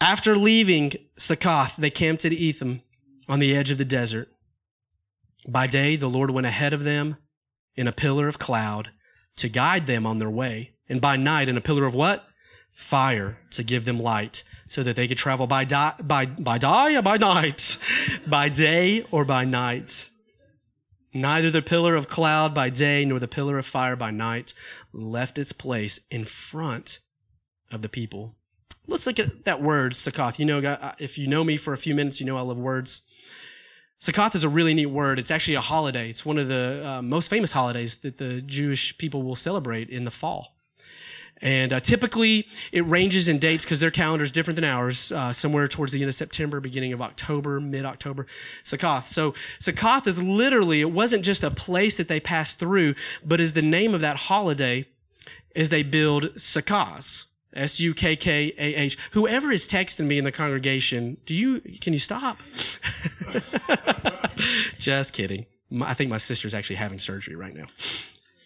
After 0.01 0.35
leaving 0.35 0.93
Succoth, 1.17 1.75
they 1.77 1.91
camped 1.91 2.25
at 2.25 2.31
Etham 2.31 2.81
on 3.29 3.39
the 3.39 3.55
edge 3.55 3.71
of 3.71 3.77
the 3.77 3.85
desert. 3.85 4.29
By 5.47 5.67
day, 5.67 5.95
the 5.95 6.09
Lord 6.09 6.31
went 6.31 6.47
ahead 6.47 6.73
of 6.73 6.83
them 6.83 7.17
in 7.75 7.87
a 7.87 7.91
pillar 7.91 8.27
of 8.27 8.39
cloud 8.39 8.89
to 9.37 9.47
guide 9.47 9.87
them 9.87 10.05
on 10.05 10.17
their 10.17 10.29
way. 10.29 10.71
And 10.89 10.99
by 10.99 11.17
night, 11.17 11.49
in 11.49 11.57
a 11.57 11.61
pillar 11.61 11.85
of 11.85 11.93
what? 11.93 12.27
Fire 12.73 13.37
to 13.51 13.63
give 13.63 13.85
them 13.85 13.99
light 13.99 14.43
so 14.65 14.83
that 14.83 14.95
they 14.95 15.07
could 15.07 15.17
travel 15.17 15.47
by, 15.47 15.65
di- 15.65 15.95
by, 16.01 16.25
by 16.25 16.57
day 16.57 16.99
by 17.01 17.17
night, 17.17 17.77
by 18.27 18.49
day 18.49 19.03
or 19.11 19.23
by 19.23 19.45
night. 19.45 20.09
Neither 21.13 21.49
the 21.49 21.61
pillar 21.61 21.95
of 21.95 22.07
cloud 22.07 22.53
by 22.53 22.69
day 22.69 23.05
nor 23.05 23.19
the 23.19 23.27
pillar 23.27 23.57
of 23.57 23.65
fire 23.65 23.95
by 23.95 24.11
night 24.11 24.53
left 24.93 25.37
its 25.37 25.51
place 25.51 26.01
in 26.11 26.25
front 26.25 26.99
of 27.71 27.81
the 27.81 27.89
people. 27.89 28.35
Let's 28.87 29.05
look 29.07 29.19
at 29.19 29.45
that 29.45 29.61
word, 29.61 29.95
Succoth. 29.95 30.39
You 30.39 30.45
know, 30.45 30.93
if 30.99 31.17
you 31.17 31.27
know 31.27 31.43
me 31.43 31.57
for 31.57 31.73
a 31.73 31.77
few 31.77 31.95
minutes, 31.95 32.19
you 32.19 32.25
know 32.25 32.37
I 32.37 32.41
love 32.41 32.57
words. 32.57 33.01
Succoth 33.99 34.35
is 34.35 34.43
a 34.43 34.49
really 34.49 34.73
neat 34.73 34.87
word. 34.87 35.17
It's 35.17 35.31
actually 35.31 35.55
a 35.55 35.61
holiday. 35.61 36.09
It's 36.09 36.25
one 36.25 36.37
of 36.37 36.47
the 36.47 36.87
uh, 36.87 37.01
most 37.01 37.29
famous 37.29 37.51
holidays 37.51 37.97
that 37.99 38.17
the 38.17 38.41
Jewish 38.41 38.97
people 38.97 39.23
will 39.23 39.35
celebrate 39.35 39.89
in 39.89 40.05
the 40.05 40.11
fall. 40.11 40.56
And 41.41 41.71
uh, 41.71 41.79
typically, 41.79 42.47
it 42.71 42.81
ranges 42.85 43.27
in 43.27 43.37
dates 43.37 43.63
because 43.63 43.79
their 43.79 43.91
calendar 43.91 44.23
is 44.23 44.31
different 44.31 44.55
than 44.55 44.63
ours, 44.63 45.11
uh, 45.11 45.31
somewhere 45.31 45.67
towards 45.67 45.91
the 45.91 46.01
end 46.01 46.09
of 46.09 46.15
September, 46.15 46.59
beginning 46.59 46.93
of 46.93 47.01
October, 47.01 47.59
mid 47.59 47.85
October, 47.85 48.25
Succoth. 48.63 49.07
So, 49.07 49.35
Succoth 49.59 50.07
is 50.07 50.21
literally, 50.21 50.81
it 50.81 50.91
wasn't 50.91 51.23
just 51.23 51.43
a 51.43 51.51
place 51.51 51.97
that 51.97 52.07
they 52.07 52.19
passed 52.19 52.57
through, 52.57 52.95
but 53.23 53.39
is 53.39 53.53
the 53.53 53.61
name 53.61 53.93
of 53.93 54.01
that 54.01 54.17
holiday 54.17 54.85
as 55.55 55.69
they 55.69 55.83
build 55.83 56.35
Sukkahs. 56.35 57.25
S 57.53 57.79
U 57.79 57.93
K 57.93 58.15
K 58.15 58.53
A 58.57 58.75
H. 58.75 58.97
Whoever 59.11 59.51
is 59.51 59.67
texting 59.67 60.05
me 60.05 60.17
in 60.19 60.25
the 60.25 60.31
congregation, 60.31 61.17
do 61.25 61.33
you 61.33 61.59
can 61.81 61.91
you 61.91 61.99
stop? 61.99 62.39
Just 64.77 65.13
kidding. 65.13 65.47
I 65.81 65.93
think 65.95 66.09
my 66.09 66.17
sister's 66.17 66.53
actually 66.53 66.75
having 66.75 66.99
surgery 66.99 67.35
right 67.35 67.55
now. 67.55 67.65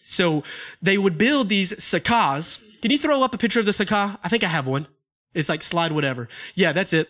So 0.04 0.43
they 0.82 0.97
would 0.97 1.17
build 1.17 1.49
these 1.49 1.73
sukkahs. 1.73 2.63
Can 2.82 2.91
you 2.91 2.98
throw 2.98 3.22
up 3.22 3.34
a 3.34 3.38
picture 3.38 3.60
of 3.60 3.65
the 3.65 3.72
sukkah? 3.72 4.17
I 4.24 4.30
think 4.30 4.44
I 4.44 4.48
have 4.48 4.67
one. 4.67 4.88
It's 5.34 5.50
like 5.50 5.62
slide 5.62 5.91
whatever. 5.91 6.28
Yeah, 6.56 6.72
that's 6.72 6.94
it. 6.94 7.10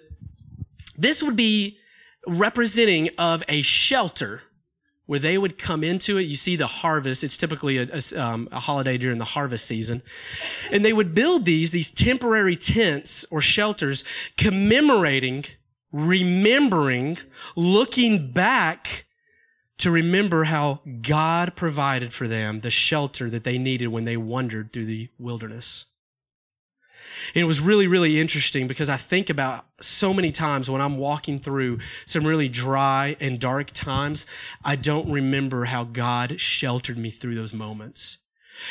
This 0.98 1.24
would 1.24 1.36
be 1.36 1.78
representing 2.28 3.10
of 3.18 3.44
a 3.48 3.62
shelter 3.62 4.44
where 5.06 5.20
they 5.20 5.38
would 5.38 5.58
come 5.58 5.84
into 5.84 6.18
it. 6.18 6.24
You 6.24 6.36
see 6.36 6.56
the 6.56 6.68
harvest. 6.68 7.24
It's 7.24 7.36
typically 7.36 7.78
a, 7.78 7.88
a, 7.92 8.22
um, 8.22 8.48
a, 8.52 8.60
holiday 8.60 8.98
during 8.98 9.18
the 9.18 9.26
harvest 9.26 9.66
season. 9.66 10.04
And 10.72 10.86
they 10.86 10.94
would 10.94 11.14
build 11.14 11.46
these, 11.46 11.72
these 11.72 11.92
temporary 11.92 12.56
tents 12.56 13.26
or 13.32 13.42
shelters 13.42 14.06
commemorating, 14.38 15.46
remembering, 15.92 17.18
looking 17.56 18.32
back 18.32 19.06
to 19.82 19.90
remember 19.90 20.44
how 20.44 20.80
God 21.02 21.56
provided 21.56 22.14
for 22.14 22.28
them 22.28 22.60
the 22.60 22.70
shelter 22.70 23.30
that 23.32 23.44
they 23.44 23.58
needed 23.58 23.88
when 23.88 24.06
they 24.06 24.16
wandered 24.16 24.72
through 24.72 24.86
the 24.86 25.10
wilderness. 25.18 25.88
It 27.34 27.46
was 27.46 27.62
really, 27.62 27.88
really 27.88 28.20
interesting 28.20 28.68
because 28.68 28.90
I 28.90 28.98
think 28.98 29.30
about 29.30 29.66
so 29.82 30.14
many 30.14 30.32
times 30.32 30.70
when 30.70 30.82
I'm 30.82 30.98
walking 30.98 31.40
through 31.40 31.80
some 32.06 32.26
really 32.26 32.48
dry 32.48 33.16
and 33.20 33.40
dark 33.40 33.72
times, 33.72 34.28
I 34.64 34.76
don't 34.76 35.12
remember 35.12 35.66
how 35.66 35.84
God 35.84 36.40
sheltered 36.40 36.98
me 36.98 37.10
through 37.10 37.36
those 37.36 37.54
moments. 37.54 38.20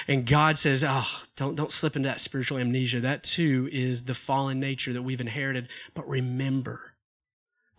And 0.07 0.27
God 0.27 0.59
says, 0.59 0.85
oh, 0.87 1.23
don't, 1.35 1.57
don't 1.57 1.73
slip 1.73 1.97
into 1.97 2.09
that 2.09 2.21
spiritual 2.21 2.59
amnesia. 2.59 3.01
That 3.01 3.25
too 3.25 3.69
is 3.73 4.05
the 4.05 4.15
fallen 4.15 4.61
nature 4.61 4.93
that 4.93 5.03
we've 5.03 5.21
inherited. 5.21 5.69
But 5.93 6.09
remember, 6.09 6.90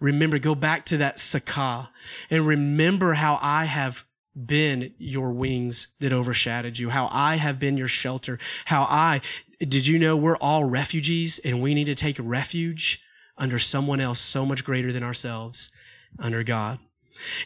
remember, 0.01 0.39
go 0.39 0.55
back 0.55 0.85
to 0.87 0.97
that 0.97 1.17
Sukkah 1.17 1.87
and 2.29 2.45
remember 2.45 3.13
how 3.13 3.39
I 3.41 3.65
have 3.65 4.03
been 4.35 4.93
your 4.97 5.31
wings 5.31 5.95
that 5.99 6.11
overshadowed 6.11 6.77
you, 6.77 6.89
how 6.89 7.07
I 7.11 7.35
have 7.35 7.59
been 7.59 7.77
your 7.77 7.87
shelter, 7.87 8.39
how 8.65 8.83
I, 8.89 9.21
did 9.59 9.87
you 9.87 9.99
know 9.99 10.17
we're 10.17 10.37
all 10.37 10.65
refugees 10.65 11.39
and 11.39 11.61
we 11.61 11.73
need 11.73 11.85
to 11.85 11.95
take 11.95 12.17
refuge 12.19 13.01
under 13.37 13.59
someone 13.59 14.01
else 14.01 14.19
so 14.19 14.45
much 14.45 14.65
greater 14.65 14.91
than 14.91 15.03
ourselves, 15.03 15.71
under 16.19 16.43
God? 16.43 16.79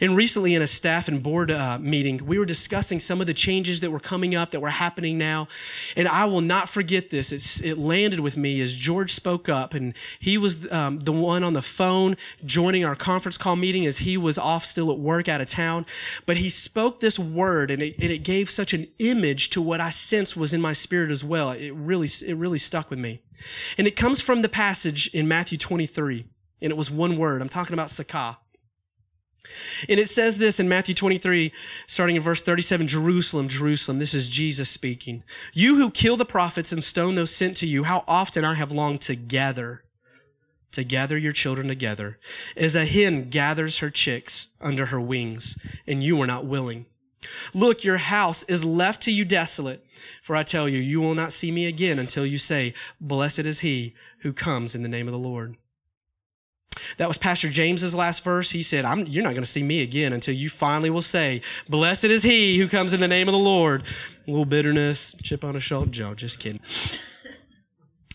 And 0.01 0.15
recently, 0.15 0.55
in 0.55 0.61
a 0.61 0.67
staff 0.67 1.07
and 1.07 1.21
board 1.21 1.51
uh, 1.51 1.79
meeting, 1.79 2.25
we 2.25 2.37
were 2.37 2.45
discussing 2.45 2.99
some 2.99 3.21
of 3.21 3.27
the 3.27 3.33
changes 3.33 3.79
that 3.81 3.91
were 3.91 3.99
coming 3.99 4.35
up, 4.35 4.51
that 4.51 4.59
were 4.59 4.69
happening 4.69 5.17
now. 5.17 5.47
And 5.95 6.07
I 6.07 6.25
will 6.25 6.41
not 6.41 6.69
forget 6.69 7.09
this. 7.09 7.31
It's, 7.31 7.61
it 7.61 7.77
landed 7.77 8.19
with 8.19 8.37
me 8.37 8.61
as 8.61 8.75
George 8.75 9.13
spoke 9.13 9.49
up, 9.49 9.73
and 9.73 9.93
he 10.19 10.37
was 10.37 10.69
um, 10.71 10.99
the 10.99 11.11
one 11.11 11.43
on 11.43 11.53
the 11.53 11.61
phone 11.61 12.17
joining 12.45 12.85
our 12.85 12.95
conference 12.95 13.37
call 13.37 13.55
meeting 13.55 13.85
as 13.85 13.99
he 13.99 14.17
was 14.17 14.37
off 14.37 14.65
still 14.65 14.91
at 14.91 14.99
work 14.99 15.27
out 15.27 15.41
of 15.41 15.49
town. 15.49 15.85
But 16.25 16.37
he 16.37 16.49
spoke 16.49 16.99
this 16.99 17.19
word, 17.19 17.71
and 17.71 17.81
it, 17.81 17.95
and 17.99 18.11
it 18.11 18.19
gave 18.19 18.49
such 18.49 18.73
an 18.73 18.87
image 18.99 19.49
to 19.51 19.61
what 19.61 19.81
I 19.81 19.89
sensed 19.89 20.35
was 20.37 20.53
in 20.53 20.61
my 20.61 20.73
spirit 20.73 21.11
as 21.11 21.23
well. 21.23 21.51
It 21.51 21.71
really, 21.71 22.07
it 22.25 22.35
really 22.35 22.57
stuck 22.59 22.89
with 22.89 22.99
me. 22.99 23.21
And 23.77 23.87
it 23.87 23.95
comes 23.95 24.21
from 24.21 24.41
the 24.41 24.49
passage 24.49 25.07
in 25.13 25.27
Matthew 25.27 25.57
23, 25.57 26.25
and 26.61 26.71
it 26.71 26.77
was 26.77 26.89
one 26.89 27.17
word. 27.17 27.41
I'm 27.41 27.49
talking 27.49 27.73
about 27.73 27.89
Sukkah. 27.89 28.37
And 29.89 29.99
it 29.99 30.09
says 30.09 30.37
this 30.37 30.59
in 30.59 30.69
Matthew 30.69 30.95
23, 30.95 31.51
starting 31.87 32.15
in 32.15 32.21
verse 32.21 32.41
37 32.41 32.87
Jerusalem, 32.87 33.47
Jerusalem, 33.47 33.99
this 33.99 34.13
is 34.13 34.29
Jesus 34.29 34.69
speaking. 34.69 35.23
You 35.53 35.75
who 35.75 35.91
kill 35.91 36.17
the 36.17 36.25
prophets 36.25 36.71
and 36.71 36.83
stone 36.83 37.15
those 37.15 37.31
sent 37.31 37.57
to 37.57 37.67
you, 37.67 37.83
how 37.83 38.03
often 38.07 38.45
I 38.45 38.55
have 38.55 38.71
longed 38.71 39.01
to 39.01 39.15
gather, 39.15 39.83
to 40.71 40.83
gather 40.83 41.17
your 41.17 41.33
children 41.33 41.67
together, 41.67 42.19
as 42.55 42.75
a 42.75 42.85
hen 42.85 43.29
gathers 43.29 43.79
her 43.79 43.89
chicks 43.89 44.49
under 44.61 44.87
her 44.87 45.01
wings, 45.01 45.57
and 45.87 46.03
you 46.03 46.21
are 46.21 46.27
not 46.27 46.45
willing. 46.45 46.85
Look, 47.53 47.83
your 47.83 47.97
house 47.97 48.43
is 48.43 48.63
left 48.63 49.01
to 49.03 49.11
you 49.11 49.25
desolate. 49.25 49.85
For 50.21 50.35
I 50.35 50.43
tell 50.43 50.67
you, 50.69 50.79
you 50.79 51.01
will 51.01 51.15
not 51.15 51.33
see 51.33 51.51
me 51.51 51.65
again 51.65 51.99
until 51.99 52.25
you 52.25 52.37
say, 52.37 52.73
Blessed 52.99 53.39
is 53.39 53.61
he 53.61 53.95
who 54.19 54.33
comes 54.33 54.75
in 54.75 54.83
the 54.83 54.89
name 54.89 55.07
of 55.07 55.11
the 55.11 55.17
Lord. 55.17 55.55
That 56.97 57.07
was 57.07 57.17
Pastor 57.17 57.49
James's 57.49 57.95
last 57.95 58.23
verse. 58.23 58.51
He 58.51 58.63
said, 58.63 58.85
You're 59.07 59.23
not 59.23 59.33
going 59.33 59.43
to 59.43 59.49
see 59.49 59.63
me 59.63 59.81
again 59.81 60.13
until 60.13 60.35
you 60.35 60.49
finally 60.49 60.89
will 60.89 61.01
say, 61.01 61.41
Blessed 61.69 62.05
is 62.05 62.23
he 62.23 62.57
who 62.57 62.67
comes 62.67 62.93
in 62.93 62.99
the 62.99 63.07
name 63.07 63.27
of 63.27 63.33
the 63.33 63.39
Lord. 63.39 63.83
A 64.27 64.31
little 64.31 64.45
bitterness, 64.45 65.15
chip 65.21 65.43
on 65.43 65.55
a 65.55 65.59
shoulder. 65.59 65.91
Joe, 65.91 66.13
just 66.13 66.39
kidding. 66.39 66.61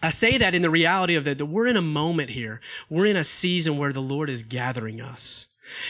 I 0.03 0.11
say 0.11 0.39
that 0.39 0.55
in 0.55 0.63
the 0.63 0.71
reality 0.71 1.15
of 1.15 1.25
that, 1.25 1.39
that 1.39 1.47
we're 1.47 1.67
in 1.67 1.77
a 1.77 1.83
moment 1.83 2.31
here. 2.31 2.61
We're 2.89 3.07
in 3.07 3.17
a 3.17 3.25
season 3.25 3.77
where 3.77 3.93
the 3.93 4.01
Lord 4.01 4.31
is 4.31 4.43
gathering 4.43 5.01
us. 5.01 5.47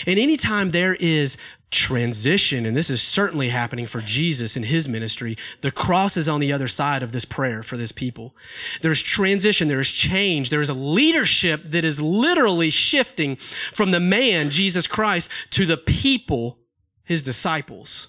And 0.07 0.19
anytime 0.19 0.71
there 0.71 0.95
is 0.95 1.37
transition, 1.71 2.67
and 2.67 2.77
this 2.77 2.91
is 2.91 3.01
certainly 3.01 3.51
happening 3.51 3.87
for 3.87 4.01
Jesus 4.01 4.57
in 4.57 4.65
his 4.65 4.89
ministry, 4.89 5.37
the 5.61 5.71
cross 5.71 6.17
is 6.17 6.29
on 6.29 6.41
the 6.41 6.53
other 6.53 6.67
side 6.67 7.03
of 7.03 7.13
this 7.13 7.25
prayer 7.25 7.63
for 7.63 7.77
this 7.77 7.93
people. 7.93 8.35
There's 8.83 9.03
transition, 9.03 9.69
there 9.69 9.81
is 9.81 9.91
change, 9.91 10.51
there 10.51 10.61
is 10.61 10.69
a 10.69 10.75
leadership 10.75 11.63
that 11.67 11.85
is 11.85 12.01
literally 12.01 12.71
shifting 12.71 13.37
from 13.37 13.93
the 13.93 14.01
man, 14.01 14.51
Jesus 14.51 14.87
Christ, 14.87 15.31
to 15.51 15.65
the 15.65 15.77
people, 15.77 16.59
his 17.05 17.23
disciples. 17.23 18.09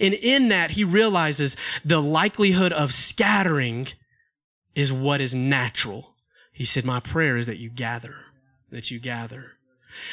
And 0.00 0.14
in 0.14 0.48
that, 0.48 0.72
he 0.72 0.84
realizes 0.84 1.56
the 1.84 2.00
likelihood 2.00 2.72
of 2.72 2.92
scattering 2.92 3.88
is 4.74 4.92
what 4.92 5.20
is 5.20 5.34
natural. 5.34 6.14
He 6.52 6.64
said, 6.64 6.84
My 6.84 7.00
prayer 7.00 7.36
is 7.36 7.46
that 7.46 7.58
you 7.58 7.70
gather, 7.70 8.16
that 8.70 8.90
you 8.90 8.98
gather. 8.98 9.52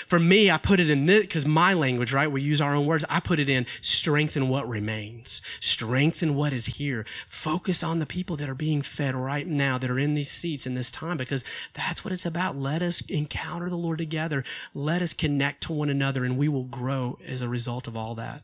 For 0.08 0.20
me, 0.20 0.52
I 0.52 0.58
put 0.58 0.80
it 0.80 0.90
in 0.90 1.06
this, 1.06 1.22
because 1.22 1.46
my 1.46 1.74
language, 1.74 2.14
right? 2.14 2.32
We 2.32 2.42
use 2.42 2.62
our 2.62 2.76
own 2.76 2.86
words. 2.86 3.06
I 3.10 3.20
put 3.20 3.40
it 3.40 3.50
in 3.50 3.66
strengthen 3.82 4.50
what 4.50 4.68
remains, 4.68 5.42
strengthen 5.60 6.36
what 6.36 6.54
is 6.54 6.66
here. 6.66 7.06
Focus 7.28 7.84
on 7.84 8.00
the 8.00 8.06
people 8.06 8.36
that 8.38 8.50
are 8.50 8.56
being 8.56 8.82
fed 8.82 9.16
right 9.16 9.48
now, 9.48 9.78
that 9.78 9.90
are 9.90 10.00
in 10.00 10.14
these 10.14 10.32
seats 10.32 10.66
in 10.66 10.76
this 10.76 10.92
time, 10.92 11.18
because 11.18 11.44
that's 11.74 12.04
what 12.04 12.12
it's 12.12 12.26
about. 12.26 12.58
Let 12.58 12.82
us 12.82 13.02
encounter 13.02 13.70
the 13.70 13.76
Lord 13.76 13.98
together. 13.98 14.44
Let 14.74 15.02
us 15.02 15.14
connect 15.14 15.64
to 15.64 15.74
one 15.74 15.90
another, 15.90 16.24
and 16.24 16.38
we 16.38 16.48
will 16.48 16.64
grow 16.64 17.18
as 17.26 17.42
a 17.42 17.50
result 17.50 17.88
of 17.88 17.96
all 17.96 18.16
that. 18.16 18.44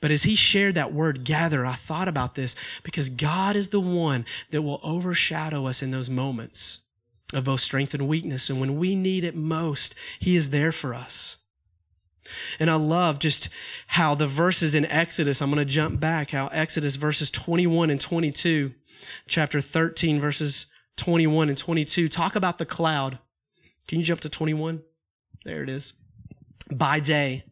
But 0.00 0.10
as 0.10 0.24
he 0.24 0.34
shared 0.34 0.74
that 0.74 0.92
word 0.92 1.24
gather, 1.24 1.64
I 1.64 1.74
thought 1.74 2.08
about 2.08 2.34
this 2.34 2.56
because 2.82 3.08
God 3.08 3.54
is 3.56 3.68
the 3.68 3.80
one 3.80 4.24
that 4.50 4.62
will 4.62 4.80
overshadow 4.82 5.66
us 5.66 5.82
in 5.82 5.92
those 5.92 6.10
moments 6.10 6.80
of 7.32 7.44
both 7.44 7.60
strength 7.60 7.94
and 7.94 8.08
weakness. 8.08 8.50
And 8.50 8.60
when 8.60 8.76
we 8.76 8.94
need 8.94 9.24
it 9.24 9.34
most, 9.34 9.94
He 10.18 10.36
is 10.36 10.50
there 10.50 10.72
for 10.72 10.94
us. 10.94 11.38
And 12.58 12.68
I 12.70 12.74
love 12.74 13.18
just 13.18 13.48
how 13.88 14.14
the 14.14 14.26
verses 14.26 14.74
in 14.74 14.84
Exodus, 14.86 15.40
I'm 15.40 15.50
going 15.50 15.64
to 15.64 15.64
jump 15.64 16.00
back, 16.00 16.30
how 16.30 16.48
Exodus 16.48 16.96
verses 16.96 17.30
21 17.30 17.90
and 17.90 18.00
22, 18.00 18.74
chapter 19.28 19.60
13, 19.60 20.20
verses 20.20 20.66
21 20.96 21.48
and 21.48 21.58
22, 21.58 22.08
talk 22.08 22.34
about 22.34 22.58
the 22.58 22.66
cloud. 22.66 23.18
Can 23.86 24.00
you 24.00 24.04
jump 24.04 24.20
to 24.22 24.28
21? 24.28 24.82
There 25.44 25.62
it 25.62 25.68
is. 25.68 25.92
By 26.72 26.98
day, 26.98 27.44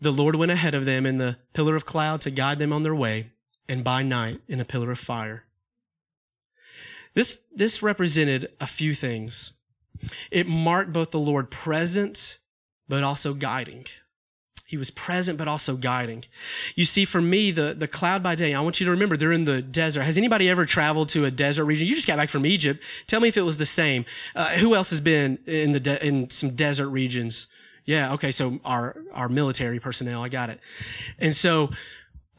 the 0.00 0.12
Lord 0.12 0.34
went 0.34 0.52
ahead 0.52 0.74
of 0.74 0.86
them 0.86 1.04
in 1.04 1.18
the 1.18 1.36
pillar 1.52 1.76
of 1.76 1.84
cloud 1.84 2.22
to 2.22 2.30
guide 2.30 2.58
them 2.58 2.72
on 2.72 2.82
their 2.82 2.94
way, 2.94 3.32
and 3.68 3.84
by 3.84 4.02
night 4.02 4.40
in 4.48 4.60
a 4.60 4.64
pillar 4.64 4.90
of 4.90 4.98
fire 4.98 5.44
this, 7.14 7.40
this 7.54 7.82
represented 7.82 8.50
a 8.60 8.66
few 8.66 8.94
things. 8.94 9.52
It 10.30 10.46
marked 10.46 10.92
both 10.92 11.10
the 11.10 11.18
Lord 11.18 11.50
present, 11.50 12.38
but 12.88 13.02
also 13.02 13.34
guiding. 13.34 13.86
He 14.70 14.76
was 14.76 14.90
present, 14.92 15.36
but 15.36 15.48
also 15.48 15.76
guiding. 15.76 16.24
You 16.76 16.84
see, 16.84 17.04
for 17.04 17.20
me, 17.20 17.50
the, 17.50 17.74
the 17.74 17.88
cloud 17.88 18.22
by 18.22 18.36
day, 18.36 18.54
I 18.54 18.60
want 18.60 18.78
you 18.78 18.84
to 18.84 18.92
remember 18.92 19.16
they're 19.16 19.32
in 19.32 19.42
the 19.42 19.60
desert. 19.60 20.04
Has 20.04 20.16
anybody 20.16 20.48
ever 20.48 20.64
traveled 20.64 21.08
to 21.08 21.24
a 21.24 21.30
desert 21.30 21.64
region? 21.64 21.88
You 21.88 21.96
just 21.96 22.06
got 22.06 22.18
back 22.18 22.28
from 22.28 22.46
Egypt. 22.46 22.80
Tell 23.08 23.18
me 23.18 23.26
if 23.26 23.36
it 23.36 23.42
was 23.42 23.56
the 23.56 23.66
same. 23.66 24.04
Uh, 24.36 24.50
who 24.50 24.76
else 24.76 24.90
has 24.90 25.00
been 25.00 25.40
in 25.44 25.72
the 25.72 25.80
de- 25.80 26.06
in 26.06 26.30
some 26.30 26.54
desert 26.54 26.88
regions? 26.88 27.48
Yeah, 27.84 28.12
okay, 28.12 28.30
so 28.30 28.60
our 28.64 28.96
our 29.12 29.28
military 29.28 29.80
personnel, 29.80 30.22
I 30.22 30.28
got 30.28 30.50
it. 30.50 30.60
And 31.18 31.34
so 31.34 31.70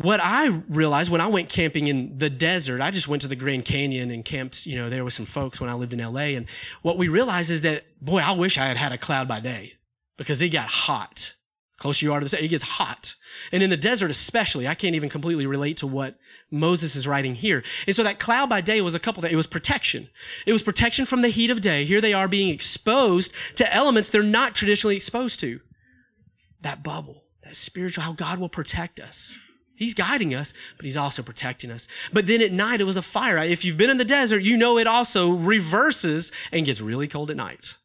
what 0.02 0.20
I 0.22 0.48
realized 0.48 1.12
when 1.12 1.22
I 1.22 1.28
went 1.28 1.50
camping 1.50 1.88
in 1.88 2.18
the 2.18 2.30
desert, 2.30 2.82
I 2.82 2.92
just 2.92 3.08
went 3.08 3.22
to 3.24 3.28
the 3.28 3.36
Grand 3.36 3.66
Canyon 3.66 4.12
and 4.12 4.24
camped, 4.26 4.66
you 4.66 4.76
know, 4.76 4.90
there 4.90 5.04
with 5.04 5.14
some 5.14 5.26
folks 5.26 5.60
when 5.60 5.70
I 5.70 5.74
lived 5.74 5.94
in 5.94 6.00
LA. 6.00 6.36
And 6.36 6.48
what 6.82 6.98
we 6.98 7.08
realized 7.08 7.50
is 7.50 7.62
that, 7.62 7.84
boy, 8.02 8.20
I 8.20 8.32
wish 8.32 8.58
I 8.58 8.66
had 8.66 8.78
had 8.78 8.92
a 8.92 8.98
cloud 8.98 9.28
by 9.28 9.40
day 9.40 9.74
because 10.18 10.42
it 10.42 10.50
got 10.50 10.68
hot. 10.68 11.36
Closer 11.78 12.06
you 12.06 12.14
are 12.14 12.20
to 12.20 12.26
the 12.26 12.30
sun, 12.30 12.44
it 12.44 12.50
gets 12.50 12.64
hot. 12.64 13.16
And 13.52 13.64
in 13.64 13.72
the 13.72 13.78
desert, 13.78 14.12
especially, 14.12 14.68
I 14.68 14.76
can't 14.76 14.94
even 14.94 15.10
completely 15.10 15.48
relate 15.48 15.78
to 15.78 15.88
what 15.88 16.20
Moses 16.52 16.96
is 16.96 17.08
writing 17.08 17.34
here. 17.34 17.64
And 17.88 17.96
so 17.96 18.04
that 18.04 18.20
cloud 18.20 18.50
by 18.50 18.62
day 18.62 18.82
was 18.82 18.94
a 18.94 19.00
couple 19.00 19.22
that 19.22 19.32
it 19.32 19.36
was 19.36 19.48
protection. 19.48 20.10
It 20.46 20.54
was 20.54 20.62
protection 20.62 21.06
from 21.08 21.24
the 21.24 21.30
heat 21.30 21.50
of 21.50 21.60
day. 21.60 21.86
Here 21.86 22.00
they 22.00 22.14
are 22.14 22.28
being 22.28 22.50
exposed 22.50 23.34
to 23.56 23.74
elements 23.74 24.10
they're 24.10 24.22
not 24.22 24.54
traditionally 24.54 24.96
exposed 24.96 25.40
to. 25.40 25.60
That 26.62 26.84
bubble, 26.84 27.24
that 27.44 27.56
spiritual, 27.56 28.04
how 28.04 28.14
God 28.14 28.38
will 28.38 28.50
protect 28.50 29.00
us. 29.00 29.40
He's 29.82 29.96
guiding 29.96 30.36
us, 30.36 30.54
but 30.78 30.86
he's 30.86 30.96
also 30.96 31.24
protecting 31.24 31.72
us. 31.72 31.88
But 32.14 32.28
then 32.28 32.40
at 32.40 32.52
night, 32.52 32.82
it 32.82 32.84
was 32.84 32.98
a 32.98 33.02
fire. 33.02 33.40
If 33.40 33.66
you've 33.66 33.78
been 33.78 33.90
in 33.90 33.98
the 33.98 34.06
desert, 34.06 34.44
you 34.44 34.56
know 34.56 34.78
it 34.78 34.86
also 34.86 35.32
reverses 35.32 36.32
and 36.52 36.68
gets 36.68 36.82
really 36.82 37.08
cold 37.08 37.32
at 37.32 37.36
night. 37.36 37.78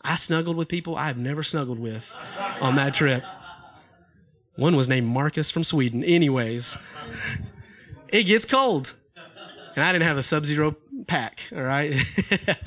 I 0.00 0.14
snuggled 0.14 0.56
with 0.56 0.68
people 0.68 0.96
I've 0.96 1.18
never 1.18 1.42
snuggled 1.42 1.78
with 1.78 2.16
on 2.62 2.76
that 2.76 2.94
trip. 2.94 3.22
One 4.56 4.74
was 4.74 4.88
named 4.88 5.06
Marcus 5.06 5.50
from 5.50 5.64
Sweden. 5.64 6.02
Anyways, 6.02 6.78
it 8.08 8.22
gets 8.22 8.46
cold. 8.46 8.94
And 9.76 9.84
I 9.84 9.92
didn't 9.92 10.06
have 10.06 10.16
a 10.16 10.22
sub 10.22 10.46
zero 10.46 10.76
pack, 11.06 11.46
all 11.54 11.60
right? 11.60 11.94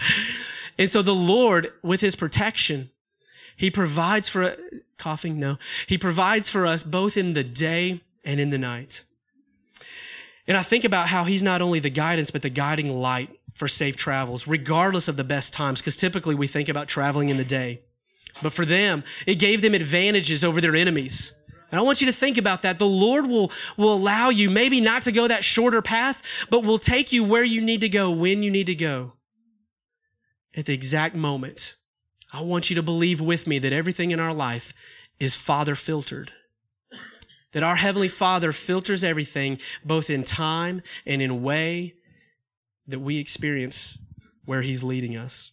and 0.78 0.88
so 0.88 1.02
the 1.02 1.16
Lord, 1.16 1.74
with 1.82 2.02
his 2.02 2.16
protection, 2.16 2.92
he 3.58 3.72
provides 3.72 4.30
for 4.30 4.56
coughing, 5.00 5.40
no. 5.40 5.58
He 5.88 5.98
provides 5.98 6.48
for 6.48 6.68
us 6.68 6.84
both 6.84 7.18
in 7.18 7.34
the 7.34 7.44
day 7.44 8.02
and 8.26 8.40
in 8.40 8.50
the 8.50 8.58
night. 8.58 9.04
And 10.48 10.58
I 10.58 10.64
think 10.64 10.84
about 10.84 11.08
how 11.08 11.24
he's 11.24 11.44
not 11.44 11.62
only 11.62 11.80
the 11.80 11.90
guidance, 11.90 12.32
but 12.32 12.42
the 12.42 12.50
guiding 12.50 13.00
light 13.00 13.30
for 13.54 13.68
safe 13.68 13.96
travels, 13.96 14.48
regardless 14.48 15.08
of 15.08 15.16
the 15.16 15.24
best 15.24 15.54
times, 15.54 15.82
because 15.82 15.96
typically 15.96 16.36
we 16.36 16.48
think 16.48 16.68
about 16.70 16.88
traveling 16.88 17.30
in 17.30 17.38
the 17.38 17.46
day. 17.46 17.82
But 18.44 18.54
for 18.54 18.66
them, 18.66 19.04
it 19.26 19.36
gave 19.36 19.62
them 19.62 19.74
advantages 19.74 20.44
over 20.44 20.60
their 20.60 20.76
enemies. 20.76 21.34
And 21.72 21.80
I 21.80 21.84
want 21.84 22.02
you 22.02 22.08
to 22.08 22.14
think 22.14 22.38
about 22.38 22.62
that. 22.62 22.80
The 22.80 22.86
Lord 22.86 23.28
will, 23.28 23.52
will 23.78 23.94
allow 23.94 24.30
you 24.30 24.50
maybe 24.50 24.82
not 24.82 25.04
to 25.04 25.12
go 25.12 25.28
that 25.28 25.44
shorter 25.44 25.82
path, 25.82 26.22
but 26.50 26.64
will 26.64 26.78
take 26.78 27.12
you 27.12 27.24
where 27.24 27.44
you 27.44 27.62
need 27.62 27.82
to 27.82 27.90
go, 27.90 28.12
when 28.12 28.44
you 28.44 28.52
need 28.52 28.68
to 28.68 28.76
go, 28.76 29.14
at 30.56 30.66
the 30.66 30.74
exact 30.74 31.16
moment. 31.16 31.76
I 32.34 32.42
want 32.42 32.70
you 32.70 32.76
to 32.76 32.84
believe 32.84 33.22
with 33.22 33.48
me 33.48 33.58
that 33.60 33.74
everything 33.74 34.12
in 34.12 34.20
our 34.20 34.34
life 34.34 34.74
is 35.20 35.36
Father 35.36 35.76
filtered 35.76 36.34
that 37.56 37.64
our 37.64 37.78
Heavenly 37.78 38.10
Father 38.10 38.52
filters 38.52 39.02
everything, 39.02 39.60
both 39.86 40.10
in 40.10 40.26
time 40.26 40.82
and 41.06 41.22
in 41.22 41.42
way 41.42 41.94
that 42.86 43.00
we 43.00 43.18
experience 43.18 43.98
where 44.44 44.62
He's 44.62 44.84
leading 44.84 45.16
us. 45.16 45.52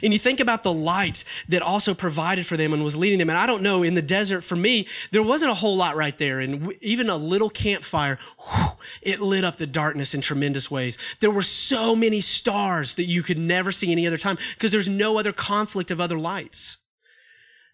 And 0.00 0.12
you 0.12 0.18
think 0.20 0.38
about 0.38 0.62
the 0.62 0.72
light 0.72 1.24
that 1.48 1.60
also 1.60 1.92
provided 1.92 2.46
for 2.46 2.56
them 2.56 2.72
and 2.72 2.84
was 2.84 2.94
leading 2.94 3.18
them. 3.18 3.28
And 3.28 3.38
I 3.38 3.46
don't 3.46 3.62
know, 3.62 3.82
in 3.82 3.94
the 3.94 4.02
desert, 4.02 4.44
for 4.44 4.54
me, 4.54 4.86
there 5.10 5.24
wasn't 5.24 5.50
a 5.50 5.54
whole 5.54 5.76
lot 5.76 5.96
right 5.96 6.16
there. 6.18 6.38
And 6.38 6.72
even 6.80 7.10
a 7.10 7.16
little 7.16 7.50
campfire, 7.50 8.20
whew, 8.38 8.78
it 9.02 9.20
lit 9.20 9.42
up 9.42 9.56
the 9.56 9.66
darkness 9.66 10.14
in 10.14 10.20
tremendous 10.20 10.70
ways. 10.70 10.98
There 11.18 11.32
were 11.32 11.42
so 11.42 11.96
many 11.96 12.20
stars 12.20 12.94
that 12.94 13.06
you 13.06 13.24
could 13.24 13.38
never 13.38 13.72
see 13.72 13.90
any 13.90 14.06
other 14.06 14.18
time 14.18 14.38
because 14.54 14.70
there's 14.70 14.88
no 14.88 15.18
other 15.18 15.32
conflict 15.32 15.90
of 15.90 16.00
other 16.00 16.18
lights. 16.18 16.78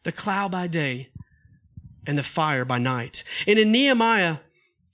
The 0.04 0.12
cloud 0.12 0.50
by 0.50 0.66
day 0.66 1.10
and 2.06 2.18
the 2.18 2.22
fire 2.22 2.64
by 2.64 2.78
night. 2.78 3.24
And 3.46 3.58
in 3.58 3.72
Nehemiah, 3.72 4.38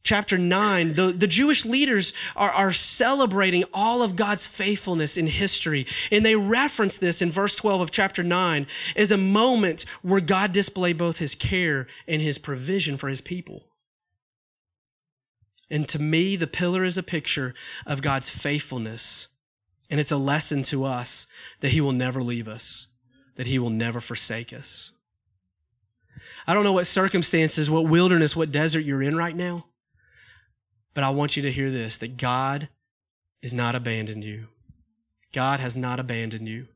chapter 0.02 0.36
9, 0.36 0.94
the, 0.94 1.06
the 1.12 1.26
Jewish 1.26 1.64
leaders 1.64 2.12
are, 2.34 2.50
are 2.50 2.72
celebrating 2.72 3.64
all 3.72 4.02
of 4.02 4.16
God's 4.16 4.46
faithfulness 4.46 5.16
in 5.16 5.26
history. 5.26 5.86
And 6.10 6.24
they 6.24 6.36
reference 6.36 6.98
this 6.98 7.22
in 7.22 7.30
verse 7.30 7.54
12 7.54 7.80
of 7.80 7.90
chapter 7.90 8.22
9 8.22 8.66
as 8.96 9.10
a 9.10 9.16
moment 9.16 9.84
where 10.02 10.20
God 10.20 10.52
displayed 10.52 10.98
both 10.98 11.18
his 11.18 11.34
care 11.34 11.86
and 12.08 12.20
his 12.20 12.38
provision 12.38 12.96
for 12.96 13.08
his 13.08 13.20
people. 13.20 13.64
And 15.70 15.88
to 15.88 15.98
me, 15.98 16.36
the 16.36 16.46
pillar 16.46 16.84
is 16.84 16.98
a 16.98 17.02
picture 17.02 17.54
of 17.86 18.02
God's 18.02 18.28
faithfulness. 18.28 19.28
And 19.88 20.00
it's 20.00 20.12
a 20.12 20.16
lesson 20.18 20.62
to 20.64 20.84
us 20.84 21.26
that 21.60 21.72
he 21.72 21.80
will 21.80 21.92
never 21.92 22.22
leave 22.22 22.48
us, 22.48 22.88
that 23.36 23.46
he 23.46 23.58
will 23.58 23.70
never 23.70 24.00
forsake 24.00 24.52
us. 24.52 24.92
I 26.46 26.54
don't 26.54 26.64
know 26.64 26.72
what 26.72 26.86
circumstances, 26.86 27.70
what 27.70 27.86
wilderness, 27.86 28.36
what 28.36 28.52
desert 28.52 28.80
you're 28.80 29.02
in 29.02 29.16
right 29.16 29.36
now. 29.36 29.66
But 30.94 31.04
I 31.04 31.10
want 31.10 31.36
you 31.36 31.42
to 31.42 31.52
hear 31.52 31.70
this 31.70 31.96
that 31.98 32.16
God 32.16 32.68
is 33.40 33.54
not 33.54 33.74
abandoned 33.74 34.24
you. 34.24 34.48
God 35.32 35.60
has 35.60 35.76
not 35.76 35.98
abandoned 35.98 36.48
you. 36.48 36.68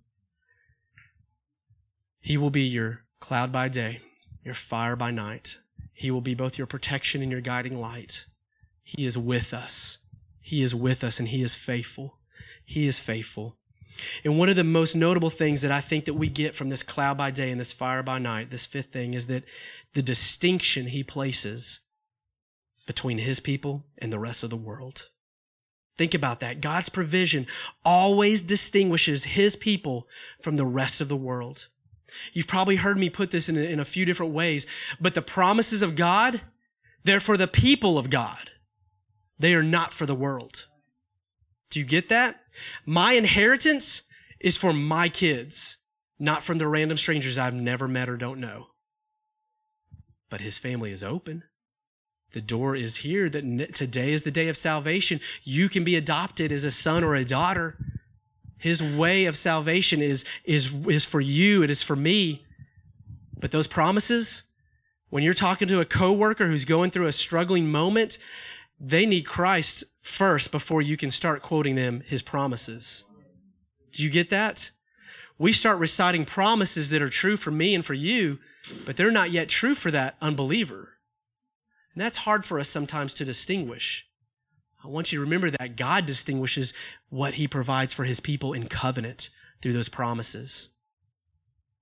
He 2.21 2.37
will 2.37 2.51
be 2.51 2.63
your 2.63 3.03
cloud 3.21 3.53
by 3.53 3.69
day, 3.69 4.01
your 4.43 4.55
fire 4.55 4.97
by 4.97 5.11
night. 5.11 5.59
He 5.93 6.11
will 6.11 6.21
be 6.21 6.35
both 6.35 6.59
your 6.59 6.67
protection 6.67 7.23
and 7.23 7.31
your 7.31 7.41
guiding 7.41 7.81
light. 7.81 8.27
He 8.83 9.05
is 9.05 9.17
with 9.19 9.53
us. 9.53 9.99
He 10.41 10.63
is 10.63 10.75
with 10.75 11.05
us 11.05 11.19
and 11.19 11.29
He 11.29 11.43
is 11.43 11.55
faithful. 11.55 12.19
He 12.65 12.87
is 12.87 12.99
faithful. 12.99 13.57
And 14.25 14.39
one 14.39 14.49
of 14.49 14.57
the 14.57 14.65
most 14.65 14.95
notable 14.95 15.31
things 15.31 15.63
that 15.63 15.73
I 15.73 15.81
think 15.81 16.05
that 16.05 16.15
we 16.15 16.29
get 16.29 16.55
from 16.55 16.69
this 16.69 16.83
cloud 16.83 17.17
by 17.17 17.31
day 17.31 17.51
and 17.51 17.61
this 17.61 17.73
fire 17.73 18.03
by 18.03 18.19
night, 18.19 18.51
this 18.51 18.67
fifth 18.67 18.93
thing, 18.93 19.15
is 19.15 19.27
that 19.27 19.45
the 19.95 20.03
distinction 20.03 20.89
He 20.89 21.03
places 21.03 21.81
between 22.87 23.19
his 23.19 23.41
people 23.41 23.85
and 23.99 24.13
the 24.13 24.19
rest 24.19 24.43
of 24.43 24.51
the 24.51 24.57
world. 24.57 25.11
Think 25.99 26.15
about 26.15 26.41
that. 26.41 26.61
God's 26.61 26.89
provision 26.89 27.47
always 27.85 28.43
distinguishes 28.43 29.25
his 29.25 29.57
people 29.57 30.07
from 30.41 30.57
the 30.57 30.67
rest 30.67 31.01
of 31.01 31.09
the 31.09 31.17
world. 31.17 31.69
You've 32.33 32.47
probably 32.47 32.77
heard 32.77 32.99
me 32.99 33.11
put 33.11 33.31
this 33.31 33.49
in 33.49 33.57
a, 33.57 33.61
in 33.61 33.81
a 33.81 33.85
few 33.85 34.05
different 34.05 34.33
ways, 34.33 34.67
but 35.01 35.15
the 35.15 35.23
promises 35.23 35.83
of 35.83 35.97
God, 35.97 36.41
they're 37.05 37.21
for 37.21 37.37
the 37.37 37.49
people 37.49 37.99
of 37.99 38.11
God. 38.11 38.51
They 39.39 39.55
are 39.55 39.63
not 39.63 39.93
for 39.93 40.07
the 40.07 40.15
world. 40.15 40.67
Do 41.71 41.81
you 41.81 41.85
get 41.85 42.09
that? 42.09 42.41
My 42.85 43.13
inheritance 43.13 44.03
is 44.41 44.57
for 44.57 44.73
my 44.73 45.09
kids, 45.09 45.79
not 46.19 46.43
from 46.43 46.59
the 46.59 46.69
random 46.69 46.99
strangers 46.99 47.39
I've 47.39 47.55
never 47.55 47.89
met 47.89 48.09
or 48.09 48.17
don't 48.17 48.41
know. 48.41 48.69
But 50.29 50.41
his 50.41 50.59
family 50.59 50.93
is 50.93 51.03
open. 51.03 51.45
The 52.33 52.41
door 52.41 52.75
is 52.77 52.97
here 52.97 53.29
that 53.31 53.75
today 53.75 54.13
is 54.13 54.23
the 54.23 54.31
day 54.31 54.49
of 54.49 54.57
salvation. 54.57 55.21
You 55.45 55.69
can 55.69 55.85
be 55.85 55.97
adopted 55.97 56.53
as 56.53 56.65
a 56.65 56.71
son 56.71 57.05
or 57.05 57.15
a 57.15 57.25
daughter. 57.25 57.79
His 58.59 58.83
way 58.83 59.27
of 59.27 59.37
salvation 59.37 60.03
is, 60.03 60.25
is, 60.45 60.73
is 60.87 61.05
for 61.05 61.21
you, 61.21 61.63
it 61.63 61.71
is 61.71 61.83
for 61.83 61.97
me. 61.97 62.45
But 63.39 63.51
those 63.51 63.67
promises, 63.67 64.43
when 65.11 65.23
you're 65.23 65.35
talking 65.35 65.69
to 65.69 65.81
a 65.81 65.85
coworker 65.85 66.47
who's 66.47 66.65
going 66.65 66.91
through 66.91 67.07
a 67.07 67.13
struggling 67.13 67.71
moment, 67.71 68.19
they 68.79 69.07
need 69.07 69.27
Christ 69.27 69.85
first 70.03 70.53
before 70.53 70.83
you 70.83 70.97
can 70.97 71.11
start 71.11 71.43
quoting 71.43 71.77
them 71.77 72.03
his 72.07 72.23
promises. 72.23 73.05
Do 73.93 74.03
you 74.03 74.11
get 74.11 74.31
that? 74.31 74.71
We 75.39 75.53
start 75.53 75.79
reciting 75.79 76.25
promises 76.25 76.91
that 76.91 77.03
are 77.03 77.09
true 77.09 77.37
for 77.37 77.51
me 77.51 77.75
and 77.75 77.85
for 77.85 77.95
you, 77.95 78.39
but 78.85 78.97
they're 78.97 79.11
not 79.11 79.31
yet 79.31 79.49
true 79.49 79.75
for 79.75 79.91
that 79.91 80.17
unbeliever. 80.21 80.95
And 81.95 82.03
that's 82.03 82.19
hard 82.19 82.45
for 82.45 82.59
us 82.59 82.69
sometimes 82.69 83.15
to 83.15 83.25
distinguish. 83.25 84.07
I 84.85 84.89
want 84.89 85.13
you 85.13 85.19
to 85.19 85.25
remember 85.25 85.51
that 85.51 85.77
God 85.77 86.07
distinguishes 86.07 86.73
what 87.09 87.35
he 87.35 87.49
provides 87.49 87.93
for 87.93 88.05
his 88.05 88.21
people 88.21 88.53
in 88.53 88.69
covenant 88.69 89.31
through 89.61 89.73
those 89.73 89.89
promises. 89.89 90.71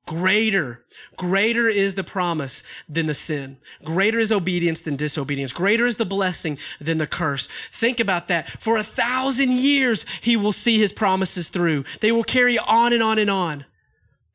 Greater, 0.06 0.84
greater 1.16 1.68
is 1.68 1.94
the 1.94 2.04
promise 2.04 2.62
than 2.86 3.06
the 3.06 3.14
sin. 3.14 3.56
Greater 3.84 4.18
is 4.18 4.30
obedience 4.30 4.82
than 4.82 4.96
disobedience. 4.96 5.52
Greater 5.52 5.86
is 5.86 5.96
the 5.96 6.04
blessing 6.04 6.58
than 6.78 6.98
the 6.98 7.06
curse. 7.06 7.48
Think 7.72 8.00
about 8.00 8.28
that. 8.28 8.60
For 8.60 8.76
a 8.76 8.84
thousand 8.84 9.52
years, 9.52 10.04
he 10.20 10.36
will 10.36 10.52
see 10.52 10.78
his 10.78 10.92
promises 10.92 11.48
through. 11.48 11.84
They 12.00 12.12
will 12.12 12.22
carry 12.22 12.58
on 12.58 12.92
and 12.92 13.02
on 13.02 13.18
and 13.18 13.30
on. 13.30 13.64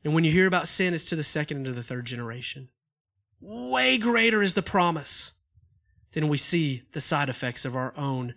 And 0.03 0.15
when 0.15 0.23
you 0.23 0.31
hear 0.31 0.47
about 0.47 0.67
sin, 0.67 0.95
it's 0.95 1.05
to 1.09 1.15
the 1.15 1.23
second 1.23 1.57
and 1.57 1.65
to 1.67 1.71
the 1.73 1.83
third 1.83 2.05
generation. 2.05 2.69
Way 3.39 3.99
greater 3.99 4.41
is 4.41 4.53
the 4.53 4.63
promise 4.63 5.33
than 6.13 6.29
we 6.29 6.37
see 6.37 6.83
the 6.93 7.01
side 7.01 7.29
effects 7.29 7.63
of 7.63 7.75
our 7.75 7.93
own 7.95 8.33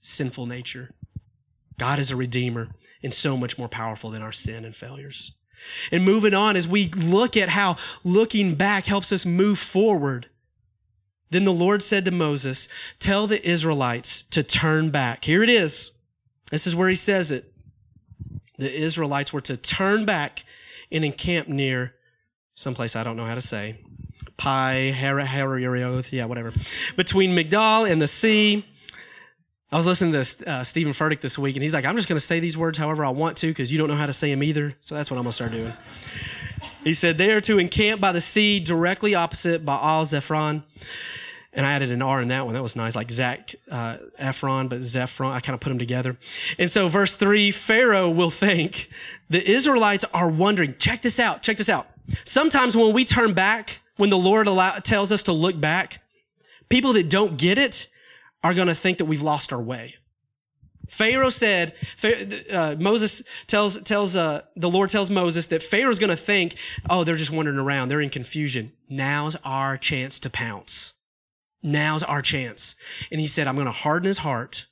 sinful 0.00 0.46
nature. 0.46 0.90
God 1.78 2.00
is 2.00 2.10
a 2.10 2.16
redeemer 2.16 2.74
and 3.04 3.14
so 3.14 3.36
much 3.36 3.56
more 3.56 3.68
powerful 3.68 4.10
than 4.10 4.22
our 4.22 4.32
sin 4.32 4.64
and 4.64 4.74
failures. 4.74 5.36
And 5.90 6.04
moving 6.04 6.34
on, 6.34 6.56
as 6.56 6.66
we 6.68 6.88
look 6.88 7.36
at 7.36 7.50
how 7.50 7.76
looking 8.04 8.54
back 8.54 8.86
helps 8.86 9.12
us 9.12 9.26
move 9.26 9.58
forward, 9.58 10.28
then 11.30 11.44
the 11.44 11.52
Lord 11.52 11.82
said 11.82 12.04
to 12.04 12.10
Moses, 12.10 12.68
Tell 12.98 13.26
the 13.26 13.46
Israelites 13.46 14.22
to 14.30 14.42
turn 14.42 14.90
back. 14.90 15.24
Here 15.24 15.42
it 15.42 15.48
is. 15.48 15.92
This 16.50 16.66
is 16.66 16.76
where 16.76 16.88
he 16.88 16.94
says 16.94 17.32
it. 17.32 17.52
The 18.58 18.72
Israelites 18.72 19.32
were 19.32 19.40
to 19.42 19.56
turn 19.56 20.04
back 20.04 20.44
and 20.90 21.04
encamp 21.04 21.48
near 21.48 21.94
someplace 22.54 22.94
I 22.94 23.02
don't 23.02 23.16
know 23.16 23.24
how 23.24 23.34
to 23.34 23.40
say, 23.40 23.78
Pi, 24.36 24.94
Hararioth, 24.96 26.12
yeah, 26.12 26.26
whatever, 26.26 26.52
between 26.96 27.34
Migdal 27.34 27.90
and 27.90 28.00
the 28.00 28.08
sea. 28.08 28.66
I 29.72 29.76
was 29.76 29.86
listening 29.86 30.12
to 30.12 30.50
uh, 30.50 30.64
Steven 30.64 30.92
Furtick 30.92 31.22
this 31.22 31.38
week, 31.38 31.56
and 31.56 31.62
he's 31.62 31.72
like, 31.72 31.86
I'm 31.86 31.96
just 31.96 32.06
going 32.06 32.18
to 32.18 32.24
say 32.24 32.40
these 32.40 32.58
words 32.58 32.76
however 32.76 33.06
I 33.06 33.08
want 33.08 33.38
to 33.38 33.46
because 33.46 33.72
you 33.72 33.78
don't 33.78 33.88
know 33.88 33.96
how 33.96 34.04
to 34.04 34.12
say 34.12 34.30
them 34.30 34.42
either. 34.42 34.74
So 34.82 34.94
that's 34.94 35.10
what 35.10 35.16
I'm 35.16 35.22
going 35.22 35.30
to 35.30 35.34
start 35.34 35.52
doing. 35.52 35.72
He 36.84 36.92
said, 36.92 37.16
They 37.16 37.30
are 37.30 37.40
to 37.40 37.58
encamp 37.58 37.98
by 37.98 38.12
the 38.12 38.20
sea 38.20 38.60
directly 38.60 39.14
opposite 39.14 39.64
Baal 39.64 40.04
Zephron. 40.04 40.62
And 41.54 41.64
I 41.64 41.72
added 41.72 41.90
an 41.90 42.02
R 42.02 42.20
in 42.20 42.28
that 42.28 42.44
one. 42.44 42.52
That 42.52 42.62
was 42.62 42.76
nice, 42.76 42.94
like 42.94 43.10
Zac 43.10 43.54
uh, 43.70 43.96
Efron, 44.20 44.68
but 44.68 44.80
Zephron. 44.80 45.32
I 45.32 45.40
kind 45.40 45.54
of 45.54 45.60
put 45.60 45.70
them 45.70 45.78
together. 45.78 46.18
And 46.58 46.70
so, 46.70 46.88
verse 46.88 47.14
three 47.14 47.50
Pharaoh 47.50 48.10
will 48.10 48.30
think 48.30 48.90
the 49.30 49.42
Israelites 49.50 50.04
are 50.12 50.28
wondering. 50.28 50.74
Check 50.78 51.00
this 51.00 51.18
out. 51.18 51.42
Check 51.42 51.56
this 51.56 51.70
out. 51.70 51.88
Sometimes 52.24 52.76
when 52.76 52.92
we 52.92 53.06
turn 53.06 53.32
back, 53.32 53.80
when 53.96 54.10
the 54.10 54.18
Lord 54.18 54.46
allow, 54.46 54.72
tells 54.80 55.12
us 55.12 55.22
to 55.24 55.32
look 55.32 55.58
back, 55.58 56.02
people 56.68 56.92
that 56.92 57.08
don't 57.08 57.38
get 57.38 57.56
it 57.56 57.88
are 58.42 58.54
going 58.54 58.68
to 58.68 58.74
think 58.74 58.98
that 58.98 59.04
we've 59.04 59.22
lost 59.22 59.52
our 59.52 59.60
way. 59.60 59.96
Pharaoh 60.88 61.30
said, 61.30 61.74
uh, 62.52 62.76
Moses 62.78 63.22
tells, 63.46 63.80
tells, 63.82 64.16
uh, 64.16 64.42
the 64.56 64.68
Lord 64.68 64.90
tells 64.90 65.10
Moses 65.10 65.46
that 65.46 65.62
Pharaoh's 65.62 65.98
going 65.98 66.10
to 66.10 66.16
think, 66.16 66.56
oh, 66.90 67.04
they're 67.04 67.16
just 67.16 67.30
wandering 67.30 67.58
around. 67.58 67.88
They're 67.88 68.00
in 68.00 68.10
confusion. 68.10 68.72
Now's 68.90 69.36
our 69.44 69.78
chance 69.78 70.18
to 70.18 70.30
pounce. 70.30 70.94
Now's 71.62 72.02
our 72.02 72.20
chance. 72.20 72.74
And 73.10 73.20
he 73.20 73.26
said, 73.26 73.46
I'm 73.46 73.54
going 73.54 73.66
to 73.66 73.72
harden 73.72 74.06
his 74.06 74.18
heart 74.18 74.66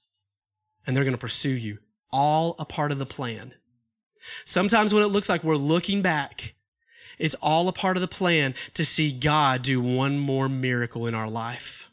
and 0.86 0.96
they're 0.96 1.04
going 1.04 1.14
to 1.14 1.18
pursue 1.18 1.50
you. 1.50 1.78
All 2.12 2.56
a 2.58 2.64
part 2.64 2.92
of 2.92 2.98
the 2.98 3.06
plan. 3.06 3.54
Sometimes 4.44 4.92
when 4.92 5.04
it 5.04 5.08
looks 5.08 5.28
like 5.28 5.44
we're 5.44 5.56
looking 5.56 6.02
back 6.02 6.54
it's 7.20 7.36
all 7.36 7.68
a 7.68 7.72
part 7.72 7.98
of 7.98 8.00
the 8.00 8.08
plan 8.08 8.54
to 8.74 8.84
see 8.84 9.12
God 9.12 9.62
do 9.62 9.80
one 9.80 10.18
more 10.18 10.48
miracle 10.48 11.06
in 11.06 11.14
our 11.14 11.28
life. 11.28 11.89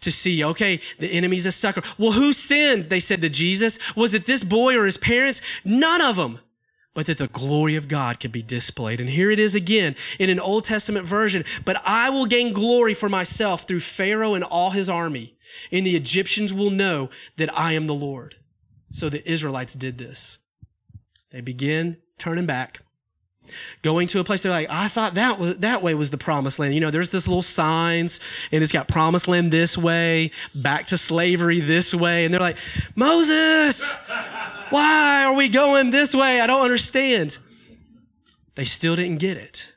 To 0.00 0.10
see, 0.10 0.44
okay, 0.44 0.80
the 0.98 1.08
enemy's 1.08 1.46
a 1.46 1.52
sucker. 1.52 1.82
Well, 1.98 2.12
who 2.12 2.32
sinned? 2.32 2.90
They 2.90 3.00
said 3.00 3.22
to 3.22 3.28
Jesus. 3.28 3.78
Was 3.96 4.14
it 4.14 4.26
this 4.26 4.44
boy 4.44 4.76
or 4.76 4.84
his 4.84 4.96
parents? 4.96 5.42
None 5.64 6.00
of 6.00 6.16
them. 6.16 6.40
But 6.92 7.06
that 7.06 7.18
the 7.18 7.28
glory 7.28 7.76
of 7.76 7.86
God 7.86 8.18
could 8.18 8.32
be 8.32 8.42
displayed. 8.42 9.00
And 9.00 9.10
here 9.10 9.30
it 9.30 9.38
is 9.38 9.54
again 9.54 9.94
in 10.18 10.28
an 10.28 10.40
Old 10.40 10.64
Testament 10.64 11.06
version. 11.06 11.44
But 11.64 11.80
I 11.84 12.10
will 12.10 12.26
gain 12.26 12.52
glory 12.52 12.94
for 12.94 13.08
myself 13.08 13.62
through 13.62 13.80
Pharaoh 13.80 14.34
and 14.34 14.42
all 14.42 14.70
his 14.70 14.88
army. 14.88 15.36
And 15.70 15.86
the 15.86 15.96
Egyptians 15.96 16.52
will 16.52 16.70
know 16.70 17.08
that 17.36 17.56
I 17.56 17.72
am 17.72 17.86
the 17.86 17.94
Lord. 17.94 18.36
So 18.90 19.08
the 19.08 19.28
Israelites 19.30 19.74
did 19.74 19.98
this. 19.98 20.40
They 21.30 21.40
begin 21.40 21.98
turning 22.18 22.46
back 22.46 22.80
going 23.82 24.06
to 24.08 24.20
a 24.20 24.24
place 24.24 24.42
they're 24.42 24.52
like 24.52 24.68
i 24.70 24.88
thought 24.88 25.14
that 25.14 25.38
was 25.38 25.56
that 25.58 25.82
way 25.82 25.94
was 25.94 26.10
the 26.10 26.18
promised 26.18 26.58
land 26.58 26.74
you 26.74 26.80
know 26.80 26.90
there's 26.90 27.10
this 27.10 27.28
little 27.28 27.42
signs 27.42 28.20
and 28.52 28.62
it's 28.62 28.72
got 28.72 28.88
promised 28.88 29.28
land 29.28 29.52
this 29.52 29.78
way 29.78 30.30
back 30.54 30.86
to 30.86 30.98
slavery 30.98 31.60
this 31.60 31.94
way 31.94 32.24
and 32.24 32.34
they're 32.34 32.40
like 32.40 32.58
moses 32.96 33.94
why 34.70 35.24
are 35.24 35.34
we 35.34 35.48
going 35.48 35.90
this 35.90 36.14
way 36.14 36.40
i 36.40 36.46
don't 36.46 36.62
understand 36.62 37.38
They 38.54 38.64
still 38.66 38.96
didn't 38.96 39.18
get 39.20 39.36
it. 39.38 39.74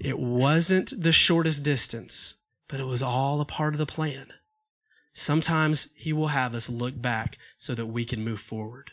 It 0.00 0.18
wasn't 0.18 0.92
the 1.02 1.12
shortest 1.12 1.62
distance, 1.62 2.36
but 2.68 2.80
it 2.80 2.84
was 2.84 3.02
all 3.02 3.40
a 3.40 3.44
part 3.44 3.74
of 3.74 3.78
the 3.78 3.86
plan. 3.86 4.28
Sometimes 5.14 5.90
He 5.96 6.12
will 6.12 6.28
have 6.28 6.54
us 6.54 6.70
look 6.70 7.00
back 7.00 7.38
so 7.56 7.74
that 7.74 7.86
we 7.86 8.04
can 8.04 8.24
move 8.24 8.40
forward. 8.40 8.92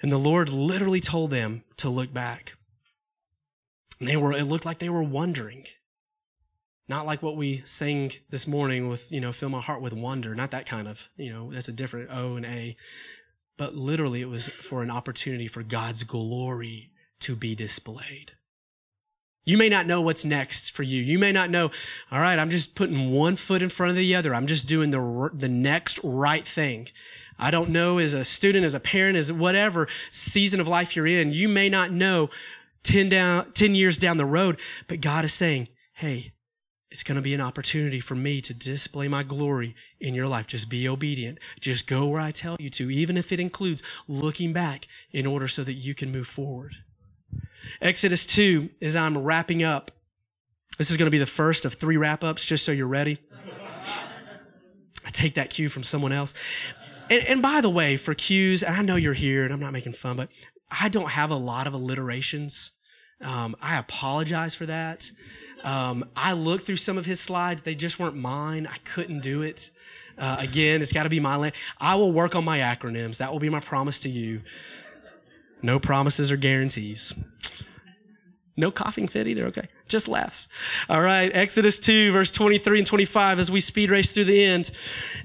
And 0.00 0.12
the 0.12 0.18
Lord 0.18 0.48
literally 0.48 1.00
told 1.00 1.30
them 1.30 1.64
to 1.78 1.88
look 1.88 2.12
back. 2.12 2.56
And 3.98 4.08
they 4.08 4.16
were, 4.16 4.32
it 4.32 4.44
looked 4.44 4.66
like 4.66 4.78
they 4.78 4.88
were 4.88 5.02
wondering. 5.02 5.66
Not 6.88 7.04
like 7.04 7.22
what 7.22 7.36
we 7.36 7.62
sang 7.66 8.12
this 8.30 8.46
morning 8.46 8.88
with, 8.88 9.10
you 9.12 9.20
know, 9.20 9.32
fill 9.32 9.50
my 9.50 9.60
heart 9.60 9.82
with 9.82 9.92
wonder. 9.92 10.34
Not 10.34 10.52
that 10.52 10.66
kind 10.66 10.88
of, 10.88 11.08
you 11.16 11.30
know, 11.30 11.52
that's 11.52 11.68
a 11.68 11.72
different 11.72 12.10
O 12.10 12.36
and 12.36 12.46
A. 12.46 12.76
But 13.56 13.74
literally 13.74 14.22
it 14.22 14.28
was 14.28 14.48
for 14.48 14.82
an 14.82 14.90
opportunity 14.90 15.48
for 15.48 15.62
God's 15.62 16.04
glory 16.04 16.92
to 17.20 17.34
be 17.34 17.54
displayed. 17.54 18.32
You 19.44 19.58
may 19.58 19.68
not 19.68 19.86
know 19.86 20.00
what's 20.00 20.24
next 20.24 20.70
for 20.70 20.82
you. 20.82 21.02
You 21.02 21.18
may 21.18 21.32
not 21.32 21.50
know, 21.50 21.70
all 22.12 22.20
right, 22.20 22.38
I'm 22.38 22.50
just 22.50 22.74
putting 22.74 23.10
one 23.10 23.34
foot 23.34 23.62
in 23.62 23.70
front 23.70 23.90
of 23.90 23.96
the 23.96 24.14
other. 24.14 24.34
I'm 24.34 24.46
just 24.46 24.66
doing 24.66 24.90
the, 24.90 25.30
the 25.32 25.48
next 25.48 25.98
right 26.04 26.46
thing. 26.46 26.88
I 27.38 27.50
don't 27.50 27.70
know 27.70 27.98
as 27.98 28.14
a 28.14 28.24
student, 28.24 28.64
as 28.64 28.74
a 28.74 28.80
parent, 28.80 29.16
as 29.16 29.32
whatever 29.32 29.88
season 30.10 30.60
of 30.60 30.68
life 30.68 30.96
you're 30.96 31.06
in, 31.06 31.32
you 31.32 31.48
may 31.48 31.68
not 31.68 31.92
know 31.92 32.30
10 32.82 33.08
down, 33.08 33.52
10 33.52 33.74
years 33.74 33.98
down 33.98 34.16
the 34.16 34.26
road, 34.26 34.58
but 34.86 35.00
God 35.00 35.24
is 35.24 35.32
saying, 35.32 35.68
Hey, 35.94 36.32
it's 36.90 37.02
going 37.02 37.16
to 37.16 37.22
be 37.22 37.34
an 37.34 37.40
opportunity 37.40 38.00
for 38.00 38.14
me 38.14 38.40
to 38.40 38.54
display 38.54 39.08
my 39.08 39.22
glory 39.22 39.74
in 40.00 40.14
your 40.14 40.26
life. 40.26 40.46
Just 40.46 40.70
be 40.70 40.88
obedient. 40.88 41.38
Just 41.60 41.86
go 41.86 42.06
where 42.06 42.20
I 42.20 42.30
tell 42.30 42.56
you 42.58 42.70
to, 42.70 42.90
even 42.90 43.16
if 43.18 43.30
it 43.30 43.40
includes 43.40 43.82
looking 44.06 44.52
back 44.52 44.88
in 45.12 45.26
order 45.26 45.48
so 45.48 45.64
that 45.64 45.74
you 45.74 45.94
can 45.94 46.10
move 46.10 46.26
forward. 46.26 46.76
Exodus 47.82 48.24
2, 48.24 48.70
as 48.80 48.96
I'm 48.96 49.18
wrapping 49.18 49.62
up, 49.62 49.90
this 50.78 50.90
is 50.90 50.96
going 50.96 51.06
to 51.06 51.10
be 51.10 51.18
the 51.18 51.26
first 51.26 51.64
of 51.64 51.74
three 51.74 51.96
wrap 51.96 52.24
ups, 52.24 52.46
just 52.46 52.64
so 52.64 52.72
you're 52.72 52.86
ready. 52.86 53.18
I 55.04 55.10
take 55.10 55.34
that 55.34 55.50
cue 55.50 55.68
from 55.68 55.82
someone 55.82 56.12
else. 56.12 56.32
And, 57.10 57.26
and 57.26 57.42
by 57.42 57.60
the 57.60 57.70
way, 57.70 57.96
for 57.96 58.14
cues, 58.14 58.62
and 58.62 58.74
I 58.74 58.82
know 58.82 58.96
you're 58.96 59.14
here 59.14 59.44
and 59.44 59.52
I'm 59.52 59.60
not 59.60 59.72
making 59.72 59.94
fun, 59.94 60.16
but 60.16 60.30
I 60.70 60.88
don't 60.88 61.10
have 61.10 61.30
a 61.30 61.36
lot 61.36 61.66
of 61.66 61.74
alliterations. 61.74 62.72
Um, 63.20 63.56
I 63.60 63.78
apologize 63.78 64.54
for 64.54 64.66
that. 64.66 65.10
Um, 65.64 66.04
I 66.14 66.32
looked 66.34 66.64
through 66.64 66.76
some 66.76 66.98
of 66.98 67.06
his 67.06 67.20
slides. 67.20 67.62
They 67.62 67.74
just 67.74 67.98
weren't 67.98 68.16
mine. 68.16 68.68
I 68.70 68.76
couldn't 68.84 69.20
do 69.20 69.42
it. 69.42 69.70
Uh, 70.16 70.36
again, 70.38 70.82
it's 70.82 70.92
got 70.92 71.04
to 71.04 71.08
be 71.08 71.20
my 71.20 71.36
land. 71.36 71.54
I 71.78 71.94
will 71.96 72.12
work 72.12 72.34
on 72.36 72.44
my 72.44 72.58
acronyms. 72.58 73.18
That 73.18 73.32
will 73.32 73.38
be 73.38 73.48
my 73.48 73.60
promise 73.60 74.00
to 74.00 74.08
you. 74.08 74.42
No 75.62 75.78
promises 75.78 76.30
or 76.30 76.36
guarantees. 76.36 77.14
No 78.56 78.70
coughing 78.70 79.08
fit 79.08 79.26
either. 79.26 79.46
Okay. 79.46 79.68
Just 79.88 80.06
laughs. 80.06 80.48
All 80.88 81.00
right. 81.00 81.30
Exodus 81.34 81.78
2, 81.78 82.12
verse 82.12 82.30
23 82.30 82.78
and 82.78 82.86
25, 82.86 83.38
as 83.38 83.50
we 83.50 83.60
speed 83.60 83.90
race 83.90 84.12
through 84.12 84.24
the 84.24 84.44
end. 84.44 84.70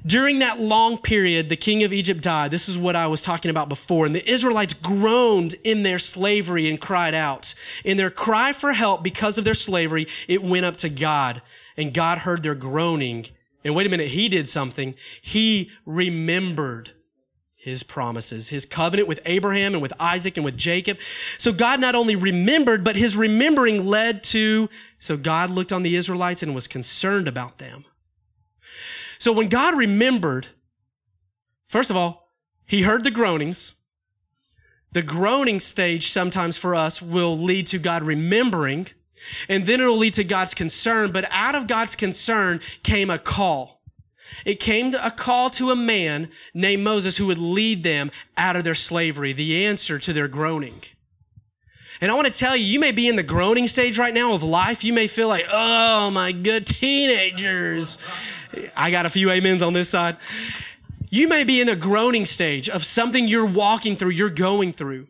During 0.06 0.40
that 0.40 0.60
long 0.60 0.98
period, 0.98 1.50
the 1.50 1.58
king 1.58 1.84
of 1.84 1.92
Egypt 1.92 2.22
died. 2.22 2.52
This 2.52 2.70
is 2.70 2.78
what 2.78 2.96
I 2.96 3.08
was 3.08 3.22
talking 3.22 3.52
about 3.52 3.68
before. 3.68 4.06
And 4.06 4.16
the 4.16 4.28
Israelites 4.30 4.74
groaned 4.74 5.56
in 5.64 5.84
their 5.84 6.00
slavery 6.00 6.70
and 6.70 6.80
cried 6.80 7.14
out. 7.14 7.54
In 7.84 7.98
their 7.98 8.10
cry 8.10 8.54
for 8.54 8.74
help 8.74 9.04
because 9.04 9.38
of 9.38 9.44
their 9.44 9.54
slavery, 9.54 10.08
it 10.28 10.42
went 10.42 10.66
up 10.66 10.78
to 10.78 10.90
God. 10.90 11.42
And 11.76 11.94
God 11.94 12.20
heard 12.20 12.42
their 12.42 12.56
groaning. 12.56 13.28
And 13.66 13.76
wait 13.76 13.88
a 13.88 13.90
minute, 13.90 14.10
he 14.10 14.30
did 14.30 14.48
something. 14.48 14.96
He 15.22 15.72
remembered 15.86 16.92
his 17.64 17.82
promises, 17.82 18.50
his 18.50 18.66
covenant 18.66 19.08
with 19.08 19.22
Abraham 19.24 19.74
and 19.74 19.82
with 19.82 19.94
Isaac 19.98 20.36
and 20.36 20.44
with 20.44 20.58
Jacob. 20.58 20.98
So 21.38 21.54
God 21.54 21.80
not 21.80 21.96
only 21.96 22.14
remembered, 22.14 22.84
but 22.84 22.98
his 22.98 23.16
remembering 23.16 23.86
led 23.86 24.22
to, 24.26 24.70
so 25.00 25.16
God 25.16 25.50
looked 25.50 25.72
on 25.72 25.82
the 25.82 25.96
Israelites 25.96 26.44
and 26.44 26.54
was 26.54 26.68
concerned 26.68 27.26
about 27.26 27.60
them. 27.60 27.86
So 29.18 29.32
when 29.32 29.48
God 29.48 29.78
remembered, 29.78 30.48
first 31.66 31.90
of 31.90 31.96
all, 31.96 32.34
he 32.66 32.82
heard 32.82 33.06
the 33.06 33.12
groanings. 33.12 33.76
The 34.92 35.02
groaning 35.02 35.62
stage 35.62 36.10
sometimes 36.10 36.58
for 36.58 36.76
us 36.76 37.02
will 37.02 37.38
lead 37.38 37.68
to 37.68 37.80
God 37.80 38.04
remembering, 38.04 38.88
and 39.48 39.66
then 39.66 39.80
it'll 39.80 39.98
lead 39.98 40.16
to 40.16 40.26
God's 40.26 40.54
concern. 40.54 41.14
But 41.14 41.30
out 41.32 41.56
of 41.56 41.68
God's 41.68 41.96
concern 41.96 42.60
came 42.84 43.10
a 43.10 43.18
call. 43.18 43.83
It 44.46 44.60
came 44.60 44.92
to 44.92 45.06
a 45.06 45.12
call 45.12 45.50
to 45.52 45.72
a 45.72 45.76
man 45.76 46.30
named 46.54 46.84
Moses 46.84 47.18
who 47.18 47.28
would 47.28 47.38
lead 47.38 47.84
them 47.84 48.12
out 48.38 48.56
of 48.56 48.64
their 48.64 48.76
slavery, 48.76 49.34
the 49.34 49.66
answer 49.66 50.00
to 50.00 50.14
their 50.14 50.28
groaning. 50.28 50.82
And 52.02 52.12
I 52.12 52.16
want 52.16 52.32
to 52.32 52.38
tell 52.38 52.56
you, 52.56 52.66
you 52.66 52.80
may 52.80 52.92
be 52.92 53.08
in 53.08 53.16
the 53.16 53.24
groaning 53.24 53.68
stage 53.68 53.98
right 53.98 54.14
now 54.14 54.34
of 54.34 54.44
life. 54.44 54.84
You 54.84 54.94
may 54.94 55.08
feel 55.08 55.28
like, 55.28 55.46
oh 55.52 56.10
my 56.12 56.32
good 56.32 56.68
teenagers. 56.68 57.98
I 58.76 58.92
got 58.92 59.06
a 59.06 59.10
few 59.10 59.32
amens 59.32 59.62
on 59.62 59.74
this 59.74 59.90
side. 59.90 60.18
You 61.10 61.28
may 61.28 61.44
be 61.44 61.62
in 61.62 61.68
the 61.68 61.76
groaning 61.76 62.26
stage 62.26 62.68
of 62.68 62.84
something 62.84 63.28
you're 63.28 63.46
walking 63.46 63.96
through, 63.96 64.12
you're 64.12 64.30
going 64.30 64.74
through. 64.74 65.08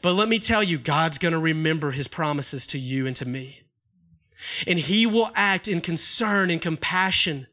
But 0.00 0.12
let 0.14 0.28
me 0.28 0.38
tell 0.38 0.62
you, 0.62 0.78
God's 0.78 1.18
going 1.18 1.32
to 1.32 1.38
remember 1.38 1.90
his 1.90 2.08
promises 2.08 2.66
to 2.68 2.78
you 2.78 3.06
and 3.06 3.16
to 3.16 3.26
me. 3.26 3.62
And 4.66 4.78
he 4.78 5.06
will 5.06 5.30
act 5.34 5.66
in 5.66 5.80
concern 5.80 6.50
and 6.50 6.60
compassion 6.60 7.48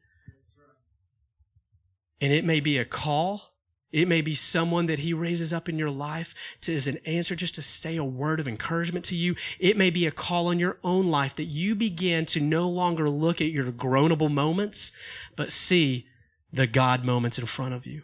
and 2.22 2.32
it 2.32 2.45
may 2.45 2.59
be 2.59 2.78
a 2.78 2.86
call. 2.86 3.55
It 3.91 4.07
may 4.07 4.22
be 4.22 4.36
someone 4.36 4.86
that 4.86 4.99
he 4.99 5.13
raises 5.13 5.51
up 5.51 5.67
in 5.67 5.78
your 5.78 5.89
life 5.89 6.34
to, 6.61 6.74
as 6.74 6.88
an 6.88 6.99
answer 7.05 7.36
just 7.36 7.55
to 7.55 7.61
say 7.61 7.97
a 7.97 8.05
word 8.05 8.39
of 8.39 8.47
encouragement 8.47 9.03
to 9.05 9.15
you. 9.15 9.36
It 9.59 9.76
may 9.76 9.89
be 9.89 10.05
a 10.05 10.11
call 10.11 10.47
on 10.47 10.59
your 10.59 10.78
own 10.82 11.07
life 11.07 11.36
that 11.36 11.45
you 11.45 11.76
begin 11.76 12.26
to 12.28 12.39
no 12.39 12.69
longer 12.69 13.09
look 13.09 13.41
at 13.41 13.51
your 13.51 13.69
groanable 13.72 14.32
moments, 14.32 14.93
but 15.36 15.51
see 15.51 16.07
the 16.53 16.67
God 16.67 17.03
moments 17.03 17.38
in 17.38 17.45
front 17.47 17.74
of 17.74 17.86
you. 17.86 18.03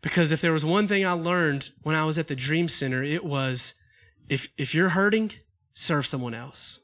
Because 0.00 0.32
if 0.32 0.40
there 0.40 0.52
was 0.52 0.64
one 0.64 0.88
thing 0.88 1.06
I 1.06 1.12
learned 1.12 1.70
when 1.82 1.94
I 1.94 2.04
was 2.04 2.18
at 2.18 2.28
the 2.28 2.36
Dream 2.36 2.68
Center, 2.68 3.02
it 3.02 3.24
was 3.24 3.74
if, 4.28 4.48
if 4.56 4.74
you're 4.74 4.90
hurting, 4.90 5.32
serve 5.72 6.06
someone 6.06 6.34
else. 6.34 6.80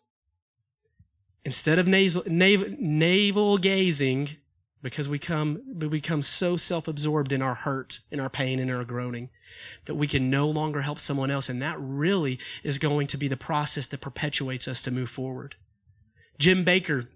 Instead 1.44 1.78
of 1.78 1.86
navel, 1.86 2.22
navel, 2.26 2.68
navel 2.78 3.58
gazing 3.58 4.36
because 4.84 5.08
we 5.08 5.18
come 5.18 5.62
we 5.74 5.88
become 5.88 6.22
so 6.22 6.56
self-absorbed 6.56 7.32
in 7.32 7.42
our 7.42 7.54
hurt 7.54 7.98
in 8.12 8.20
our 8.20 8.28
pain 8.28 8.60
in 8.60 8.70
our 8.70 8.84
groaning 8.84 9.30
that 9.86 9.94
we 9.94 10.06
can 10.06 10.30
no 10.30 10.48
longer 10.48 10.82
help 10.82 11.00
someone 11.00 11.30
else 11.30 11.48
and 11.48 11.60
that 11.60 11.76
really 11.80 12.38
is 12.62 12.78
going 12.78 13.06
to 13.08 13.16
be 13.16 13.26
the 13.26 13.36
process 13.36 13.86
that 13.86 14.00
perpetuates 14.00 14.68
us 14.68 14.82
to 14.82 14.92
move 14.92 15.10
forward 15.10 15.56
Jim 16.38 16.64
Bakker 16.64 17.08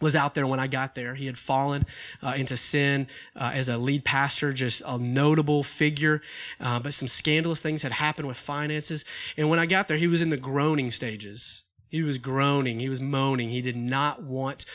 was 0.00 0.14
out 0.14 0.34
there 0.34 0.46
when 0.46 0.60
I 0.60 0.66
got 0.66 0.94
there. 0.94 1.14
He 1.14 1.24
had 1.26 1.38
fallen 1.38 1.86
uh, 2.22 2.34
into 2.36 2.56
sin 2.56 3.06
uh, 3.34 3.52
as 3.54 3.68
a 3.68 3.78
lead 3.78 4.04
pastor, 4.04 4.52
just 4.52 4.82
a 4.84 4.98
notable 4.98 5.62
figure. 5.62 6.20
Uh, 6.60 6.78
but 6.78 6.92
some 6.92 7.08
scandalous 7.08 7.60
things 7.60 7.82
had 7.82 7.92
happened 7.92 8.28
with 8.28 8.36
finances. 8.36 9.06
And 9.38 9.48
when 9.48 9.58
I 9.58 9.64
got 9.64 9.88
there, 9.88 9.96
he 9.96 10.06
was 10.06 10.20
in 10.20 10.28
the 10.28 10.36
groaning 10.36 10.90
stages. 10.90 11.62
He 11.88 12.02
was 12.02 12.18
groaning. 12.18 12.80
He 12.80 12.90
was 12.90 13.00
moaning. 13.00 13.50
He 13.50 13.62
did 13.62 13.76
not 13.76 14.22
want 14.22 14.66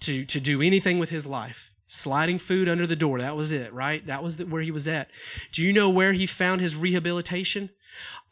to, 0.00 0.24
to 0.24 0.40
do 0.40 0.60
anything 0.60 0.98
with 0.98 1.10
his 1.10 1.26
life 1.26 1.70
sliding 1.86 2.38
food 2.38 2.68
under 2.68 2.86
the 2.86 2.96
door. 2.96 3.18
That 3.18 3.36
was 3.36 3.52
it, 3.52 3.72
right? 3.72 4.06
That 4.06 4.22
was 4.22 4.36
the, 4.36 4.46
where 4.46 4.62
he 4.62 4.70
was 4.70 4.88
at. 4.88 5.10
Do 5.52 5.62
you 5.62 5.72
know 5.72 5.88
where 5.88 6.12
he 6.12 6.26
found 6.26 6.60
his 6.60 6.76
rehabilitation? 6.76 7.70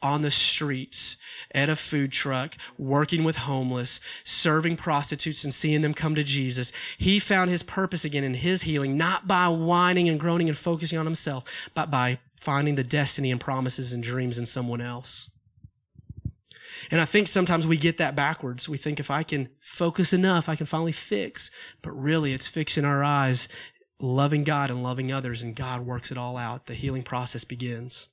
On 0.03 0.23
the 0.23 0.33
streets, 0.33 1.17
at 1.55 1.69
a 1.69 1.77
food 1.77 2.11
truck, 2.11 2.57
working 2.77 3.23
with 3.23 3.37
homeless, 3.37 4.01
serving 4.25 4.77
prostitutes 4.77 5.45
and 5.45 5.55
seeing 5.55 5.83
them 5.83 5.95
come 5.95 6.17
to 6.17 6.25
Jesus. 6.25 6.73
He 6.99 7.21
found 7.21 7.51
his 7.51 7.63
purpose 7.63 8.05
again 8.05 8.25
in 8.25 8.35
his 8.35 8.63
healing, 8.63 8.97
not 8.97 9.29
by 9.29 9.47
whining 9.47 10.09
and 10.09 10.19
groaning 10.19 10.49
and 10.49 10.59
focusing 10.59 10.99
on 10.99 11.07
himself, 11.07 11.45
but 11.73 11.89
by 11.89 12.19
finding 12.41 12.75
the 12.75 12.83
destiny 12.83 13.31
and 13.31 13.41
promises 13.41 13.93
and 13.93 14.03
dreams 14.03 14.41
in 14.41 14.47
someone 14.47 14.81
else. 14.81 15.31
And 16.91 17.01
I 17.01 17.05
think 17.05 17.29
sometimes 17.29 17.67
we 17.67 17.77
get 17.77 17.99
that 17.99 18.17
backwards. 18.17 18.69
We 18.69 18.77
think 18.77 18.99
if 18.99 19.11
I 19.11 19.23
can 19.23 19.49
focus 19.61 20.13
enough, 20.13 20.49
I 20.49 20.57
can 20.57 20.67
finally 20.67 20.93
fix. 20.93 21.51
But 21.83 21.93
really, 21.93 22.33
it's 22.33 22.49
fixing 22.49 22.85
our 22.85 23.05
eyes, 23.05 23.49
loving 23.99 24.45
God 24.45 24.71
and 24.71 24.83
loving 24.83 25.13
others, 25.13 25.43
and 25.43 25.55
God 25.55 25.83
works 25.83 26.11
it 26.11 26.19
all 26.19 26.37
out. 26.37 26.67
The 26.67 26.75
healing 26.75 27.03
process 27.03 27.45
begins. 27.45 28.09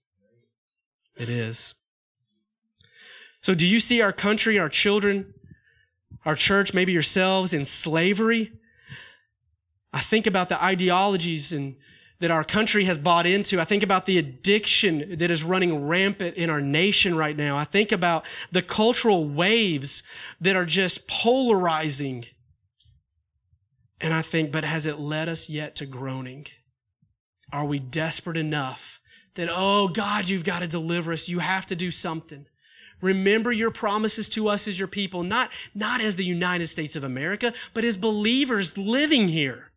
It 1.17 1.29
is. 1.29 1.75
So, 3.41 3.53
do 3.53 3.65
you 3.65 3.79
see 3.79 4.01
our 4.01 4.13
country, 4.13 4.59
our 4.59 4.69
children, 4.69 5.33
our 6.25 6.35
church, 6.35 6.73
maybe 6.73 6.91
yourselves 6.91 7.53
in 7.53 7.65
slavery? 7.65 8.51
I 9.91 10.01
think 10.01 10.27
about 10.27 10.49
the 10.49 10.63
ideologies 10.63 11.51
and 11.51 11.75
that 12.19 12.31
our 12.31 12.43
country 12.43 12.85
has 12.85 12.97
bought 12.97 13.25
into. 13.25 13.61
I 13.61 13.65
think 13.65 13.81
about 13.81 14.05
the 14.05 14.17
addiction 14.17 15.17
that 15.17 15.31
is 15.31 15.43
running 15.43 15.87
rampant 15.87 16.35
in 16.35 16.49
our 16.49 16.61
nation 16.61 17.15
right 17.15 17.35
now. 17.35 17.55
I 17.55 17.63
think 17.63 17.91
about 17.91 18.25
the 18.51 18.61
cultural 18.61 19.27
waves 19.27 20.03
that 20.41 20.55
are 20.55 20.65
just 20.65 21.07
polarizing. 21.07 22.25
And 24.01 24.13
I 24.13 24.21
think, 24.21 24.51
but 24.51 24.63
has 24.63 24.85
it 24.85 24.99
led 24.99 25.29
us 25.29 25.49
yet 25.49 25.75
to 25.77 25.85
groaning? 25.85 26.47
Are 27.51 27.65
we 27.65 27.79
desperate 27.79 28.37
enough 28.37 28.99
that, 29.35 29.49
oh 29.49 29.87
God, 29.87 30.27
you've 30.27 30.43
got 30.43 30.59
to 30.59 30.67
deliver 30.67 31.13
us. 31.13 31.29
You 31.29 31.39
have 31.39 31.65
to 31.67 31.75
do 31.75 31.91
something. 31.91 32.45
Remember 33.01 33.51
your 33.51 33.71
promises 33.71 34.27
to 34.29 34.49
us 34.49 34.67
as 34.67 34.77
your 34.77 34.89
people, 34.89 35.23
not, 35.23 35.51
not 35.73 36.01
as 36.01 36.17
the 36.17 36.25
United 36.25 36.67
States 36.67 36.97
of 36.97 37.05
America, 37.05 37.53
but 37.73 37.85
as 37.85 37.95
believers 37.95 38.77
living 38.77 39.29
here. 39.29 39.68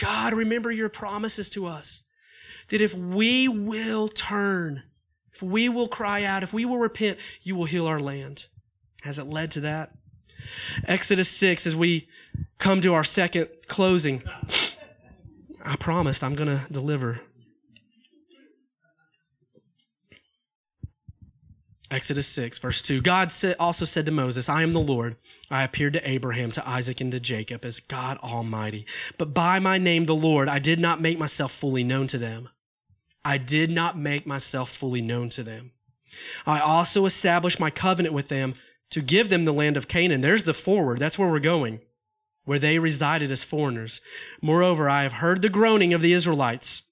God, 0.00 0.32
remember 0.32 0.70
your 0.70 0.88
promises 0.88 1.50
to 1.50 1.66
us 1.66 2.04
that 2.68 2.80
if 2.80 2.94
we 2.94 3.48
will 3.48 4.08
turn, 4.08 4.82
if 5.32 5.42
we 5.42 5.68
will 5.68 5.88
cry 5.88 6.24
out, 6.24 6.42
if 6.42 6.52
we 6.52 6.64
will 6.64 6.78
repent, 6.78 7.18
you 7.42 7.56
will 7.56 7.64
heal 7.64 7.86
our 7.86 8.00
land. 8.00 8.46
Has 9.02 9.18
it 9.18 9.26
led 9.26 9.50
to 9.52 9.60
that? 9.60 9.92
Exodus 10.84 11.28
6, 11.28 11.66
as 11.66 11.74
we 11.74 12.08
come 12.58 12.80
to 12.82 12.94
our 12.94 13.04
second 13.04 13.48
closing, 13.66 14.22
I 15.64 15.76
promised 15.76 16.22
I'm 16.22 16.34
going 16.34 16.48
to 16.48 16.64
deliver. 16.70 17.20
Exodus 21.90 22.26
6, 22.26 22.58
verse 22.58 22.82
2. 22.82 23.00
God 23.00 23.32
also 23.58 23.84
said 23.86 24.04
to 24.06 24.12
Moses, 24.12 24.48
I 24.48 24.62
am 24.62 24.72
the 24.72 24.78
Lord. 24.78 25.16
I 25.50 25.62
appeared 25.62 25.94
to 25.94 26.08
Abraham, 26.08 26.50
to 26.52 26.68
Isaac, 26.68 27.00
and 27.00 27.10
to 27.12 27.20
Jacob 27.20 27.64
as 27.64 27.80
God 27.80 28.18
Almighty. 28.18 28.84
But 29.16 29.32
by 29.32 29.58
my 29.58 29.78
name, 29.78 30.04
the 30.04 30.14
Lord, 30.14 30.48
I 30.48 30.58
did 30.58 30.78
not 30.78 31.00
make 31.00 31.18
myself 31.18 31.50
fully 31.52 31.82
known 31.82 32.06
to 32.08 32.18
them. 32.18 32.50
I 33.24 33.38
did 33.38 33.70
not 33.70 33.98
make 33.98 34.26
myself 34.26 34.70
fully 34.70 35.00
known 35.00 35.30
to 35.30 35.42
them. 35.42 35.72
I 36.46 36.60
also 36.60 37.06
established 37.06 37.60
my 37.60 37.70
covenant 37.70 38.14
with 38.14 38.28
them 38.28 38.54
to 38.90 39.00
give 39.00 39.28
them 39.28 39.44
the 39.44 39.52
land 39.52 39.76
of 39.76 39.88
Canaan. 39.88 40.20
There's 40.20 40.42
the 40.42 40.54
forward. 40.54 40.98
That's 40.98 41.18
where 41.18 41.28
we're 41.28 41.40
going, 41.40 41.80
where 42.44 42.58
they 42.58 42.78
resided 42.78 43.30
as 43.30 43.44
foreigners. 43.44 44.00
Moreover, 44.42 44.88
I 44.90 45.04
have 45.04 45.14
heard 45.14 45.40
the 45.40 45.48
groaning 45.48 45.94
of 45.94 46.02
the 46.02 46.12
Israelites, 46.12 46.82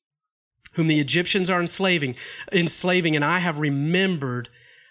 whom 0.72 0.88
the 0.88 1.00
Egyptians 1.00 1.48
are 1.50 1.60
enslaving, 1.60 2.16
enslaving, 2.52 3.14
and 3.14 3.24
I 3.24 3.38
have 3.38 3.58
remembered 3.58 4.48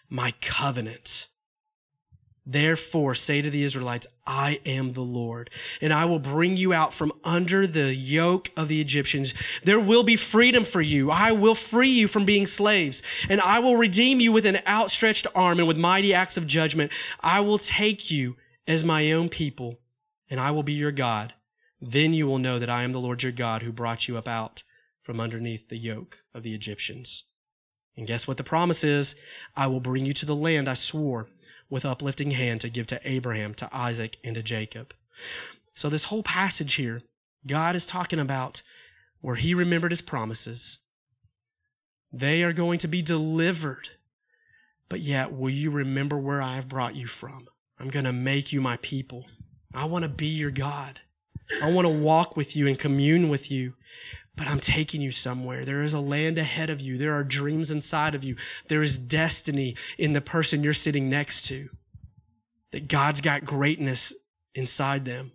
my 0.10 0.34
covenant. 0.42 1.28
Therefore, 2.48 3.16
say 3.16 3.42
to 3.42 3.50
the 3.50 3.64
Israelites, 3.64 4.06
I 4.28 4.60
am 4.68 4.90
the 4.90 5.02
Lord, 5.02 5.50
and 5.82 5.92
I 5.92 6.06
will 6.06 6.20
bring 6.20 6.58
you 6.58 6.74
out 6.74 6.94
from 6.94 7.12
under 7.24 7.66
the 7.66 7.96
yoke 7.96 8.52
of 8.56 8.68
the 8.68 8.80
Egyptians. 8.80 9.34
There 9.64 9.80
will 9.80 10.04
be 10.04 10.16
freedom 10.16 10.64
for 10.64 10.82
you. 10.82 11.10
I 11.10 11.32
will 11.32 11.56
free 11.56 11.90
you 11.90 12.08
from 12.08 12.24
being 12.24 12.46
slaves, 12.46 13.02
and 13.30 13.42
I 13.42 13.58
will 13.58 13.78
redeem 13.78 14.20
you 14.20 14.32
with 14.32 14.46
an 14.46 14.60
outstretched 14.68 15.26
arm 15.34 15.58
and 15.58 15.68
with 15.68 15.78
mighty 15.78 16.14
acts 16.14 16.38
of 16.38 16.46
judgment. 16.46 16.92
I 17.20 17.40
will 17.40 17.58
take 17.58 18.12
you 18.12 18.36
as 18.68 18.84
my 18.84 19.12
own 19.12 19.30
people, 19.30 19.80
and 20.30 20.40
I 20.40 20.52
will 20.52 20.64
be 20.64 20.74
your 20.74 20.92
God. 20.92 21.34
Then 21.82 22.14
you 22.14 22.28
will 22.28 22.40
know 22.40 22.60
that 22.60 22.70
I 22.70 22.84
am 22.84 22.92
the 22.92 23.02
Lord 23.02 23.24
your 23.24 23.32
God 23.32 23.64
who 23.64 23.72
brought 23.72 24.08
you 24.08 24.18
up 24.18 24.28
out 24.28 24.62
from 25.02 25.20
underneath 25.20 25.70
the 25.70 25.78
yoke 25.78 26.24
of 26.34 26.44
the 26.44 26.54
Egyptians. 26.54 27.24
And 27.98 28.08
guess 28.08 28.28
what 28.28 28.38
the 28.38 28.44
promise 28.44 28.84
is? 28.84 29.16
I 29.56 29.68
will 29.68 29.80
bring 29.80 30.06
you 30.06 30.14
to 30.14 30.26
the 30.26 30.36
land 30.36 30.68
I 30.68 30.74
swore 30.74 31.28
with 31.70 31.86
uplifting 31.86 32.32
hand 32.32 32.62
to 32.62 32.70
give 32.70 32.88
to 32.88 33.00
Abraham, 33.04 33.54
to 33.56 33.70
Isaac, 33.76 34.18
and 34.24 34.36
to 34.36 34.44
Jacob. 34.44 34.94
So 35.74 35.90
this 35.90 36.06
whole 36.06 36.24
passage 36.24 36.76
here, 36.76 37.02
God 37.48 37.76
is 37.76 37.86
talking 37.86 38.20
about 38.20 38.62
where 39.22 39.36
he 39.36 39.54
remembered 39.54 39.92
his 39.92 40.02
promises. 40.02 40.80
They 42.12 42.44
are 42.44 42.54
going 42.54 42.80
to 42.80 42.88
be 42.88 43.02
delivered. 43.02 43.90
But 44.88 45.02
yet, 45.02 45.36
will 45.36 45.50
you 45.50 45.72
remember 45.72 46.18
where 46.18 46.42
I 46.42 46.56
have 46.56 46.70
brought 46.70 46.96
you 46.96 47.08
from? 47.08 47.48
I'm 47.80 47.90
going 47.90 48.06
to 48.06 48.14
make 48.14 48.54
you 48.54 48.62
my 48.62 48.78
people. 48.78 49.26
I 49.74 49.86
want 49.86 50.04
to 50.04 50.10
be 50.10 50.28
your 50.28 50.52
God. 50.52 51.02
I 51.62 51.72
want 51.72 51.86
to 51.86 51.94
walk 51.94 52.38
with 52.38 52.56
you 52.56 52.68
and 52.68 52.78
commune 52.78 53.30
with 53.30 53.52
you 53.52 53.74
but 54.36 54.48
I'm 54.48 54.60
taking 54.60 55.02
you 55.02 55.12
somewhere. 55.12 55.66
There 55.66 55.82
is 55.82 55.94
a 55.94 56.00
land 56.00 56.38
ahead 56.38 56.70
of 56.70 56.82
you. 56.82 56.98
There 56.98 57.16
are 57.16 57.24
dreams 57.24 57.72
inside 57.72 58.16
of 58.16 58.24
you. 58.24 58.36
There 58.68 58.82
is 58.82 58.98
destiny 58.98 59.76
in 59.98 60.14
the 60.14 60.22
person 60.22 60.64
you're 60.64 60.74
sitting 60.74 61.10
next 61.10 61.46
to. 61.46 61.70
That 62.72 62.88
God's 62.88 63.22
got 63.22 63.46
greatness 63.46 64.14
inside 64.54 65.06
them. 65.06 65.32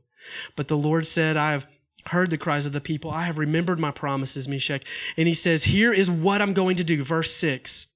But 0.57 0.69
the 0.69 0.77
Lord 0.77 1.07
said, 1.07 1.37
I 1.37 1.53
have 1.53 1.67
heard 2.07 2.31
the 2.31 2.39
cries 2.39 2.67
of 2.67 2.73
the 2.73 2.81
people. 2.81 3.11
I 3.11 3.25
have 3.25 3.39
remembered 3.39 3.79
my 3.79 3.91
promises, 3.91 4.49
Meshach. 4.49 4.83
And 5.17 5.27
he 5.27 5.35
says, 5.35 5.65
here 5.65 5.93
is 5.93 6.11
what 6.11 6.43
I'm 6.43 6.53
going 6.53 6.77
to 6.77 6.85
do. 6.85 7.03
Verse 7.03 7.35
six. 7.35 7.87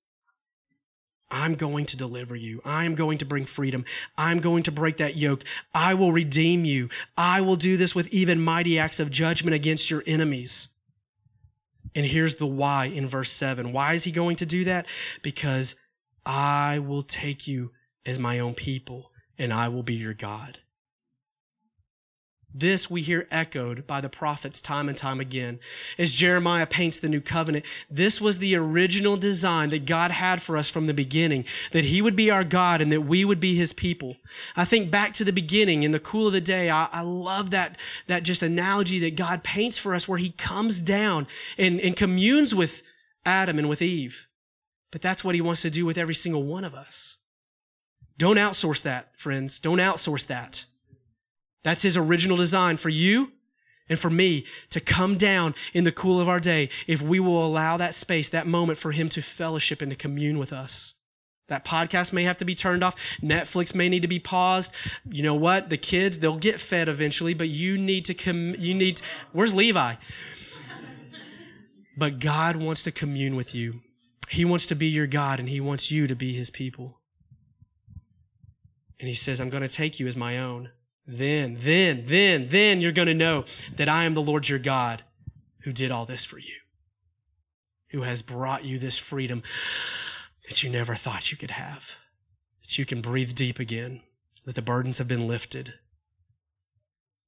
I'm 1.30 1.55
going 1.55 1.86
to 1.86 1.96
deliver 1.96 2.36
you. 2.36 2.61
I 2.64 2.84
am 2.84 2.94
going 2.94 3.18
to 3.18 3.24
bring 3.24 3.44
freedom. 3.44 3.84
I'm 4.16 4.38
going 4.38 4.62
to 4.64 4.70
break 4.70 4.98
that 4.98 5.16
yoke. 5.16 5.42
I 5.74 5.94
will 5.94 6.12
redeem 6.12 6.64
you. 6.64 6.90
I 7.16 7.40
will 7.40 7.57
do 7.57 7.76
this 7.76 7.94
with 7.94 8.07
even 8.09 8.40
mighty 8.40 8.78
acts 8.78 9.00
of 9.00 9.11
judgment 9.11 9.55
against 9.55 9.90
your 9.90 10.05
enemies. 10.07 10.68
And 11.95 12.07
here's 12.07 12.36
the 12.36 12.47
why 12.47 12.86
in 12.86 13.07
verse 13.07 13.30
7. 13.30 13.72
Why 13.72 13.95
is 13.95 14.05
he 14.05 14.12
going 14.12 14.36
to 14.36 14.47
do 14.47 14.64
that? 14.64 14.86
Because 15.22 15.76
I 16.26 16.78
will 16.80 17.03
take 17.03 17.47
you 17.47 17.70
as 18.05 18.18
my 18.18 18.38
own 18.38 18.55
people 18.55 19.11
and 19.38 19.53
I 19.53 19.68
will 19.68 19.82
be 19.82 19.95
your 19.95 20.14
God. 20.14 20.61
This 22.57 22.88
we 22.88 23.02
hear 23.02 23.26
echoed 23.32 23.84
by 23.84 24.00
the 24.00 24.09
prophets 24.09 24.61
time 24.61 24.88
and 24.88 24.96
time 24.96 25.18
again. 25.18 25.59
As 25.98 26.14
Jeremiah 26.14 26.66
paints 26.66 27.00
the 27.00 27.09
new 27.09 27.20
covenant, 27.20 27.64
this 27.90 28.20
was 28.20 28.38
the 28.38 28.55
original 28.55 29.16
design 29.16 29.70
that 29.70 29.86
God 29.86 30.12
had 30.12 30.40
for 30.40 30.57
us 30.57 30.70
from 30.70 30.86
the 30.86 30.94
beginning, 30.94 31.46
that 31.72 31.82
he 31.82 32.00
would 32.00 32.14
be 32.14 32.30
our 32.30 32.44
God 32.44 32.80
and 32.80 32.92
that 32.92 33.00
we 33.00 33.24
would 33.24 33.40
be 33.40 33.57
his 33.57 33.72
people. 33.72 34.18
I 34.55 34.64
think 34.64 34.88
back 34.88 35.14
to 35.14 35.24
the 35.24 35.32
beginning 35.32 35.82
in 35.82 35.90
the 35.90 35.98
cool 35.98 36.28
of 36.28 36.32
the 36.32 36.40
day. 36.40 36.70
I, 36.70 36.88
I 36.92 37.00
love 37.00 37.50
that, 37.50 37.76
that 38.07 38.22
just 38.22 38.40
analogy 38.40 39.00
that 39.00 39.16
God 39.16 39.42
paints 39.42 39.76
for 39.76 39.92
us 39.92 40.07
where 40.07 40.18
he 40.18 40.30
comes 40.30 40.80
down 40.80 41.26
and, 41.59 41.80
and 41.80 41.96
communes 41.96 42.55
with 42.55 42.84
Adam 43.26 43.59
and 43.59 43.68
with 43.68 43.82
Eve. 43.82 44.28
But 44.92 45.02
that's 45.02 45.24
what 45.24 45.34
he 45.34 45.40
wants 45.40 45.62
to 45.62 45.70
do 45.70 45.84
with 45.84 45.98
every 45.98 46.14
single 46.14 46.44
one 46.44 46.62
of 46.62 46.72
us. 46.72 47.16
Don't 48.16 48.36
outsource 48.36 48.82
that, 48.82 49.18
friends. 49.18 49.59
Don't 49.59 49.78
outsource 49.78 50.24
that. 50.28 50.66
That's 51.65 51.83
his 51.83 51.97
original 51.97 52.37
design 52.37 52.77
for 52.77 52.91
you 52.91 53.33
and 53.89 53.99
for 53.99 54.11
me 54.11 54.47
to 54.71 54.81
come 54.81 55.17
down 55.17 55.55
in 55.73 55.85
the 55.85 55.93
cool 55.93 56.21
of 56.21 56.29
our 56.29 56.41
day 56.41 56.69
if 56.87 57.03
we 57.03 57.19
will 57.19 57.45
allow 57.45 57.77
that 57.77 57.95
space, 57.95 58.29
that 58.29 58.47
moment 58.47 58.79
for 58.79 58.93
him 58.93 59.09
to 59.11 59.23
fellowship 59.23 59.83
and 59.83 59.91
to 59.91 59.97
commune 59.97 60.39
with 60.39 60.53
us. 60.53 60.95
That 61.49 61.65
podcast 61.65 62.12
may 62.12 62.23
have 62.25 62.39
to 62.39 62.45
be 62.45 62.55
turned 62.55 62.83
off. 62.83 62.97
Netflix 63.23 63.75
may 63.75 63.91
need 63.91 64.01
to 64.01 64.09
be 64.09 64.19
paused. 64.19 64.73
You 65.05 65.23
know 65.23 65.35
what? 65.35 65.69
The 65.69 65.77
kids, 65.77 66.19
they'll 66.19 66.39
get 66.39 66.61
fed 66.61 66.89
eventually, 66.89 67.35
but 67.35 67.51
you 67.51 67.77
need 67.77 68.07
to 68.07 68.15
come, 68.15 68.55
you 68.59 68.73
need, 68.73 69.03
where's 69.33 69.53
Levi? 69.53 69.97
but 71.97 72.19
God 72.19 72.57
wants 72.57 72.83
to 72.85 72.93
commune 72.93 73.37
with 73.37 73.55
you. 73.55 73.83
He 74.29 74.45
wants 74.45 74.67
to 74.67 74.75
be 74.75 74.87
your 74.87 75.07
God 75.07 75.39
and 75.39 75.49
he 75.49 75.61
wants 75.61 75.91
you 75.91 76.07
to 76.07 76.17
be 76.17 76.33
his 76.33 76.51
people. 76.51 77.01
And 78.99 79.09
he 79.09 79.15
says, 79.15 79.41
I'm 79.41 79.51
going 79.51 79.62
to 79.62 79.69
take 79.69 80.01
you 80.01 80.07
as 80.07 80.17
my 80.17 80.39
own. 80.39 80.71
Then, 81.07 81.59
then, 81.61 82.05
then, 82.07 82.48
then 82.48 82.80
you're 82.80 82.92
going 82.92 83.09
to 83.09 83.14
know 83.14 83.44
that 83.76 83.88
I 83.88 84.05
am 84.05 84.14
the 84.14 84.22
Lord 84.22 84.48
your 84.48 84.59
God 84.59 85.02
who 85.61 85.72
did 85.72 85.90
all 85.90 86.07
this 86.07 86.24
for 86.24 86.38
you, 86.38 86.55
who 87.88 88.02
has 88.02 88.22
brought 88.22 88.64
you 88.64 88.78
this 88.78 88.98
freedom 88.98 89.42
that 90.48 90.62
you 90.62 90.70
never 90.70 90.94
thought 90.94 91.30
you 91.30 91.38
could 91.38 91.52
have, 91.52 91.96
that 92.62 92.78
you 92.78 92.86
can 92.86 93.00
breathe 93.00 93.34
deep 93.34 93.59
again, 93.59 94.00
that 94.46 94.55
the 94.55 94.62
burdens 94.62 94.98
have 94.98 95.09
been 95.09 95.28
lifted. 95.28 95.74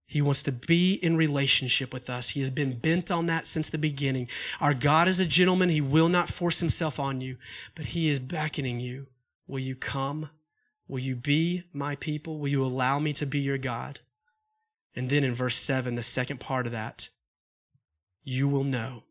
He 0.07 0.23
wants 0.23 0.43
to 0.45 0.53
be 0.53 0.95
in 0.95 1.17
relationship 1.17 1.93
with 1.93 2.09
us. 2.09 2.31
He 2.31 2.41
has 2.41 2.51
been 2.51 2.79
bent 2.79 3.11
on 3.11 3.27
that 3.27 3.47
since 3.47 3.69
the 3.69 3.79
beginning. 3.79 4.29
Our 4.61 4.73
God 4.73 5.09
is 5.09 5.19
a 5.19 5.27
gentleman. 5.27 5.69
He 5.69 5.81
will 5.81 6.09
not 6.09 6.29
force 6.29 6.61
himself 6.61 7.01
on 7.01 7.21
you, 7.21 7.37
but 7.75 7.87
he 7.87 8.09
is 8.09 8.21
beckoning 8.21 8.79
you. 8.79 9.09
Will 9.49 9.59
you 9.59 9.75
come? 9.75 10.31
Will 10.89 11.01
you 11.01 11.17
be 11.17 11.65
my 11.73 11.97
people? 11.97 12.39
Will 12.39 12.49
you 12.49 12.65
allow 12.65 12.99
me 12.99 13.13
to 13.15 13.27
be 13.27 13.41
your 13.41 13.59
God? 13.59 14.01
And 14.95 15.11
then 15.11 15.25
in 15.25 15.35
verse 15.35 15.57
7, 15.57 15.95
the 15.95 16.03
second 16.03 16.41
part 16.41 16.67
of 16.67 16.73
that, 16.73 17.11
you 18.23 18.49
will 18.49 18.65
know, 18.65 19.03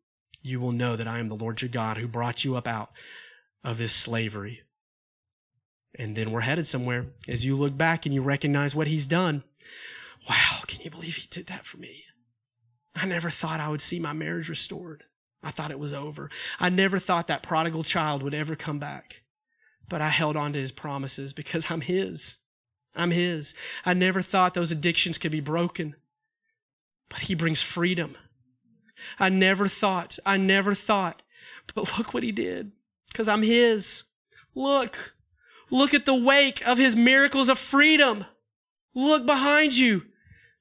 you 0.42 0.60
will 0.60 0.72
know 0.72 0.96
that 0.96 1.08
I 1.08 1.20
am 1.20 1.30
the 1.30 1.36
Lord 1.36 1.62
your 1.62 1.70
God 1.70 1.98
who 1.98 2.08
brought 2.08 2.44
you 2.44 2.56
up 2.56 2.68
out 2.68 2.92
of 3.64 3.78
this 3.78 3.94
slavery. 3.94 4.62
And 5.98 6.16
then 6.16 6.32
we're 6.32 6.42
headed 6.42 6.68
somewhere. 6.68 7.08
As 7.28 7.46
you 7.46 7.56
look 7.56 7.78
back 7.78 8.06
and 8.06 8.14
you 8.14 8.22
recognize 8.22 8.76
what 8.76 8.88
he's 8.88 9.06
done, 9.06 9.44
wow, 10.30 10.60
can 10.68 10.82
you 10.82 10.90
believe 10.90 11.16
he 11.16 11.28
did 11.30 11.48
that 11.48 11.66
for 11.66 11.78
me? 11.78 12.04
I 12.96 13.06
never 13.06 13.30
thought 13.30 13.60
I 13.60 13.70
would 13.70 13.82
see 13.82 14.00
my 14.00 14.14
marriage 14.14 14.50
restored. 14.50 15.04
I 15.44 15.52
thought 15.52 15.72
it 15.72 15.80
was 15.80 15.94
over. 15.94 16.30
I 16.60 16.70
never 16.70 16.98
thought 17.00 17.28
that 17.28 17.44
prodigal 17.44 17.84
child 17.84 18.24
would 18.24 18.34
ever 18.34 18.56
come 18.56 18.80
back. 18.80 19.22
But 19.90 20.02
I 20.02 20.10
held 20.10 20.36
on 20.36 20.54
to 20.54 20.60
his 20.60 20.72
promises 20.72 21.34
because 21.34 21.70
I'm 21.70 21.82
his. 21.82 22.38
I'm 22.96 23.12
his. 23.12 23.54
I 23.86 23.94
never 23.94 24.22
thought 24.22 24.54
those 24.54 24.72
addictions 24.72 25.18
could 25.18 25.32
be 25.32 25.42
broken, 25.42 25.96
but 27.10 27.20
he 27.20 27.36
brings 27.36 27.62
freedom. 27.62 28.16
I 29.20 29.28
never 29.30 29.68
thought, 29.68 30.18
I 30.26 30.38
never 30.38 30.74
thought, 30.74 31.22
but 31.74 31.98
look 31.98 32.14
what 32.14 32.24
he 32.24 32.32
did 32.32 32.72
because 33.10 33.28
I'm 33.28 33.42
his. 33.44 34.04
Look, 34.56 35.16
look 35.70 35.94
at 35.94 36.06
the 36.06 36.16
wake 36.16 36.66
of 36.66 36.78
his 36.78 36.96
miracles 36.96 37.50
of 37.50 37.60
freedom. 37.60 38.26
Look 38.94 39.26
behind 39.26 39.76
you. 39.78 40.04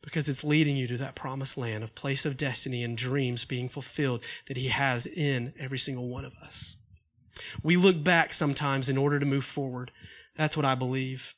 because 0.02 0.28
it's 0.28 0.44
leading 0.44 0.76
you 0.76 0.86
to 0.86 0.98
that 0.98 1.14
promised 1.14 1.56
land 1.56 1.82
of 1.82 1.94
place 1.94 2.26
of 2.26 2.36
destiny 2.36 2.82
and 2.84 2.96
dreams 2.96 3.44
being 3.46 3.68
fulfilled 3.70 4.22
that 4.48 4.56
He 4.56 4.68
has 4.68 5.06
in 5.06 5.54
every 5.58 5.78
single 5.78 6.08
one 6.08 6.24
of 6.26 6.34
us. 6.42 6.76
We 7.62 7.76
look 7.76 8.02
back 8.02 8.32
sometimes 8.32 8.88
in 8.88 8.96
order 8.96 9.18
to 9.18 9.26
move 9.26 9.44
forward. 9.44 9.90
That's 10.36 10.56
what 10.56 10.66
I 10.66 10.74
believe. 10.74 11.34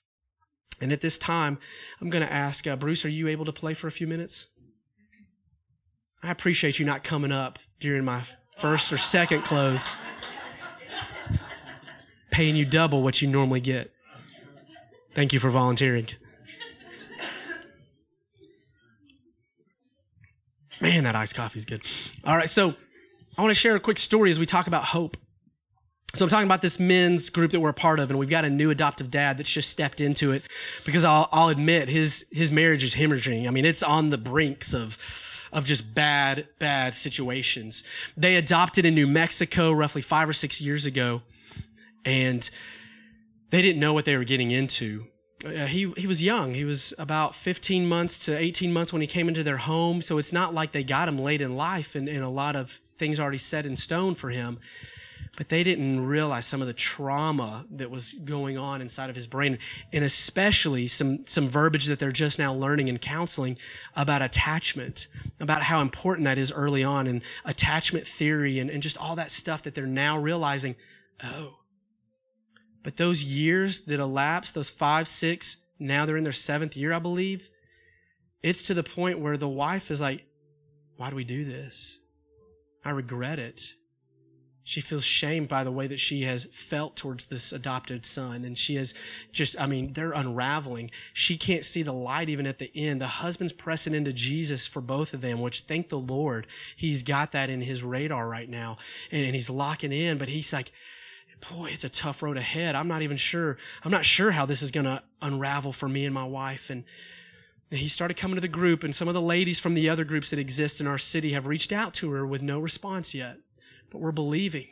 And 0.80 0.92
at 0.92 1.01
this 1.01 1.16
time, 1.16 1.59
I'm 2.01 2.11
going 2.11 2.26
to 2.26 2.32
ask 2.32 2.66
uh, 2.66 2.76
Bruce, 2.76 3.05
are 3.05 3.11
you 3.11 3.28
able 3.28 3.44
to 3.47 3.53
play 3.53 3.74
for 3.74 3.86
a 3.86 3.92
few 3.92 4.07
minutes? 4.07 4.49
I 6.22 6.30
appreciate 6.30 6.78
you 6.78 6.84
not 6.84 7.05
coming 7.05 7.32
up 7.32 7.59
during 7.80 8.05
my 8.05 8.22
first 8.57 8.92
or 8.92 8.99
second 8.99 9.42
close, 9.42 9.97
paying 12.30 12.57
you 12.57 12.64
double 12.64 13.03
what 13.03 13.22
you 13.22 13.28
normally 13.28 13.61
get. 13.61 13.92
Thank 15.14 15.32
you 15.32 15.38
for 15.38 15.51
volunteering. 15.51 16.09
Man, 20.80 21.05
that 21.05 21.16
iced 21.16 21.34
coffee 21.34 21.59
is 21.59 21.64
good. 21.64 21.82
All 22.24 22.36
right, 22.36 22.51
so 22.51 22.74
I 23.38 23.42
want 23.42 23.51
to 23.51 23.55
share 23.55 23.76
a 23.76 23.80
quick 23.80 23.99
story 23.99 24.30
as 24.30 24.38
we 24.38 24.44
talk 24.44 24.66
about 24.66 24.84
hope. 24.84 25.16
So 26.16 26.24
I'm 26.24 26.30
talking 26.30 26.46
about 26.46 26.62
this 26.62 26.80
men's 26.80 27.28
group 27.28 27.50
that 27.50 27.60
we're 27.60 27.68
a 27.68 27.74
part 27.74 27.98
of, 27.98 28.08
and 28.08 28.18
we've 28.18 28.30
got 28.30 28.46
a 28.46 28.50
new 28.50 28.70
adoptive 28.70 29.10
dad 29.10 29.36
that's 29.36 29.52
just 29.52 29.68
stepped 29.68 30.00
into 30.00 30.32
it 30.32 30.44
because 30.86 31.04
I'll, 31.04 31.28
I'll 31.30 31.50
admit 31.50 31.90
his 31.90 32.24
his 32.30 32.50
marriage 32.50 32.82
is 32.82 32.94
hemorrhaging. 32.94 33.46
I 33.46 33.50
mean, 33.50 33.66
it's 33.66 33.82
on 33.82 34.08
the 34.08 34.16
brinks 34.16 34.72
of 34.72 34.96
of 35.52 35.66
just 35.66 35.94
bad, 35.94 36.48
bad 36.58 36.94
situations. 36.94 37.84
They 38.16 38.36
adopted 38.36 38.86
in 38.86 38.94
New 38.94 39.06
Mexico 39.06 39.72
roughly 39.72 40.00
five 40.00 40.26
or 40.26 40.32
six 40.32 40.58
years 40.58 40.86
ago, 40.86 41.20
and 42.06 42.48
they 43.50 43.60
didn't 43.60 43.78
know 43.78 43.92
what 43.92 44.06
they 44.06 44.16
were 44.16 44.24
getting 44.24 44.50
into. 44.50 45.08
Uh, 45.44 45.66
he 45.66 45.92
he 45.98 46.06
was 46.06 46.22
young. 46.22 46.54
He 46.54 46.64
was 46.64 46.94
about 46.96 47.34
15 47.34 47.86
months 47.86 48.18
to 48.20 48.34
18 48.34 48.72
months 48.72 48.90
when 48.90 49.02
he 49.02 49.06
came 49.06 49.28
into 49.28 49.44
their 49.44 49.58
home. 49.58 50.00
So 50.00 50.16
it's 50.16 50.32
not 50.32 50.54
like 50.54 50.72
they 50.72 50.82
got 50.82 51.10
him 51.10 51.18
late 51.18 51.42
in 51.42 51.56
life 51.56 51.94
and, 51.94 52.08
and 52.08 52.24
a 52.24 52.30
lot 52.30 52.56
of 52.56 52.80
things 52.96 53.20
already 53.20 53.36
set 53.36 53.66
in 53.66 53.76
stone 53.76 54.14
for 54.14 54.30
him. 54.30 54.58
But 55.37 55.51
they 55.51 55.62
didn't 55.62 56.07
realize 56.07 56.47
some 56.47 56.62
of 56.62 56.66
the 56.66 56.72
trauma 56.72 57.66
that 57.70 57.91
was 57.91 58.12
going 58.12 58.57
on 58.57 58.80
inside 58.80 59.11
of 59.11 59.16
his 59.16 59.26
brain, 59.26 59.59
and 59.93 60.05
especially 60.05 60.87
some 60.87 61.26
some 61.26 61.49
verbiage 61.49 61.87
that 61.87 61.99
they're 61.99 62.11
just 62.11 62.39
now 62.39 62.55
learning 62.55 62.89
in 62.89 62.99
counseling 62.99 63.59
about 63.95 64.22
attachment, 64.22 65.09
about 65.39 65.62
how 65.62 65.82
important 65.82 66.24
that 66.24 66.39
is 66.39 66.51
early 66.51 66.82
on, 66.82 67.07
and 67.07 67.22
attachment 67.45 68.07
theory, 68.07 68.59
and, 68.59 68.70
and 68.70 68.82
just 68.82 68.97
all 68.97 69.14
that 69.16 69.30
stuff 69.30 69.62
that 69.62 69.74
they're 69.74 69.87
now 69.87 70.18
realizing. 70.18 70.74
Oh, 71.22 71.59
but 72.82 72.97
those 72.97 73.24
years 73.24 73.82
that 73.87 74.01
elapsed, 74.01 74.55
those 74.55 74.70
five, 74.70 75.09
six, 75.09 75.59
now 75.78 76.07
they're 76.07 76.16
in 76.16 76.24
their 76.24 76.32
seventh 76.32 76.76
year, 76.76 76.93
I 76.93 76.99
believe. 76.99 77.51
It's 78.43 78.62
to 78.62 78.74
the 78.74 78.84
point 78.84 79.18
where 79.18 79.37
the 79.37 79.49
wife 79.49 79.91
is 79.91 80.01
like, 80.01 80.24
why 80.97 81.11
do 81.11 81.16
we 81.16 81.24
do 81.24 81.45
this? 81.45 81.99
I 82.84 82.91
regret 82.91 83.39
it. 83.39 83.74
She 84.68 84.80
feels 84.80 85.04
shamed 85.04 85.48
by 85.48 85.62
the 85.62 85.70
way 85.70 85.86
that 85.86 86.00
she 86.00 86.22
has 86.22 86.46
felt 86.46 86.96
towards 86.96 87.26
this 87.26 87.52
adopted 87.52 88.04
son. 88.04 88.44
And 88.44 88.58
she 88.58 88.74
has 88.74 88.94
just, 89.30 89.54
I 89.60 89.66
mean, 89.66 89.92
they're 89.92 90.10
unraveling. 90.10 90.90
She 91.12 91.38
can't 91.38 91.64
see 91.64 91.84
the 91.84 91.92
light 91.92 92.28
even 92.28 92.48
at 92.48 92.58
the 92.58 92.72
end. 92.74 93.00
The 93.00 93.06
husband's 93.06 93.52
pressing 93.52 93.94
into 93.94 94.12
Jesus 94.12 94.66
for 94.66 94.80
both 94.80 95.14
of 95.14 95.20
them, 95.20 95.40
which 95.40 95.60
thank 95.60 95.88
the 95.88 96.00
Lord, 96.00 96.48
he's 96.74 97.04
got 97.04 97.30
that 97.30 97.48
in 97.48 97.60
his 97.60 97.84
radar 97.84 98.28
right 98.28 98.48
now. 98.48 98.76
And, 99.12 99.36
he's 99.36 99.48
locking 99.48 99.92
in, 99.92 100.18
but 100.18 100.26
he's 100.26 100.52
like, 100.52 100.72
boy, 101.48 101.70
it's 101.70 101.84
a 101.84 101.88
tough 101.88 102.20
road 102.20 102.36
ahead. 102.36 102.74
I'm 102.74 102.88
not 102.88 103.02
even 103.02 103.16
sure. 103.16 103.58
I'm 103.84 103.92
not 103.92 104.04
sure 104.04 104.32
how 104.32 104.46
this 104.46 104.62
is 104.62 104.72
going 104.72 104.86
to 104.86 105.00
unravel 105.22 105.70
for 105.70 105.88
me 105.88 106.06
and 106.06 106.14
my 106.14 106.24
wife. 106.24 106.70
And 106.70 106.82
he 107.70 107.86
started 107.86 108.16
coming 108.16 108.34
to 108.34 108.40
the 108.40 108.48
group, 108.48 108.82
and 108.82 108.92
some 108.92 109.06
of 109.06 109.14
the 109.14 109.20
ladies 109.20 109.60
from 109.60 109.74
the 109.74 109.88
other 109.88 110.02
groups 110.02 110.30
that 110.30 110.40
exist 110.40 110.80
in 110.80 110.88
our 110.88 110.98
city 110.98 111.34
have 111.34 111.46
reached 111.46 111.70
out 111.70 111.94
to 111.94 112.10
her 112.10 112.26
with 112.26 112.42
no 112.42 112.58
response 112.58 113.14
yet. 113.14 113.38
But 113.97 114.03
we're 114.03 114.12
believing. 114.12 114.68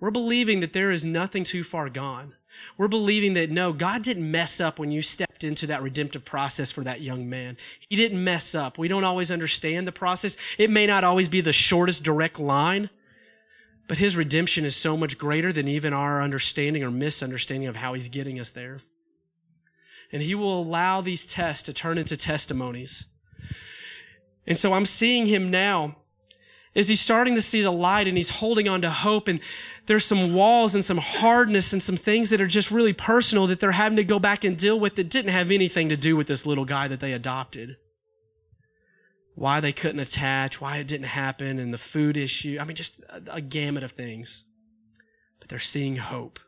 We're 0.00 0.10
believing 0.10 0.60
that 0.60 0.74
there 0.74 0.90
is 0.90 1.02
nothing 1.02 1.44
too 1.44 1.64
far 1.64 1.88
gone. 1.88 2.34
We're 2.76 2.88
believing 2.88 3.32
that 3.34 3.48
no, 3.48 3.72
God 3.72 4.02
didn't 4.02 4.30
mess 4.30 4.60
up 4.60 4.78
when 4.78 4.90
you 4.90 5.00
stepped 5.00 5.44
into 5.44 5.66
that 5.68 5.82
redemptive 5.82 6.26
process 6.26 6.70
for 6.70 6.84
that 6.84 7.00
young 7.00 7.30
man. 7.30 7.56
He 7.88 7.96
didn't 7.96 8.22
mess 8.22 8.54
up. 8.54 8.76
We 8.76 8.86
don't 8.86 9.02
always 9.02 9.30
understand 9.30 9.86
the 9.86 9.92
process. 9.92 10.36
It 10.58 10.68
may 10.68 10.84
not 10.86 11.04
always 11.04 11.26
be 11.26 11.40
the 11.40 11.54
shortest 11.54 12.02
direct 12.02 12.38
line, 12.38 12.90
but 13.88 13.96
his 13.96 14.14
redemption 14.14 14.66
is 14.66 14.76
so 14.76 14.94
much 14.94 15.16
greater 15.16 15.50
than 15.50 15.66
even 15.66 15.94
our 15.94 16.20
understanding 16.20 16.84
or 16.84 16.90
misunderstanding 16.90 17.66
of 17.66 17.76
how 17.76 17.94
he's 17.94 18.08
getting 18.10 18.38
us 18.38 18.50
there. 18.50 18.82
And 20.12 20.20
he 20.20 20.34
will 20.34 20.60
allow 20.60 21.00
these 21.00 21.24
tests 21.24 21.62
to 21.62 21.72
turn 21.72 21.96
into 21.96 22.14
testimonies. 22.14 23.06
And 24.46 24.58
so 24.58 24.74
I'm 24.74 24.84
seeing 24.84 25.28
him 25.28 25.50
now 25.50 25.96
is 26.74 26.88
he's 26.88 27.00
starting 27.00 27.34
to 27.34 27.42
see 27.42 27.62
the 27.62 27.70
light 27.70 28.08
and 28.08 28.16
he's 28.16 28.30
holding 28.30 28.68
on 28.68 28.80
to 28.82 28.90
hope 28.90 29.28
and 29.28 29.40
there's 29.86 30.04
some 30.04 30.34
walls 30.34 30.74
and 30.74 30.84
some 30.84 30.98
hardness 30.98 31.72
and 31.72 31.82
some 31.82 31.96
things 31.96 32.30
that 32.30 32.40
are 32.40 32.46
just 32.46 32.70
really 32.70 32.92
personal 32.92 33.46
that 33.46 33.60
they're 33.60 33.72
having 33.72 33.96
to 33.96 34.04
go 34.04 34.18
back 34.18 34.44
and 34.44 34.56
deal 34.56 34.78
with 34.78 34.96
that 34.96 35.10
didn't 35.10 35.30
have 35.30 35.50
anything 35.50 35.88
to 35.88 35.96
do 35.96 36.16
with 36.16 36.26
this 36.26 36.46
little 36.46 36.64
guy 36.64 36.88
that 36.88 37.00
they 37.00 37.12
adopted 37.12 37.76
why 39.34 39.60
they 39.60 39.72
couldn't 39.72 40.00
attach, 40.00 40.60
why 40.60 40.76
it 40.76 40.86
didn't 40.86 41.08
happen, 41.08 41.58
and 41.58 41.72
the 41.72 41.78
food 41.78 42.16
issue. 42.16 42.58
I 42.60 42.64
mean, 42.64 42.76
just 42.76 43.00
a, 43.08 43.22
a 43.34 43.40
gamut 43.40 43.82
of 43.82 43.92
things. 43.92 44.44
But 45.40 45.48
they're 45.48 45.58
seeing 45.58 45.96
hope. 45.96 46.38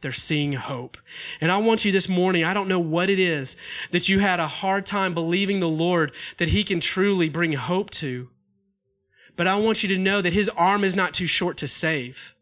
They're 0.00 0.12
seeing 0.12 0.54
hope. 0.54 0.96
And 1.40 1.52
I 1.52 1.58
want 1.58 1.84
you 1.84 1.92
this 1.92 2.08
morning, 2.08 2.42
I 2.42 2.54
don't 2.54 2.68
know 2.68 2.80
what 2.80 3.10
it 3.10 3.18
is 3.18 3.56
that 3.92 4.08
you 4.08 4.18
had 4.18 4.40
a 4.40 4.48
hard 4.48 4.86
time 4.86 5.14
believing 5.14 5.60
the 5.60 5.68
Lord 5.68 6.12
that 6.38 6.48
He 6.48 6.64
can 6.64 6.80
truly 6.80 7.28
bring 7.28 7.52
hope 7.52 7.90
to. 7.90 8.28
But 9.40 9.46
I 9.46 9.56
want 9.56 9.82
you 9.82 9.88
to 9.88 9.96
know 9.96 10.20
that 10.20 10.34
His 10.34 10.50
arm 10.50 10.84
is 10.84 10.94
not 10.94 11.14
too 11.14 11.26
short 11.26 11.56
to 11.56 11.66
save. 11.66 12.34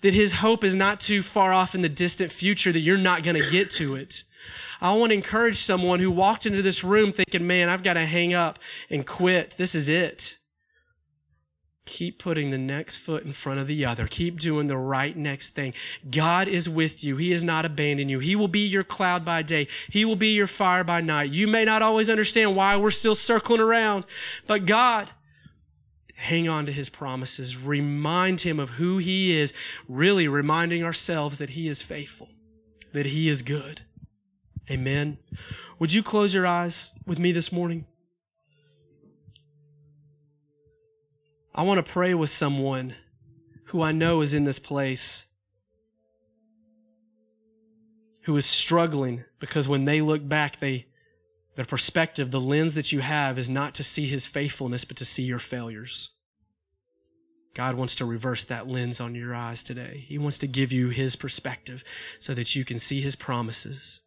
That 0.00 0.14
His 0.14 0.32
hope 0.32 0.64
is 0.64 0.74
not 0.74 0.98
too 0.98 1.20
far 1.20 1.52
off 1.52 1.74
in 1.74 1.82
the 1.82 1.90
distant 1.90 2.32
future 2.32 2.72
that 2.72 2.80
you're 2.80 2.96
not 2.96 3.22
going 3.22 3.36
to 3.36 3.50
get 3.50 3.68
to 3.72 3.96
it. 3.96 4.24
I 4.80 4.96
want 4.96 5.10
to 5.10 5.14
encourage 5.14 5.58
someone 5.58 6.00
who 6.00 6.10
walked 6.10 6.46
into 6.46 6.62
this 6.62 6.82
room 6.82 7.12
thinking, 7.12 7.46
man, 7.46 7.68
I've 7.68 7.82
got 7.82 7.94
to 7.94 8.06
hang 8.06 8.32
up 8.32 8.58
and 8.88 9.06
quit. 9.06 9.56
This 9.58 9.74
is 9.74 9.90
it. 9.90 10.38
Keep 11.84 12.18
putting 12.18 12.50
the 12.50 12.56
next 12.56 12.96
foot 12.96 13.24
in 13.24 13.34
front 13.34 13.60
of 13.60 13.66
the 13.66 13.84
other. 13.84 14.06
Keep 14.06 14.40
doing 14.40 14.68
the 14.68 14.78
right 14.78 15.14
next 15.18 15.50
thing. 15.50 15.74
God 16.10 16.48
is 16.48 16.66
with 16.66 17.04
you. 17.04 17.18
He 17.18 17.32
has 17.32 17.42
not 17.42 17.66
abandoned 17.66 18.10
you. 18.10 18.20
He 18.20 18.36
will 18.36 18.48
be 18.48 18.66
your 18.66 18.84
cloud 18.84 19.22
by 19.22 19.42
day. 19.42 19.68
He 19.90 20.06
will 20.06 20.16
be 20.16 20.32
your 20.32 20.46
fire 20.46 20.82
by 20.82 21.02
night. 21.02 21.30
You 21.30 21.46
may 21.46 21.66
not 21.66 21.82
always 21.82 22.08
understand 22.08 22.56
why 22.56 22.74
we're 22.78 22.90
still 22.90 23.14
circling 23.14 23.60
around, 23.60 24.06
but 24.46 24.64
God, 24.64 25.10
hang 26.16 26.48
on 26.48 26.66
to 26.66 26.72
his 26.72 26.88
promises. 26.88 27.56
Remind 27.56 28.40
him 28.40 28.58
of 28.58 28.70
who 28.70 28.98
he 28.98 29.38
is. 29.38 29.52
Really 29.88 30.26
reminding 30.26 30.82
ourselves 30.82 31.38
that 31.38 31.50
he 31.50 31.68
is 31.68 31.82
faithful, 31.82 32.30
that 32.92 33.06
he 33.06 33.28
is 33.28 33.42
good. 33.42 33.82
Amen. 34.70 35.18
Would 35.78 35.92
you 35.92 36.02
close 36.02 36.34
your 36.34 36.46
eyes 36.46 36.92
with 37.06 37.18
me 37.18 37.32
this 37.32 37.52
morning? 37.52 37.86
I 41.54 41.62
want 41.62 41.84
to 41.84 41.92
pray 41.92 42.14
with 42.14 42.30
someone 42.30 42.94
who 43.66 43.82
I 43.82 43.92
know 43.92 44.20
is 44.20 44.34
in 44.34 44.44
this 44.44 44.58
place 44.58 45.26
who 48.22 48.36
is 48.36 48.44
struggling 48.44 49.24
because 49.38 49.68
when 49.68 49.84
they 49.84 50.00
look 50.00 50.28
back, 50.28 50.58
they 50.58 50.85
their 51.56 51.64
perspective, 51.64 52.30
the 52.30 52.40
lens 52.40 52.74
that 52.74 52.92
you 52.92 53.00
have 53.00 53.38
is 53.38 53.50
not 53.50 53.74
to 53.74 53.82
see 53.82 54.06
his 54.06 54.26
faithfulness, 54.26 54.84
but 54.84 54.96
to 54.98 55.04
see 55.04 55.22
your 55.22 55.38
failures. 55.38 56.10
God 57.54 57.74
wants 57.74 57.94
to 57.96 58.04
reverse 58.04 58.44
that 58.44 58.68
lens 58.68 59.00
on 59.00 59.14
your 59.14 59.34
eyes 59.34 59.62
today. 59.62 60.04
He 60.06 60.18
wants 60.18 60.38
to 60.38 60.46
give 60.46 60.72
you 60.72 60.90
his 60.90 61.16
perspective 61.16 61.82
so 62.18 62.34
that 62.34 62.54
you 62.54 62.64
can 62.64 62.78
see 62.78 63.00
his 63.00 63.16
promises 63.16 64.00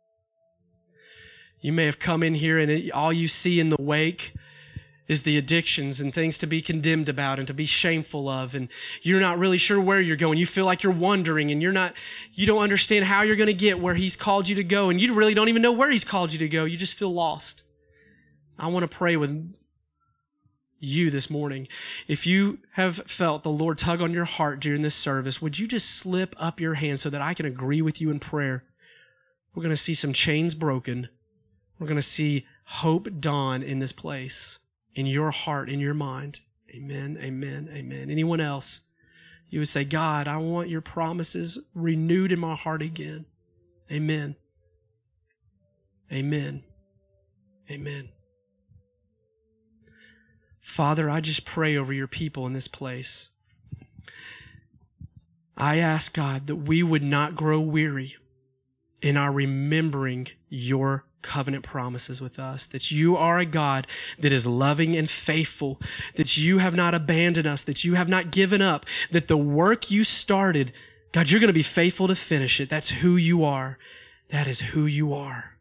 you 1.62 1.74
may 1.74 1.86
have 1.86 2.00
come 2.00 2.24
in 2.24 2.36
here 2.36 2.58
and 2.58 2.92
all 2.92 3.12
you 3.12 3.28
see 3.28 3.60
in 3.60 3.70
the 3.70 3.82
wake 3.82 4.34
is 5.10 5.24
the 5.24 5.38
addictions 5.38 6.00
and 6.00 6.14
things 6.14 6.38
to 6.38 6.48
be 6.48 6.62
condemned 6.62 7.10
about 7.10 7.40
and 7.40 7.48
to 7.48 7.54
be 7.54 7.66
shameful 7.66 8.30
of. 8.30 8.54
And 8.56 8.70
you're 9.02 9.20
not 9.20 9.40
really 9.40 9.58
sure 9.58 9.82
where 9.82 10.00
you're 10.00 10.16
going. 10.16 10.38
You 10.38 10.46
feel 10.46 10.66
like 10.66 10.84
you're 10.84 10.94
wandering 10.94 11.52
and 11.52 11.62
you're 11.62 11.74
not 11.74 11.94
you 12.34 12.46
don't 12.46 12.64
understand 12.64 13.06
how 13.06 13.24
you're 13.24 13.36
going 13.36 13.48
to 13.48 13.54
get 13.54 13.82
where 13.82 13.96
he's 13.96 14.16
called 14.16 14.48
you 14.48 14.56
to 14.56 14.64
go. 14.64 14.90
And 14.90 15.02
you 15.02 15.14
really 15.14 15.34
don't 15.34 15.50
even 15.50 15.64
know 15.64 15.72
where 15.72 15.90
he's 15.90 16.06
called 16.06 16.32
you 16.32 16.40
to 16.40 16.48
go. 16.48 16.64
You 16.64 16.78
just 16.78 16.94
feel 16.94 17.12
lost. 17.12 17.64
I 18.58 18.68
want 18.68 18.90
to 18.90 18.98
pray 18.98 19.18
with 19.18 19.54
you 20.80 21.10
this 21.10 21.30
morning. 21.30 21.68
If 22.08 22.28
you 22.28 22.60
have 22.74 22.98
felt 23.08 23.44
the 23.44 23.50
lord 23.50 23.78
tug 23.78 24.02
on 24.02 24.14
your 24.14 24.26
heart 24.26 24.62
during 24.62 24.82
this 24.82 24.96
service 24.96 25.42
would 25.42 25.60
you 25.60 25.68
just 25.68 25.90
slip 25.90 26.34
up 26.38 26.62
your 26.62 26.76
hand 26.76 27.02
so 27.02 27.10
that 27.10 27.22
i 27.22 27.34
can 27.34 27.46
agree 27.46 27.82
with 27.82 28.00
you 28.00 28.12
in 28.12 28.20
prayer? 28.20 28.64
We're 29.54 29.64
going 29.64 29.76
to 29.76 29.82
see 29.82 29.96
some 29.96 30.14
chains 30.14 30.54
broken. 30.54 31.10
We're 31.80 31.88
going 31.88 31.98
to 31.98 32.02
see 32.02 32.46
hope 32.66 33.08
dawn 33.20 33.64
in 33.64 33.80
this 33.80 33.92
place, 33.92 34.60
in 34.96 35.06
your 35.06 35.32
heart, 35.32 35.70
in 35.70 35.80
your 35.80 35.94
mind. 35.94 36.42
Amen, 36.72 37.18
amen, 37.22 37.70
amen. 37.74 38.10
Anyone 38.10 38.40
else? 38.40 38.82
You 39.50 39.60
would 39.60 39.70
say, 39.70 39.84
God, 39.84 40.28
I 40.28 40.38
want 40.38 40.70
your 40.70 40.82
promises 40.82 41.58
renewed 41.74 42.32
in 42.32 42.40
my 42.40 42.56
heart 42.56 42.82
again. 42.82 43.26
Amen. 43.92 44.36
Amen. 46.12 46.64
Amen. 47.70 48.10
Father, 50.62 51.10
I 51.10 51.20
just 51.20 51.46
pray 51.46 51.76
over 51.76 51.92
your 51.92 52.08
people 52.08 52.46
in 52.46 52.54
this 52.54 52.68
place. 52.68 53.30
I 55.58 55.78
ask 55.78 56.14
God 56.14 56.48
that 56.48 56.56
we 56.56 56.84
would 56.84 57.04
not 57.04 57.36
grow 57.36 57.60
weary 57.60 58.16
in 59.02 59.18
our 59.18 59.32
remembering 59.32 60.28
your 60.48 61.06
covenant 61.22 61.64
promises 61.64 62.22
with 62.22 62.40
us, 62.40 62.66
that 62.68 62.92
you 62.92 63.16
are 63.18 63.38
a 63.38 63.46
God 63.46 63.88
that 64.18 64.32
is 64.32 64.48
loving 64.48 64.96
and 64.96 65.10
faithful, 65.10 65.80
that 66.16 66.38
you 66.38 66.60
have 66.60 66.76
not 66.76 66.94
abandoned 66.94 67.48
us, 67.48 67.64
that 67.64 67.84
you 67.84 67.96
have 67.96 68.10
not 68.10 68.32
given 68.32 68.62
up, 68.62 68.86
that 69.12 69.28
the 69.28 69.38
work 69.38 69.92
you 69.92 70.04
started, 70.04 70.72
God, 71.12 71.30
you're 71.30 71.40
going 71.40 71.48
to 71.48 71.54
be 71.54 71.64
faithful 71.64 72.08
to 72.08 72.16
finish 72.16 72.60
it. 72.60 72.70
That's 72.70 72.90
who 72.90 73.16
you 73.16 73.44
are. 73.44 73.78
That 74.30 74.48
is 74.48 74.62
who 74.62 74.86
you 74.86 75.14
are. 75.14 75.56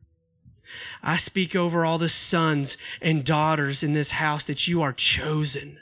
I 1.03 1.17
speak 1.17 1.57
over 1.57 1.85
all 1.85 1.99
the 1.99 2.09
sons 2.09 2.77
and 3.01 3.25
daughters 3.25 3.83
in 3.83 3.95
this 3.95 4.13
house 4.13 4.45
that 4.45 4.69
you 4.69 4.83
are 4.83 4.93
chosen, 4.93 5.79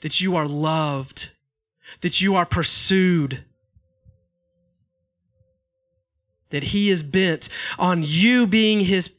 that 0.00 0.20
you 0.20 0.34
are 0.36 0.48
loved, 0.48 1.30
that 2.00 2.20
you 2.20 2.34
are 2.34 2.46
pursued, 2.46 3.44
that 6.50 6.64
he 6.64 6.90
is 6.90 7.02
bent 7.02 7.48
on 7.78 8.02
you 8.04 8.46
being 8.46 8.80
his 8.80 9.12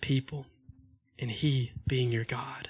people 0.00 0.46
and 1.18 1.30
he 1.30 1.72
being 1.86 2.12
your 2.12 2.24
God. 2.24 2.68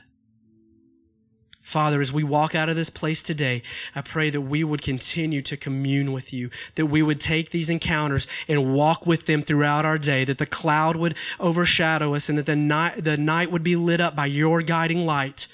Father, 1.69 2.01
as 2.01 2.11
we 2.11 2.25
walk 2.25 2.55
out 2.55 2.71
of 2.71 2.77
this 2.77 2.89
place 2.89 3.21
today, 3.21 3.61
I 3.95 4.01
pray 4.01 4.31
that 4.31 4.41
we 4.41 4.65
would 4.65 4.81
continue 4.81 5.43
to 5.43 5.55
commune 5.55 6.13
with 6.13 6.33
you, 6.33 6.49
that 6.77 6.87
we 6.87 7.03
would 7.03 7.21
take 7.21 7.51
these 7.51 7.69
encounters 7.69 8.27
and 8.49 8.73
walk 8.73 9.05
with 9.05 9.27
them 9.27 9.43
throughout 9.43 9.85
our 9.85 9.99
day, 9.99 10.25
that 10.25 10.39
the 10.39 10.47
cloud 10.47 10.97
would 10.97 11.15
overshadow 11.39 12.15
us 12.15 12.31
and 12.31 12.39
that 12.39 12.47
the 12.47 12.57
night, 12.57 13.05
the 13.05 13.19
night 13.19 13.53
would 13.53 13.63
be 13.63 13.77
lit 13.77 14.01
up 14.01 14.17
by 14.17 14.25
your 14.25 14.63
guiding 14.63 15.05
light. 15.05 15.47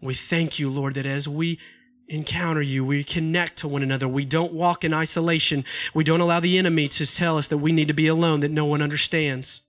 We 0.00 0.14
thank 0.14 0.58
you, 0.58 0.70
Lord, 0.70 0.94
that 0.94 1.04
as 1.04 1.28
we 1.28 1.58
encounter 2.08 2.62
you, 2.62 2.84
we 2.84 3.04
connect 3.04 3.58
to 3.58 3.68
one 3.68 3.82
another. 3.82 4.08
We 4.08 4.24
don't 4.24 4.52
walk 4.52 4.84
in 4.84 4.94
isolation. 4.94 5.64
We 5.94 6.04
don't 6.04 6.20
allow 6.20 6.40
the 6.40 6.58
enemy 6.58 6.88
to 6.88 7.06
tell 7.06 7.36
us 7.36 7.48
that 7.48 7.58
we 7.58 7.72
need 7.72 7.88
to 7.88 7.94
be 7.94 8.06
alone, 8.06 8.40
that 8.40 8.50
no 8.50 8.64
one 8.64 8.82
understands. 8.82 9.62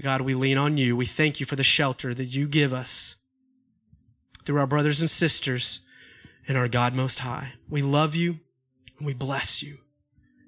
God, 0.00 0.22
we 0.22 0.34
lean 0.34 0.56
on 0.56 0.78
you. 0.78 0.96
We 0.96 1.06
thank 1.06 1.40
you 1.40 1.46
for 1.46 1.56
the 1.56 1.62
shelter 1.62 2.14
that 2.14 2.26
you 2.26 2.48
give 2.48 2.72
us 2.72 3.16
through 4.44 4.58
our 4.58 4.66
brothers 4.66 5.00
and 5.00 5.10
sisters 5.10 5.80
and 6.48 6.56
our 6.56 6.68
God 6.68 6.94
Most 6.94 7.20
High. 7.20 7.54
We 7.68 7.82
love 7.82 8.14
you 8.14 8.40
and 8.98 9.06
we 9.06 9.12
bless 9.12 9.62
you. 9.62 9.78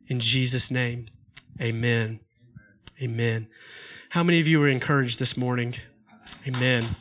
In 0.09 0.21
Jesus' 0.21 0.71
name, 0.71 1.09
amen. 1.61 2.21
Amen. 3.01 3.49
How 4.11 4.23
many 4.23 4.41
of 4.41 4.49
you 4.49 4.61
were 4.61 4.69
encouraged 4.69 5.19
this 5.19 5.37
morning? 5.37 5.75
Amen. 6.47 6.97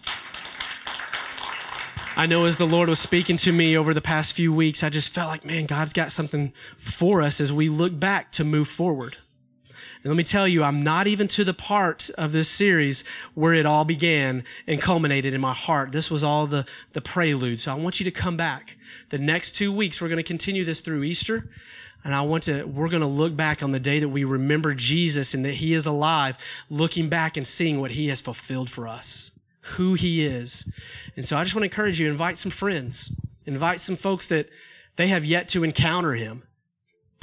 I 2.22 2.28
know 2.28 2.46
as 2.46 2.58
the 2.58 2.68
Lord 2.68 2.88
was 2.88 3.00
speaking 3.00 3.36
to 3.38 3.52
me 3.52 3.76
over 3.76 3.96
the 3.96 4.00
past 4.00 4.34
few 4.34 4.54
weeks, 4.54 4.84
I 4.84 4.90
just 4.90 5.10
felt 5.10 5.30
like, 5.30 5.44
man, 5.44 5.66
God's 5.66 5.92
got 5.92 6.12
something 6.12 6.54
for 6.78 7.20
us 7.20 7.42
as 7.42 7.52
we 7.52 7.68
look 7.68 8.00
back 8.00 8.32
to 8.34 8.44
move 8.44 8.68
forward. 8.68 9.18
And 9.66 10.06
let 10.06 10.16
me 10.16 10.24
tell 10.24 10.48
you, 10.48 10.64
I'm 10.64 10.84
not 10.84 11.08
even 11.08 11.28
to 11.30 11.44
the 11.44 11.56
part 11.56 12.12
of 12.20 12.32
this 12.32 12.48
series 12.48 13.04
where 13.34 13.56
it 13.56 13.66
all 13.66 13.86
began 13.86 14.44
and 14.68 14.80
culminated 14.80 15.34
in 15.34 15.42
my 15.42 15.56
heart. 15.56 15.94
This 15.94 16.12
was 16.12 16.24
all 16.24 16.46
the, 16.46 16.68
the 16.92 17.02
prelude. 17.02 17.60
So 17.60 17.72
I 17.72 17.74
want 17.76 18.00
you 18.00 18.04
to 18.04 18.12
come 18.12 18.38
back. 18.38 18.78
The 19.10 19.18
next 19.18 19.54
two 19.54 19.72
weeks, 19.72 20.00
we're 20.00 20.08
going 20.08 20.18
to 20.18 20.24
continue 20.24 20.64
this 20.64 20.82
through 20.82 21.02
Easter. 21.02 21.50
And 22.04 22.14
I 22.14 22.22
want 22.22 22.44
to, 22.44 22.66
we're 22.66 22.90
going 22.90 23.02
to 23.02 23.08
look 23.08 23.36
back 23.36 23.64
on 23.64 23.72
the 23.72 23.80
day 23.80 23.98
that 23.98 24.10
we 24.10 24.26
remember 24.26 24.76
Jesus 24.76 25.34
and 25.34 25.44
that 25.44 25.56
he 25.56 25.74
is 25.74 25.88
alive, 25.88 26.38
looking 26.70 27.10
back 27.10 27.36
and 27.36 27.48
seeing 27.48 27.82
what 27.82 27.90
he 27.90 28.10
has 28.10 28.22
fulfilled 28.22 28.70
for 28.70 28.88
us, 28.88 29.32
who 29.62 29.94
he 29.94 30.26
is. 30.26 30.72
And 31.16 31.26
so 31.26 31.38
I 31.38 31.44
just 31.44 31.56
want 31.56 31.62
to 31.62 31.66
encourage 31.66 32.00
you, 32.00 32.10
invite 32.10 32.38
some 32.38 32.52
friends, 32.52 33.16
invite 33.46 33.80
some 33.80 33.96
folks 33.96 34.28
that 34.28 34.50
they 34.96 35.08
have 35.08 35.24
yet 35.24 35.50
to 35.50 35.64
encounter 35.64 36.14
him. 36.14 36.44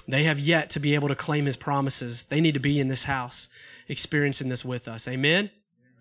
They 0.07 0.24
have 0.24 0.39
yet 0.39 0.70
to 0.70 0.80
be 0.80 0.95
able 0.95 1.09
to 1.09 1.14
claim 1.14 1.47
his 1.47 1.57
promises. 1.57 2.24
They 2.24 2.41
need 2.41 2.55
to 2.55 2.61
be 2.61 2.80
in 2.80 2.89
this 2.89 3.05
house 3.05 3.49
experiencing 3.89 4.49
this 4.49 4.64
with 4.64 4.89
us. 4.89 5.07
Amen. 5.07 5.51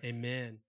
Amen. 0.03 0.59